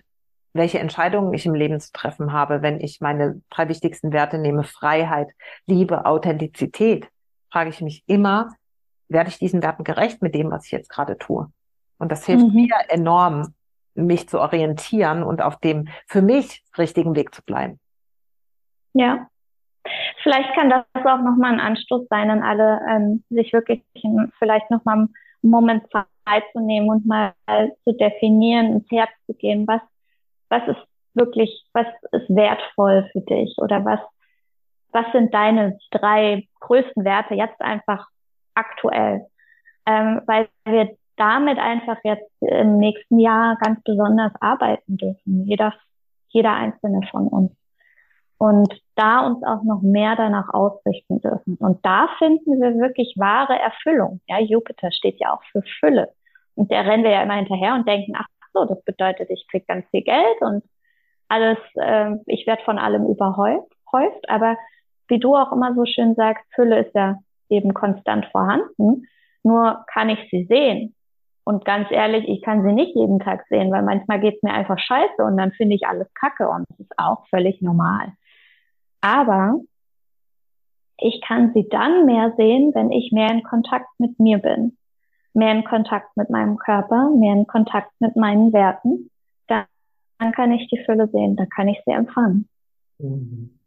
welche 0.54 0.80
Entscheidungen 0.80 1.34
ich 1.34 1.45
im 1.45 1.54
Leben 1.54 1.80
zu 1.80 1.91
treffen 1.91 2.34
habe, 2.34 2.62
wenn 2.62 2.80
ich 2.80 2.99
meine 2.99 3.41
drei 3.49 3.69
wichtigsten 3.69 4.12
Werte 4.12 4.38
nehme, 4.38 4.63
Freiheit, 4.63 5.30
Liebe, 5.65 6.06
Authentizität, 6.06 7.08
frage 7.52 7.70
ich 7.70 7.82
mich 7.82 8.04
immer, 8.08 8.50
werde 9.10 9.30
ich 9.30 9.40
diesen 9.40 9.62
Werten 9.62 9.84
gerecht 9.84 10.22
mit 10.22 10.36
dem, 10.36 10.52
was 10.52 10.66
ich 10.66 10.72
jetzt 10.72 10.90
gerade 10.90 11.18
tue? 11.18 11.52
Und 11.98 12.12
das 12.12 12.26
hilft 12.26 12.48
mhm. 12.48 12.54
mir 12.54 12.76
enorm, 12.90 13.54
mich 13.94 14.30
zu 14.30 14.40
orientieren 14.40 15.24
und 15.24 15.42
auf 15.42 15.58
dem 15.58 15.88
für 16.08 16.22
mich 16.22 16.64
richtigen 16.78 17.16
Weg 17.16 17.36
zu 17.36 17.44
bleiben. 17.44 17.80
Ja. 18.93 19.28
Vielleicht 20.24 20.54
kann 20.56 20.70
das 20.70 20.86
auch 20.93 21.22
nochmal 21.22 21.54
ein 21.54 21.60
Anstoß 21.60 22.08
sein 22.10 22.30
an 22.30 22.43
alle, 22.43 22.80
ähm, 22.89 23.24
sich 23.30 23.52
wirklich 23.52 23.84
vielleicht 24.38 24.70
nochmal 24.70 24.97
einen 24.97 25.10
Moment 25.41 25.84
Zeit 25.91 26.43
zu 26.54 26.60
nehmen 26.60 26.89
und 26.89 27.06
mal 27.06 27.34
zu 27.84 27.93
definieren, 27.93 28.74
ins 28.74 28.91
Herz 28.91 29.10
zu 29.26 29.34
gehen, 29.34 29.68
was 29.68 29.82
was 30.52 30.68
ist 30.68 30.88
wirklich, 31.14 31.64
was 31.74 31.88
ist 32.12 32.30
wertvoll 32.30 33.10
für 33.12 33.22
dich 33.22 33.58
oder 33.58 33.84
was, 33.84 33.99
was 34.94 35.06
sind 35.12 35.34
deine 35.34 35.78
drei 35.92 36.48
größten 36.60 37.04
Werte 37.04 37.36
jetzt 37.36 37.60
einfach 37.62 38.08
aktuell? 38.56 39.28
Ähm, 39.86 40.22
weil 40.26 40.48
wir 40.66 40.96
damit 41.18 41.60
einfach 41.60 41.98
jetzt 42.04 42.32
im 42.42 42.78
nächsten 42.78 43.20
Jahr 43.20 43.58
ganz 43.58 43.82
besonders 43.84 44.32
arbeiten 44.39 44.98
dürfen. 44.98 45.46
Jeder, 45.46 45.74
jeder 46.30 46.54
einzelne 46.54 47.02
von 47.12 47.28
uns. 47.28 47.52
Und 48.38 48.74
da 48.96 49.28
uns 49.28 49.44
auch 49.44 49.62
noch 49.64 49.84
mehr 49.84 50.16
danach 50.16 50.50
ausrichten 50.52 51.22
dürfen. 51.22 51.58
Und 51.58 51.86
da 51.86 52.08
finden 52.18 52.60
wir 52.60 52.76
wirklich 52.80 53.14
wahre 53.18 53.58
Erfüllung. 53.60 54.20
Ja, 54.28 54.39
Jupiter 54.39 54.92
steht 54.92 55.20
ja 55.20 55.32
auch 55.32 55.44
für 55.52 55.62
Fülle. 55.80 56.12
Und 56.56 56.72
der 56.72 56.86
rennen 56.86 57.04
wir 57.04 57.12
ja 57.12 57.22
immer 57.22 57.36
hinterher 57.36 57.76
und 57.76 57.88
denken, 57.88 58.14
ach 58.18 58.26
so, 58.54 58.66
das 58.66 58.84
bedeutet, 58.84 59.30
ich 59.30 59.48
krieg 59.48 59.68
ganz 59.68 59.86
viel 59.92 60.02
Geld 60.02 60.42
und 60.42 60.64
alles, 61.30 61.58
äh, 61.76 62.16
ich 62.26 62.48
werde 62.48 62.64
von 62.64 62.80
allem 62.80 63.06
überhäuft. 63.06 64.28
Aber 64.28 64.58
wie 65.12 65.20
du 65.20 65.36
auch 65.36 65.51
immer 65.51 65.76
so 65.76 65.86
schön 65.86 66.16
sagst, 66.16 66.43
Fülle 66.55 66.80
ist 66.80 66.95
ja 66.95 67.20
eben 67.49 67.74
konstant 67.74 68.26
vorhanden. 68.32 69.07
Nur 69.43 69.86
kann 69.91 70.09
ich 70.09 70.20
sie 70.32 70.45
sehen. 70.45 70.95
Und 71.43 71.66
ganz 71.66 71.91
ehrlich, 71.91 72.28
ich 72.28 72.41
kann 72.41 72.64
sie 72.64 72.72
nicht 72.72 72.95
jeden 72.95 73.20
Tag 73.20 73.45
sehen, 73.49 73.72
weil 73.72 73.84
manchmal 73.84 74.20
geht's 74.20 74.41
mir 74.41 74.53
einfach 74.53 74.80
scheiße 74.80 75.24
und 75.24 75.38
dann 75.38 75.51
finde 75.51 75.76
ich 75.76 75.86
alles 75.86 76.07
kacke 76.14 76.47
und 76.47 76.66
das 76.70 76.80
ist 76.80 76.93
auch 76.97 77.28
völlig 77.28 77.62
normal. 77.62 78.14
Aber 79.01 79.59
ich 80.97 81.22
kann 81.28 81.51
sie 81.53 81.68
dann 81.68 82.05
mehr 82.05 82.34
sehen, 82.38 82.72
wenn 82.76 82.91
ich 82.91 83.12
mehr 83.12 83.32
in 83.32 83.43
Kontakt 83.43 83.89
mit 83.97 84.20
mir 84.20 84.38
bin, 84.38 84.78
mehr 85.34 85.51
in 85.51 85.64
Kontakt 85.64 86.16
mit 86.16 86.30
meinem 86.30 86.57
Körper, 86.57 87.09
mehr 87.09 87.34
in 87.34 87.47
Kontakt 87.47 87.91
mit 87.99 88.16
meinen 88.16 88.53
Werten. 88.53 89.09
Dann, 89.47 89.66
dann 90.20 90.32
kann 90.32 90.51
ich 90.51 90.70
die 90.70 90.82
Fülle 90.86 91.07
sehen, 91.07 91.36
dann 91.36 91.49
kann 91.49 91.68
ich 91.68 91.82
sie 91.86 91.91
empfangen. 91.91 92.47
Mhm. 92.99 93.61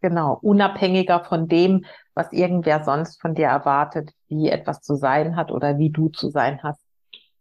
Genau, 0.00 0.38
unabhängiger 0.42 1.24
von 1.24 1.48
dem, 1.48 1.84
was 2.14 2.32
irgendwer 2.32 2.84
sonst 2.84 3.20
von 3.20 3.34
dir 3.34 3.46
erwartet, 3.46 4.12
wie 4.28 4.48
etwas 4.48 4.80
zu 4.80 4.94
sein 4.94 5.36
hat 5.36 5.50
oder 5.50 5.78
wie 5.78 5.90
du 5.90 6.08
zu 6.08 6.30
sein 6.30 6.62
hast. 6.62 6.80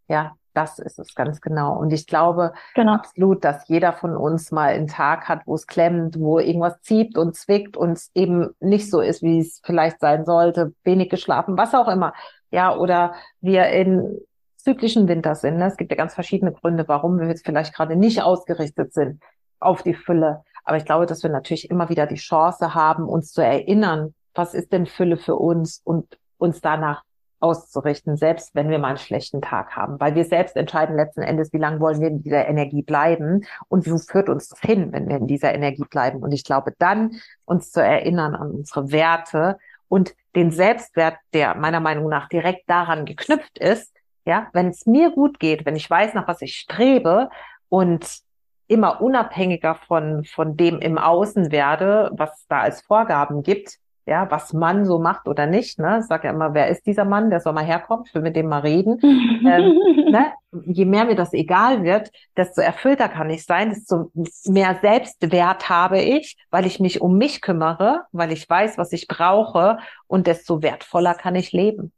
Ja, 0.08 0.36
das 0.53 0.80
ist 0.80 0.97
es 0.97 1.14
ganz 1.14 1.39
genau. 1.39 1.78
Und 1.78 1.93
ich 1.93 2.08
glaube 2.08 2.53
genau. 2.74 2.93
absolut, 2.95 3.43
dass 3.43 3.68
jeder 3.68 3.93
von 3.93 4.18
uns 4.18 4.51
mal 4.51 4.70
einen 4.70 4.88
Tag 4.88 5.30
hat, 5.30 5.41
wo 5.45 5.53
es 5.53 5.68
klemmt, 5.68 6.20
wo 6.20 6.39
irgendwas 6.39 6.82
zieht 6.82 7.16
und 7.16 7.36
zwickt 7.36 7.78
und 7.78 7.91
es 7.91 8.10
eben 8.16 8.49
nicht 8.60 8.89
so 8.89 8.99
ist, 8.99 9.22
wie 9.22 9.39
es 9.39 9.62
vielleicht 9.64 9.99
sein 9.99 10.26
sollte, 10.26 10.74
wenig 10.84 11.10
geschlafen, 11.10 11.58
was 11.58 11.76
auch 11.76 11.88
immer. 11.88 12.14
Ja, 12.49 12.76
oder 12.76 13.14
wir 13.39 13.68
in 13.68 14.18
zyklischen 14.55 15.08
Winter 15.08 15.36
sind. 15.36 15.58
Ne? 15.58 15.68
Es 15.68 15.78
gibt 15.78 15.91
ja 15.91 15.97
ganz 15.97 16.16
verschiedene 16.16 16.51
Gründe, 16.51 16.88
warum 16.88 17.20
wir 17.20 17.28
jetzt 17.28 17.45
vielleicht 17.45 17.76
gerade 17.76 17.95
nicht 17.95 18.24
ausgerichtet 18.24 18.93
sind 18.93 19.22
auf 19.60 19.84
die 19.84 19.93
Fülle. 19.93 20.43
Aber 20.68 20.76
ich 20.76 20.84
glaube, 20.84 21.05
dass 21.05 21.24
wir 21.24 21.30
natürlich 21.30 21.72
immer 21.72 21.88
wieder 21.88 22.07
die 22.07 22.15
Chance 22.15 22.76
haben, 22.76 23.07
uns 23.07 23.32
zu 23.32 23.41
erinnern, 23.41 24.13
was 24.34 24.53
ist 24.53 24.74
denn 24.74 24.86
Fülle 24.86 25.15
für 25.15 25.38
uns 25.38 25.80
und 25.82 26.20
uns 26.38 26.59
danach 26.59 27.03
auszurichten, 27.39 28.18
selbst 28.18 28.53
wenn 28.53 28.70
wir 28.70 28.78
mal 28.78 28.89
einen 28.89 28.97
schlechten 28.97 29.41
Tag 29.41 29.78
haben, 29.78 29.97
weil 30.01 30.15
wir 30.15 30.26
selbst 30.26 30.57
entscheiden 30.57 30.97
letzten 30.97 31.22
Endes, 31.22 31.53
wie 31.53 31.57
lange 31.57 31.80
wollen 31.80 32.01
wir 32.01 32.09
in 32.09 32.22
dieser 32.22 32.49
Energie 32.49 32.82
bleiben 32.82 33.45
und 33.70 33.89
wo 33.89 33.97
führt 33.97 34.28
uns 34.28 34.49
das 34.49 34.59
hin, 34.59 34.91
wenn 34.91 35.07
wir 35.07 35.15
in 35.15 35.28
dieser 35.28 35.55
Energie 35.55 35.86
bleiben. 35.89 36.20
Und 36.22 36.34
ich 36.34 36.43
glaube, 36.43 36.74
dann 36.78 37.11
uns 37.45 37.72
zu 37.72 37.82
erinnern 37.82 38.36
an 38.36 38.51
unsere 38.51 38.91
Werte 38.91 39.57
und 39.88 40.15
den 40.36 40.51
Selbstwert, 40.51 41.15
der 41.32 41.55
meiner 41.55 41.80
Meinung 41.80 42.09
nach 42.09 42.28
direkt 42.28 42.70
daran 42.70 43.05
geknüpft 43.05 43.57
ist, 43.57 43.93
ja, 44.26 44.47
wenn 44.51 44.68
es 44.68 44.86
mir 44.86 45.11
gut 45.11 45.39
geht, 45.39 45.65
wenn 45.65 45.78
ich 45.78 45.89
weiß, 45.89 46.13
nach 46.13 46.28
was 46.28 46.41
ich 46.41 46.57
strebe 46.57 47.30
und 47.70 48.26
immer 48.68 49.01
unabhängiger 49.01 49.76
von, 49.76 50.26
von 50.26 50.57
dem 50.57 50.80
im 50.80 50.97
Außen 50.97 51.51
werde, 51.51 52.11
was 52.13 52.45
da 52.47 52.61
als 52.61 52.82
Vorgaben 52.82 53.43
gibt, 53.43 53.80
ja, 54.07 54.32
was 54.32 54.53
Mann 54.53 54.86
so 54.86 54.99
macht 54.99 55.28
oder 55.28 55.45
nicht. 55.45 55.80
Ne? 55.80 55.97
Ich 55.99 56.05
sage 56.05 56.28
ja 56.28 56.34
immer, 56.34 56.53
wer 56.53 56.70
ist 56.70 56.86
dieser 56.86 57.03
Mann? 57.03 57.30
Der 57.30 57.41
soll 57.41 57.51
mal 57.51 57.65
herkommen, 57.65 58.05
ich 58.07 58.15
will 58.15 58.22
mit 58.22 58.38
dem 58.38 58.47
mal 58.47 58.61
reden. 58.61 58.99
ähm, 59.03 60.09
ne? 60.11 60.32
Je 60.65 60.86
mehr 60.86 61.03
mir 61.03 61.15
das 61.15 61.34
egal 61.34 61.84
wird, 61.84 62.09
desto 62.38 62.61
erfüllter 62.61 63.09
kann 63.09 63.30
ich 63.30 63.45
sein, 63.45 63.70
desto 63.70 64.09
mehr 64.45 64.78
Selbstwert 64.82 65.68
habe 65.68 65.99
ich, 65.99 66.38
weil 66.49 66.65
ich 66.65 66.80
mich 66.80 67.01
um 67.01 67.18
mich 67.18 67.41
kümmere, 67.41 68.05
weil 68.13 68.32
ich 68.32 68.49
weiß, 68.49 68.78
was 68.78 68.93
ich 68.93 69.07
brauche 69.07 69.78
und 70.07 70.26
desto 70.26 70.61
wertvoller 70.61 71.13
kann 71.13 71.36
ich 71.36 71.51
leben. 71.51 71.91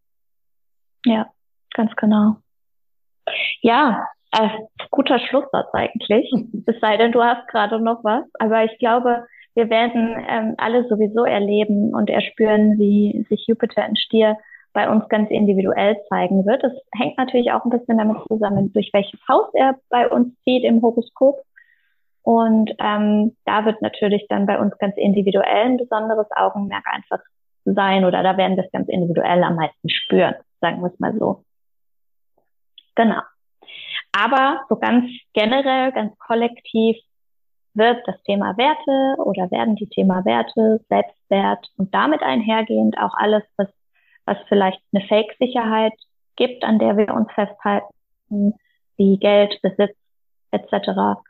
Ja, 1.06 1.28
ganz 1.76 1.96
genau. 1.96 2.38
Ja, 3.62 4.04
äh, 4.32 4.50
guter 4.92 5.20
Schlusssatz 5.20 5.68
eigentlich. 5.74 6.32
es 6.66 6.80
sei 6.80 6.98
denn, 6.98 7.12
du 7.12 7.24
hast 7.24 7.48
gerade 7.48 7.80
noch 7.80 8.04
was. 8.04 8.26
Aber 8.40 8.64
ich 8.64 8.78
glaube, 8.80 9.26
wir 9.56 9.70
werden 9.70 10.16
ähm, 10.28 10.56
alle 10.58 10.88
sowieso 10.88 11.26
erleben 11.26 11.94
und 11.94 12.10
erspüren, 12.10 12.78
wie 12.78 13.26
sich 13.30 13.46
Jupiter 13.48 13.86
in 13.86 13.96
Stier 13.96 14.38
bei 14.74 14.90
uns 14.90 15.08
ganz 15.10 15.30
individuell 15.32 15.98
zeigen 16.10 16.46
wird. 16.46 16.64
Das 16.64 16.74
hängt 16.96 17.18
natürlich 17.18 17.52
auch 17.52 17.66
ein 17.66 17.72
bisschen 17.72 17.98
damit 17.98 18.18
zusammen, 18.28 18.72
durch 18.72 18.92
welches 18.94 19.20
Haus 19.28 19.48
er 19.54 19.76
bei 19.90 20.08
uns 20.08 20.34
zieht 20.44 20.64
im 20.64 20.82
Horoskop. 20.82 21.42
Und 22.22 22.72
ähm, 22.80 23.36
da 23.46 23.66
wird 23.66 23.82
natürlich 23.82 24.26
dann 24.30 24.46
bei 24.46 24.60
uns 24.60 24.78
ganz 24.78 24.96
individuell 24.98 25.66
ein 25.66 25.78
besonderes 25.78 26.28
Augenmerk 26.36 26.86
einfach 26.86 27.20
sein 27.66 28.06
oder 28.06 28.24
da 28.24 28.38
werden 28.38 28.56
wir 28.56 28.66
es 28.66 28.72
ganz 28.72 28.88
individuell 28.88 29.44
am 29.44 29.56
meisten 29.56 29.90
spüren, 29.90 30.36
sagen 30.62 30.82
wir 30.82 30.92
es 30.92 31.00
mal 31.00 31.18
so. 31.18 31.44
Genau. 32.96 33.22
Aber 34.20 34.66
so 34.68 34.76
ganz 34.76 35.06
generell, 35.34 35.94
ganz 35.94 36.18
kollektiv 36.20 36.98
wird 37.74 38.06
das 38.06 38.22
Thema 38.24 38.58
Werte 38.58 39.22
oder 39.22 39.50
werden 39.50 39.76
die 39.76 39.88
Thema 39.88 40.26
Werte, 40.26 40.84
Selbstwert 40.90 41.68
und 41.78 41.94
damit 41.94 42.22
einhergehend 42.22 42.98
auch 42.98 43.14
alles, 43.14 43.44
was, 43.56 43.70
was 44.26 44.38
vielleicht 44.50 44.82
eine 44.94 45.06
Fake-Sicherheit 45.06 45.94
gibt, 46.36 46.66
an 46.66 46.80
der 46.80 46.98
wir 46.98 47.14
uns 47.14 47.32
festhalten, 47.34 48.56
wie 48.98 49.18
Geld, 49.18 49.58
Besitz 49.62 49.96
etc., 50.52 51.22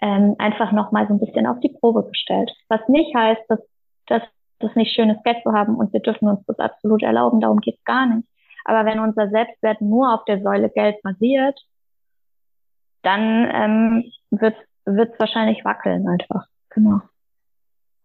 ähm, 0.00 0.36
einfach 0.38 0.72
nochmal 0.72 1.06
so 1.08 1.14
ein 1.14 1.20
bisschen 1.20 1.46
auf 1.46 1.58
die 1.60 1.76
Probe 1.80 2.04
gestellt. 2.08 2.50
Was 2.68 2.80
nicht 2.88 3.14
heißt, 3.14 3.42
dass, 3.48 3.60
dass 4.06 4.22
das 4.60 4.74
nicht 4.74 4.94
schönes 4.94 5.22
Geld 5.22 5.42
zu 5.42 5.52
haben 5.52 5.76
und 5.76 5.92
wir 5.92 6.00
dürfen 6.00 6.28
uns 6.28 6.44
das 6.46 6.58
absolut 6.60 7.02
erlauben, 7.02 7.40
darum 7.40 7.58
geht's 7.58 7.84
gar 7.84 8.06
nicht. 8.06 8.26
Aber 8.64 8.86
wenn 8.86 9.00
unser 9.00 9.28
Selbstwert 9.28 9.80
nur 9.80 10.14
auf 10.14 10.24
der 10.24 10.40
Säule 10.40 10.70
Geld 10.70 11.02
basiert, 11.02 11.58
dann 13.02 13.48
ähm, 13.52 14.12
wird 14.30 14.56
es 14.84 15.18
wahrscheinlich 15.20 15.64
wackeln 15.64 16.08
einfach. 16.08 16.46
Genau. 16.70 17.00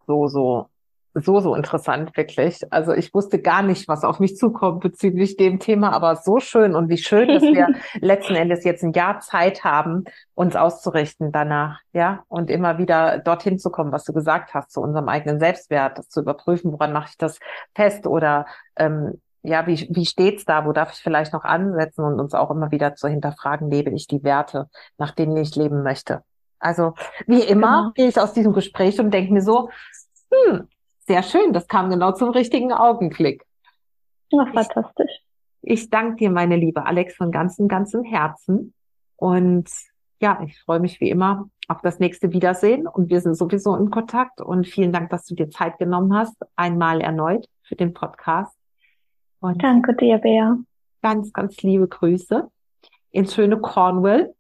So, 0.05 0.27
so, 0.27 0.67
so, 1.15 1.39
so 1.39 1.55
interessant, 1.55 2.15
wirklich. 2.17 2.61
Also 2.71 2.93
ich 2.93 3.13
wusste 3.13 3.39
gar 3.39 3.61
nicht, 3.61 3.87
was 3.87 4.03
auf 4.03 4.19
mich 4.19 4.35
zukommt 4.35 4.81
bezüglich 4.81 5.37
dem 5.37 5.59
Thema, 5.59 5.91
aber 5.91 6.15
so 6.15 6.39
schön 6.39 6.75
und 6.75 6.89
wie 6.89 6.97
schön, 6.97 7.27
dass 7.27 7.43
wir 7.43 7.67
letzten 8.01 8.35
Endes 8.35 8.63
jetzt 8.63 8.83
ein 8.83 8.93
Jahr 8.93 9.19
Zeit 9.19 9.63
haben, 9.63 10.05
uns 10.33 10.55
auszurichten 10.55 11.31
danach, 11.31 11.79
ja, 11.93 12.23
und 12.27 12.49
immer 12.49 12.79
wieder 12.79 13.19
dorthin 13.19 13.59
zu 13.59 13.69
kommen, 13.69 13.91
was 13.91 14.05
du 14.05 14.13
gesagt 14.13 14.53
hast, 14.53 14.71
zu 14.71 14.81
unserem 14.81 15.07
eigenen 15.07 15.39
Selbstwert, 15.39 15.97
das 15.99 16.09
zu 16.09 16.21
überprüfen, 16.21 16.71
woran 16.71 16.93
mache 16.93 17.09
ich 17.11 17.17
das 17.17 17.39
fest 17.75 18.07
oder 18.07 18.47
ähm, 18.75 19.21
ja, 19.43 19.67
wie, 19.67 19.87
wie 19.89 20.05
steht's 20.05 20.45
da? 20.45 20.65
Wo 20.65 20.71
darf 20.71 20.93
ich 20.93 20.99
vielleicht 20.99 21.33
noch 21.33 21.43
ansetzen 21.43 22.03
und 22.03 22.19
uns 22.19 22.33
auch 22.33 22.49
immer 22.49 22.71
wieder 22.71 22.95
zu 22.95 23.07
hinterfragen, 23.09 23.69
lebe 23.69 23.91
ich 23.91 24.07
die 24.07 24.23
Werte, 24.23 24.69
nach 24.97 25.11
denen 25.11 25.35
ich 25.37 25.55
leben 25.55 25.83
möchte? 25.83 26.23
Also 26.59 26.93
wie 27.27 27.41
immer 27.41 27.81
genau. 27.81 27.91
gehe 27.93 28.07
ich 28.07 28.19
aus 28.19 28.33
diesem 28.33 28.53
Gespräch 28.53 28.99
und 28.99 29.11
denke 29.11 29.33
mir 29.33 29.41
so, 29.41 29.69
hm, 30.31 30.69
sehr 30.99 31.23
schön, 31.23 31.51
das 31.51 31.67
kam 31.67 31.89
genau 31.89 32.13
zum 32.13 32.29
richtigen 32.29 32.71
Augenklick. 32.71 33.43
Ja, 34.29 34.45
fantastisch. 34.45 35.21
Ich, 35.61 35.81
ich 35.83 35.89
danke 35.89 36.15
dir, 36.15 36.31
meine 36.31 36.55
liebe 36.55 36.85
Alex, 36.85 37.15
von 37.15 37.31
ganzem, 37.31 37.67
ganzem 37.67 38.03
Herzen. 38.03 38.73
Und 39.17 39.69
ja, 40.21 40.41
ich 40.45 40.57
freue 40.61 40.79
mich 40.79 41.01
wie 41.01 41.09
immer 41.09 41.49
auf 41.67 41.81
das 41.81 41.99
nächste 41.99 42.31
Wiedersehen 42.31 42.87
und 42.87 43.09
wir 43.09 43.19
sind 43.19 43.35
sowieso 43.35 43.75
in 43.75 43.89
Kontakt 43.89 44.39
und 44.39 44.65
vielen 44.65 44.93
Dank, 44.93 45.09
dass 45.09 45.25
du 45.25 45.35
dir 45.35 45.49
Zeit 45.49 45.77
genommen 45.79 46.15
hast, 46.15 46.35
einmal 46.55 47.01
erneut 47.01 47.47
für 47.61 47.75
den 47.75 47.93
Podcast. 47.93 48.55
Und 49.43 49.61
Danke 49.61 49.93
dir, 49.93 50.19
Bea. 50.19 50.57
Ganz, 51.01 51.33
ganz 51.33 51.61
liebe 51.63 51.85
Grüße 51.85 52.49
ins 53.11 53.35
schöne 53.35 53.59
Cornwall 53.59 54.33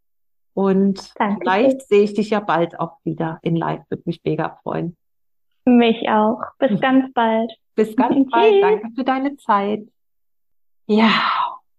und 0.53 1.11
Danke. 1.19 1.41
vielleicht 1.41 1.81
sehe 1.89 2.03
ich 2.03 2.13
dich 2.13 2.29
ja 2.29 2.39
bald 2.39 2.79
auch 2.79 2.99
wieder 3.03 3.37
in 3.41 3.57
Live. 3.57 3.81
Würde 3.89 4.03
mich 4.05 4.21
mega 4.23 4.57
freuen. 4.63 4.95
Mich 5.65 6.07
auch. 6.07 6.39
Bis 6.57 6.79
ganz 6.79 7.11
bald. 7.13 7.51
Bis 7.75 7.97
ganz 7.97 8.15
bald. 8.31 8.63
Danke 8.63 8.87
für 8.95 9.03
deine 9.03 9.35
Zeit. 9.35 9.83
Ja, 10.87 11.09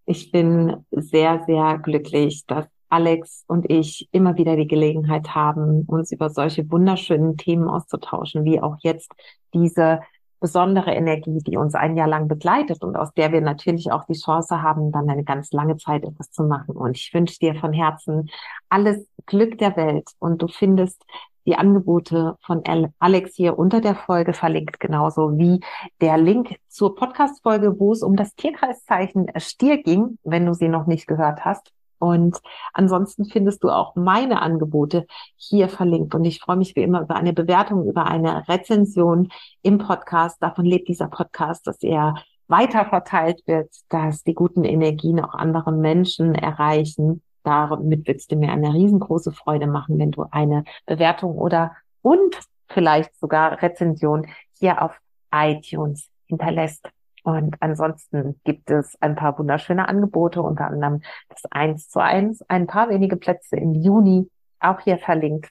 ich 0.05 0.31
bin 0.31 0.85
sehr, 0.91 1.43
sehr 1.47 1.79
glücklich, 1.79 2.45
dass 2.45 2.67
Alex 2.89 3.43
und 3.47 3.71
ich 3.71 4.07
immer 4.11 4.37
wieder 4.37 4.55
die 4.55 4.67
Gelegenheit 4.67 5.33
haben, 5.33 5.85
uns 5.87 6.11
über 6.11 6.29
solche 6.29 6.69
wunderschönen 6.69 7.37
Themen 7.37 7.69
auszutauschen, 7.69 8.45
wie 8.45 8.61
auch 8.61 8.77
jetzt 8.81 9.11
diese 9.55 10.01
besondere 10.45 10.93
Energie, 10.93 11.39
die 11.39 11.57
uns 11.57 11.73
ein 11.73 11.97
Jahr 11.97 12.07
lang 12.07 12.27
begleitet 12.27 12.83
und 12.83 12.95
aus 12.95 13.11
der 13.15 13.31
wir 13.31 13.41
natürlich 13.41 13.91
auch 13.91 14.05
die 14.05 14.13
Chance 14.13 14.61
haben, 14.61 14.91
dann 14.91 15.09
eine 15.09 15.23
ganz 15.23 15.51
lange 15.51 15.75
Zeit 15.77 16.03
etwas 16.03 16.29
zu 16.29 16.43
machen. 16.43 16.75
Und 16.75 16.95
ich 16.95 17.11
wünsche 17.15 17.39
dir 17.39 17.55
von 17.55 17.73
Herzen 17.73 18.29
alles 18.69 19.07
Glück 19.25 19.57
der 19.57 19.75
Welt 19.75 20.11
und 20.19 20.43
du 20.43 20.47
findest 20.47 21.03
die 21.47 21.55
Angebote 21.55 22.37
von 22.45 22.61
Alex 22.99 23.33
hier 23.35 23.57
unter 23.57 23.81
der 23.81 23.95
Folge 23.95 24.33
verlinkt, 24.33 24.79
genauso 24.79 25.35
wie 25.35 25.61
der 25.99 26.19
Link 26.19 26.59
zur 26.67 26.93
Podcast-Folge, 26.93 27.79
wo 27.79 27.91
es 27.91 28.03
um 28.03 28.15
das 28.15 28.35
Tierkreiszeichen 28.35 29.31
Stier 29.37 29.81
ging, 29.81 30.19
wenn 30.23 30.45
du 30.45 30.53
sie 30.53 30.69
noch 30.69 30.85
nicht 30.85 31.07
gehört 31.07 31.43
hast. 31.43 31.71
Und 32.05 32.37
ansonsten 32.73 33.25
findest 33.25 33.63
du 33.63 33.69
auch 33.69 33.95
meine 33.95 34.41
Angebote 34.41 35.07
hier 35.37 35.69
verlinkt. 35.69 36.13
Und 36.13 36.23
ich 36.25 36.39
freue 36.39 36.57
mich 36.57 36.75
wie 36.75 36.83
immer 36.83 37.01
über 37.01 37.15
eine 37.15 37.33
Bewertung, 37.33 37.87
über 37.87 38.05
eine 38.05 38.47
Rezension 38.47 39.29
im 39.63 39.79
Podcast. 39.79 40.41
Davon 40.41 40.65
lebt 40.65 40.87
dieser 40.87 41.07
Podcast, 41.07 41.65
dass 41.65 41.81
er 41.81 42.15
weiter 42.47 42.85
verteilt 42.85 43.41
wird, 43.47 43.73
dass 43.89 44.23
die 44.23 44.35
guten 44.35 44.63
Energien 44.63 45.19
auch 45.19 45.33
andere 45.33 45.71
Menschen 45.71 46.35
erreichen. 46.35 47.23
Damit 47.43 48.07
würdest 48.07 48.31
du 48.31 48.35
mir 48.35 48.51
eine 48.51 48.73
riesengroße 48.73 49.31
Freude 49.31 49.67
machen, 49.67 49.97
wenn 49.97 50.11
du 50.11 50.25
eine 50.29 50.63
Bewertung 50.85 51.37
oder 51.37 51.71
und 52.03 52.35
vielleicht 52.67 53.17
sogar 53.19 53.61
Rezension 53.63 54.27
hier 54.59 54.81
auf 54.81 54.99
iTunes 55.31 56.09
hinterlässt. 56.27 56.87
Und 57.25 57.55
ansonsten 57.59 58.39
gibt 58.43 58.69
es 58.69 58.95
ein 59.01 59.15
paar 59.15 59.37
wunderschöne 59.39 59.89
Angebote, 59.89 60.43
unter 60.43 60.67
anderem 60.67 61.01
das 61.27 61.41
1 61.49 61.89
zu 61.89 61.99
1, 61.99 62.43
ein 62.49 62.67
paar 62.67 62.87
wenige 62.89 63.17
Plätze 63.17 63.55
im 63.55 63.73
Juni, 63.73 64.29
auch 64.59 64.79
hier 64.81 64.99
verlinkt. 64.99 65.49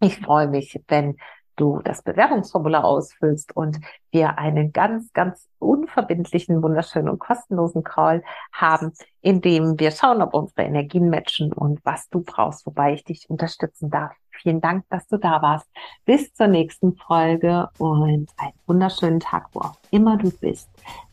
Ich 0.00 0.18
freue 0.18 0.48
mich, 0.48 0.82
wenn 0.88 1.16
du 1.54 1.80
das 1.84 2.02
Bewerbungsformular 2.02 2.84
ausfüllst 2.84 3.54
und 3.54 3.78
wir 4.10 4.36
einen 4.38 4.72
ganz, 4.72 5.12
ganz 5.12 5.48
unverbindlichen, 5.60 6.60
wunderschönen 6.60 7.08
und 7.08 7.20
kostenlosen 7.20 7.84
Call 7.84 8.24
haben, 8.52 8.92
in 9.20 9.40
dem 9.40 9.78
wir 9.78 9.92
schauen, 9.92 10.20
ob 10.22 10.34
unsere 10.34 10.62
Energien 10.62 11.08
matchen 11.08 11.52
und 11.52 11.78
was 11.84 12.08
du 12.08 12.22
brauchst, 12.22 12.66
wobei 12.66 12.94
ich 12.94 13.04
dich 13.04 13.30
unterstützen 13.30 13.90
darf. 13.90 14.12
Vielen 14.42 14.60
Dank, 14.60 14.84
dass 14.88 15.06
du 15.08 15.18
da 15.18 15.42
warst. 15.42 15.66
Bis 16.04 16.32
zur 16.32 16.46
nächsten 16.46 16.96
Folge 16.96 17.68
und 17.78 18.28
einen 18.36 18.52
wunderschönen 18.66 19.20
Tag, 19.20 19.48
wo 19.52 19.60
auch 19.60 19.76
immer 19.90 20.16
du 20.16 20.30
bist. 20.30 20.68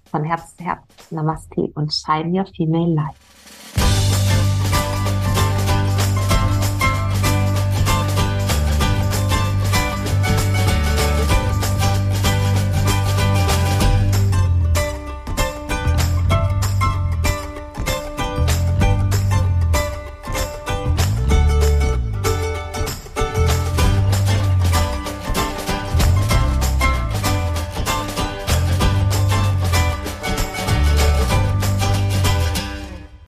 Von 0.10 0.24
Herz 0.24 0.56
zu 0.56 0.64
Herz, 0.64 1.12
Namaste 1.12 1.70
und 1.76 1.94
Shine 1.94 2.40
Your 2.40 2.46
Female 2.46 2.94
Life. 2.94 4.17